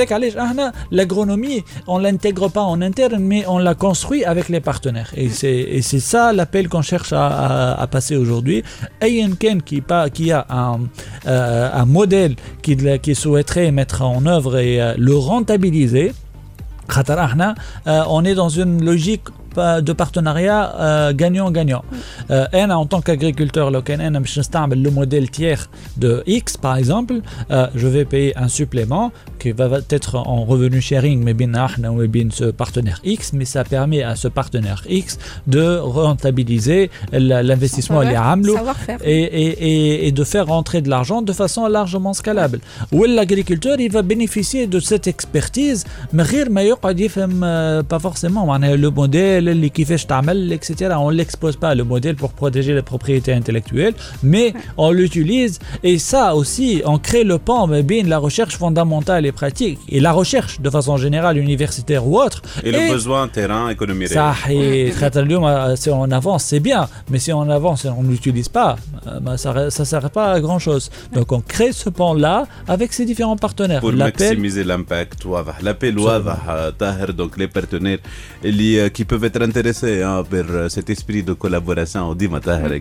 l'agronomie 0.91 1.65
on 1.87 1.99
l'intègre 1.99 2.49
pas 2.49 2.63
en 2.63 2.81
interne 2.83 3.19
mais 3.19 3.45
on 3.47 3.59
la 3.59 3.75
construit 3.75 4.25
avec 4.25 4.49
les 4.49 4.61
partenaires. 4.61 5.13
Et 5.17 5.29
c'est 5.29 5.57
et 5.77 5.83
c'est 5.83 6.01
ça 6.01 6.33
l'appel 6.33 6.69
qu'on 6.69 6.83
cherche 6.83 7.13
à, 7.13 7.27
à, 7.27 7.83
à 7.83 7.87
passer 7.87 8.17
aujourd'hui. 8.17 8.63
ANKEN 9.03 9.61
qui, 9.63 9.81
pas 9.81 10.11
qui 10.11 10.33
a 10.33 10.47
un, 10.49 10.81
euh, 11.27 11.71
un 11.73 11.85
modèle 11.85 12.37
qui, 12.63 12.77
qui 13.03 13.15
souhaiterait 13.15 13.71
mettre 13.73 14.03
en 14.03 14.25
œuvre 14.27 14.59
et 14.59 14.81
euh, 14.81 14.95
le 14.99 15.17
rentabiliser 15.17 16.13
euh, 16.89 18.03
on 18.09 18.25
est 18.25 18.35
dans 18.35 18.49
une 18.49 18.85
logique 18.85 19.25
de 19.81 19.93
partenariat 19.93 20.75
euh, 20.79 21.13
gagnant-gagnant. 21.13 21.83
Euh, 22.31 22.47
en 22.77 22.87
tant 22.87 23.01
qu'agriculteur, 23.01 23.71
je 24.25 24.43
le 24.83 24.91
modèle 24.91 25.31
tiers 25.31 25.69
de 25.97 26.23
X, 26.27 26.57
par 26.57 26.77
exemple, 26.77 27.21
euh, 27.51 27.67
je 27.75 27.87
vais 27.87 28.05
payer 28.05 28.37
un 28.37 28.49
supplément 28.49 29.13
qui 29.39 29.53
va 29.53 29.79
être 29.91 30.17
en 30.17 30.45
revenu 30.45 30.81
sharing 30.81 31.23
mais 31.23 31.35
bien 31.35 32.29
ce 32.31 32.45
partenaire 32.45 33.01
X 33.05 33.33
mais 33.33 33.45
ça 33.45 33.65
permet 33.65 34.03
à 34.03 34.17
ce 34.17 34.29
partenaire 34.29 34.83
X 34.89 35.19
de 35.47 35.79
rentabiliser 35.79 36.91
l'investissement 37.13 38.01
à 38.01 38.05
et, 39.05 40.07
et, 40.07 40.13
de 40.13 40.25
faire 40.25 40.47
rentrer 40.47 40.81
de 40.83 40.91
l'argent 40.91 41.23
de 41.23 41.33
façon 41.33 41.67
largement 41.67 42.15
scalable. 42.15 42.61
Ou 42.93 43.05
l'agriculteur? 43.05 43.79
Il 43.81 43.93
va 43.93 44.03
bénéficier 44.03 44.67
de 44.67 44.81
cette 44.81 45.07
expertise 45.07 45.85
mais 46.13 46.25
euh, 47.43 47.83
pas 47.83 47.99
forcément. 47.99 48.57
Le 48.59 48.89
modèle 48.89 49.49
etc 50.53 50.97
on 50.99 51.11
l'expose 51.11 51.57
pas 51.57 51.75
le 51.75 51.85
modèle 51.85 52.17
pour 52.17 52.33
protéger 52.33 52.75
les 52.75 52.83
propriétés 52.83 53.33
intellectuelles 53.33 53.95
mais 54.23 54.55
on 54.77 54.91
l'utilise. 54.91 55.59
Et 55.83 55.99
ça 55.99 56.35
aussi 56.35 56.83
on 56.85 56.99
crée 56.99 57.25
le 57.25 57.39
pont 57.39 57.67
bien 57.83 58.03
la 58.05 58.19
recherche 58.19 58.57
fondamentale 58.57 59.26
les 59.27 59.33
pratiques 59.33 59.81
et 59.95 60.01
la 60.09 60.13
recherche 60.21 60.55
de 60.67 60.71
façon 60.77 60.95
générale, 61.07 61.37
universitaire 61.49 62.03
ou 62.09 62.13
autre. 62.25 62.41
Et, 62.65 62.71
le 62.73 62.83
besoin 62.95 63.23
terrain, 63.39 63.65
économique 63.77 64.09
Ça, 64.09 64.35
et 64.51 64.93
si 65.83 65.91
on 65.91 66.11
avance, 66.21 66.43
c'est 66.51 66.65
bien, 66.71 66.83
mais 67.11 67.19
si 67.25 67.31
on 67.41 67.47
avance 67.59 67.81
et 67.87 67.91
on 68.01 68.05
n'utilise 68.11 68.51
pas, 68.59 68.73
euh, 69.07 69.21
bah, 69.25 69.37
ça 69.37 69.51
ne 69.67 69.85
sert 69.93 70.11
pas 70.19 70.27
à 70.37 70.41
grand-chose. 70.47 70.85
Donc 71.17 71.29
on 71.33 71.41
crée 71.55 71.73
ce 71.83 71.89
pan-là 71.99 72.37
avec 72.75 72.89
ces 72.97 73.05
différents 73.11 73.41
partenaires. 73.47 73.81
Pour 73.81 73.93
maximiser 73.93 74.65
l'impact, 74.71 75.21
l'appel 75.67 75.97
Tahir, 76.79 77.09
donc 77.21 77.33
les 77.43 77.49
partenaires 77.59 78.03
euh, 78.45 78.89
qui 78.95 79.05
peuvent 79.05 79.25
être 79.31 79.43
intéressés 79.51 80.03
hein, 80.03 80.23
par 80.33 80.47
euh, 80.51 80.69
cet 80.69 80.87
esprit 80.95 81.23
de 81.23 81.33
collaboration. 81.33 82.15
Dima 82.15 82.41
Tahir, 82.41 82.81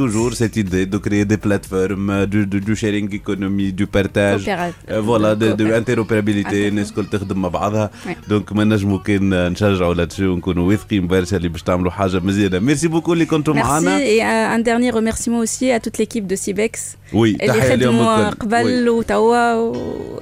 toujours 0.00 0.32
cette 0.34 0.56
idée 0.64 0.86
de 0.86 0.98
créer 0.98 1.24
des 1.24 1.40
plateformes, 1.46 2.26
du, 2.52 2.58
du, 2.68 2.74
sharing 2.82 3.08
économie 3.20 3.72
du 3.80 3.86
partage. 3.96 4.44
Euh, 4.48 5.34
de, 5.42 5.46
de 5.60 5.64
coopéra- 5.64 5.76
interopérabilité 5.82 6.56
Inter- 6.64 6.68
الناس 6.68 6.90
الكل 6.90 7.06
تخدم 7.06 7.42
مع 7.42 7.48
بعضها. 7.48 7.90
دونك 8.28 8.52
ما 8.52 8.64
نجموا 8.64 8.98
كان 8.98 9.52
نشجعوا 9.52 9.94
لاتشو 9.94 10.24
ونكونوا 10.32 10.68
واثقين 10.68 11.06
برشا 11.06 11.36
اللي 11.36 11.48
باش 11.48 11.62
تعملوا 11.62 11.90
حاجة 11.90 12.18
مزيانة. 12.20 12.58
ميرسي 12.58 12.88
بوكو 12.88 13.12
اللي 13.12 13.24
كنتوا 13.26 13.54
Merci 13.54 13.58
معنا. 13.58 13.98
et 13.98 14.20
un, 14.22 14.58
un 14.58 14.62
dernier 14.62 14.90
remerciement 14.90 15.38
aussi 15.38 15.70
à 15.72 15.80
toute 15.80 15.98
l'équipe 15.98 16.26
de 16.26 16.36
Cibex. 16.36 16.96
وي 17.12 17.30
اللي 17.30 17.46
تحية 17.46 17.70
خدموا 17.72 18.28
قبل 18.30 18.88
وتوا 18.88 19.54
و... 19.54 19.72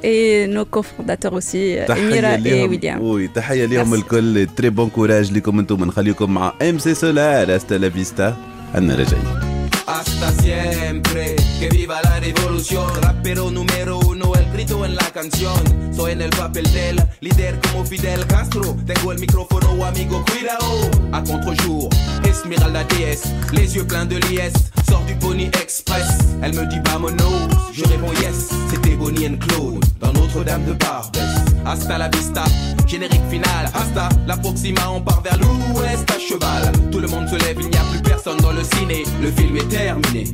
et 0.03 0.49
nos 0.57 0.79
cofondateurs 0.79 1.33
aussi 1.35 1.87
تحية 1.89 2.21
Emira 2.21 2.37
et 2.37 2.41
ليهم 2.41 2.71
William. 2.81 3.01
وي 3.01 3.29
تحية 3.29 3.65
ليهم 3.65 3.91
Merci. 3.91 3.95
الكل. 3.99 4.47
تري 4.57 4.71
بون 4.71 4.89
كوراج 4.89 5.33
لكم 5.33 5.59
أنتم. 5.59 5.85
نخليكم 5.85 6.35
مع 6.35 6.53
ام 6.63 6.79
سي 6.79 6.95
سولار 6.95 7.57
استا 7.57 7.75
لا 7.75 7.91
فيستا 7.91 8.37
عندنا 8.75 8.95
راجعين 8.95 9.50
hasta 9.91 10.31
siempre. 10.33 11.37
Que 11.59 11.69
viva 11.69 12.01
la 12.03 12.21
revolución, 12.21 12.89
rapero 13.03 13.51
número 13.51 13.99
uno, 13.99 14.33
el 14.35 14.50
la 14.69 15.11
canción. 15.13 15.63
Soy 15.97 16.13
en 16.13 16.21
el 16.21 16.31
papel 16.31 16.71
del 16.73 17.03
líder 17.21 17.59
como 17.61 17.85
Fidel 17.85 18.27
Castro. 18.27 18.77
Tengo 18.87 19.13
el 19.13 19.19
micrófono, 19.19 19.85
amigo, 19.85 20.23
cuidado. 20.27 20.91
A 21.13 21.23
contre-jour, 21.23 21.89
Esmeralda 22.25 22.85
DS, 22.85 23.33
les 23.53 23.75
yeux 23.75 23.87
pleins 23.87 24.07
de 24.07 24.17
liesse. 24.29 24.71
Sors 24.89 25.03
du 25.07 25.15
Pony 25.15 25.47
Express, 25.63 26.09
elle 26.43 26.55
me 26.55 26.67
dit 26.67 26.81
vamonos. 26.85 27.49
Je 27.73 27.85
réponds 27.85 28.13
yes, 28.21 28.51
c'était 28.71 28.97
Bonnie 28.97 29.29
and 29.29 29.39
Claude 29.39 29.85
dans 29.99 30.13
Notre-Dame 30.13 30.65
de 30.67 30.73
Barbès. 30.75 31.23
Hasta 31.65 31.97
la 31.97 32.09
vista, 32.09 32.45
générique 32.87 33.29
final. 33.31 33.67
Hasta 33.73 34.11
la 34.27 34.37
Proxima, 34.37 34.91
on 34.91 35.01
part 35.01 35.23
vers 35.23 35.39
l'ouest 35.39 36.11
à 36.11 36.19
cheval. 36.19 36.73
Tout 36.93 37.01
le 37.01 37.09
monde 37.09 37.29
se 37.29 37.37
lève, 37.37 37.57
il 37.59 37.71
n'y 37.71 37.79
a 37.79 37.85
plus 37.91 38.03
personne 38.03 38.39
dans 38.39 38.53
le 38.53 38.63
ciné. 38.63 39.05
Le 39.23 39.31
film 39.31 39.57
est 39.57 39.69
terminé, 39.69 40.25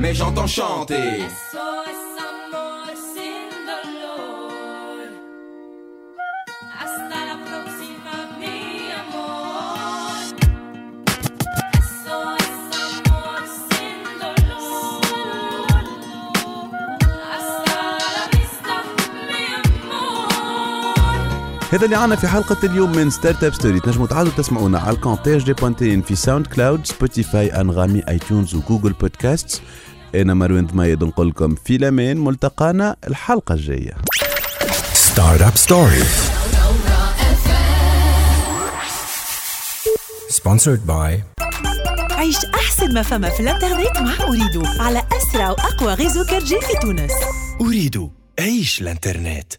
mais 0.00 0.14
j'entends 0.14 0.48
chanter. 0.48 1.22
هذا 21.72 21.84
اللي 21.84 21.96
عنا 21.96 22.16
في 22.16 22.28
حلقة 22.28 22.56
اليوم 22.64 22.92
من 22.92 23.10
ستارت 23.10 23.44
اب 23.44 23.54
ستوري 23.54 23.80
تنجموا 23.80 24.06
تعالوا 24.06 24.32
تسمعونا 24.32 24.78
على 24.78 24.96
الكونتاج 24.96 25.44
دي 25.44 25.52
بوانتين 25.52 26.02
في 26.02 26.14
ساوند 26.16 26.46
كلاود 26.46 26.86
سبوتيفاي 26.86 27.60
أنغامي 27.60 28.02
اي 28.08 28.18
تيونز 28.18 28.54
وجوجل 28.54 28.92
بودكاست 28.92 29.62
أنا 30.14 30.34
مروان 30.34 30.66
ضمايد 30.66 31.04
نقول 31.04 31.28
لكم 31.28 31.54
في 31.54 31.76
الأمان 31.76 32.16
ملتقانا 32.16 32.96
الحلقة 33.06 33.52
الجاية. 33.52 33.92
Startup 34.94 35.56
Story. 35.66 36.04
Sponsored 40.32 40.82
by 40.88 41.42
عيش 42.10 42.36
أحسن 42.54 42.94
ما 42.94 43.02
فما 43.02 43.30
في 43.30 43.40
الإنترنت 43.40 43.98
مع 43.98 44.26
أريدو 44.28 44.62
على 44.80 45.02
أسرع 45.12 45.50
وأقوى 45.50 45.94
غيزو 45.94 46.24
كارجي 46.24 46.60
في 46.60 46.78
تونس. 46.82 47.12
أريد 47.60 48.10
عيش 48.40 48.80
الإنترنت. 48.82 49.52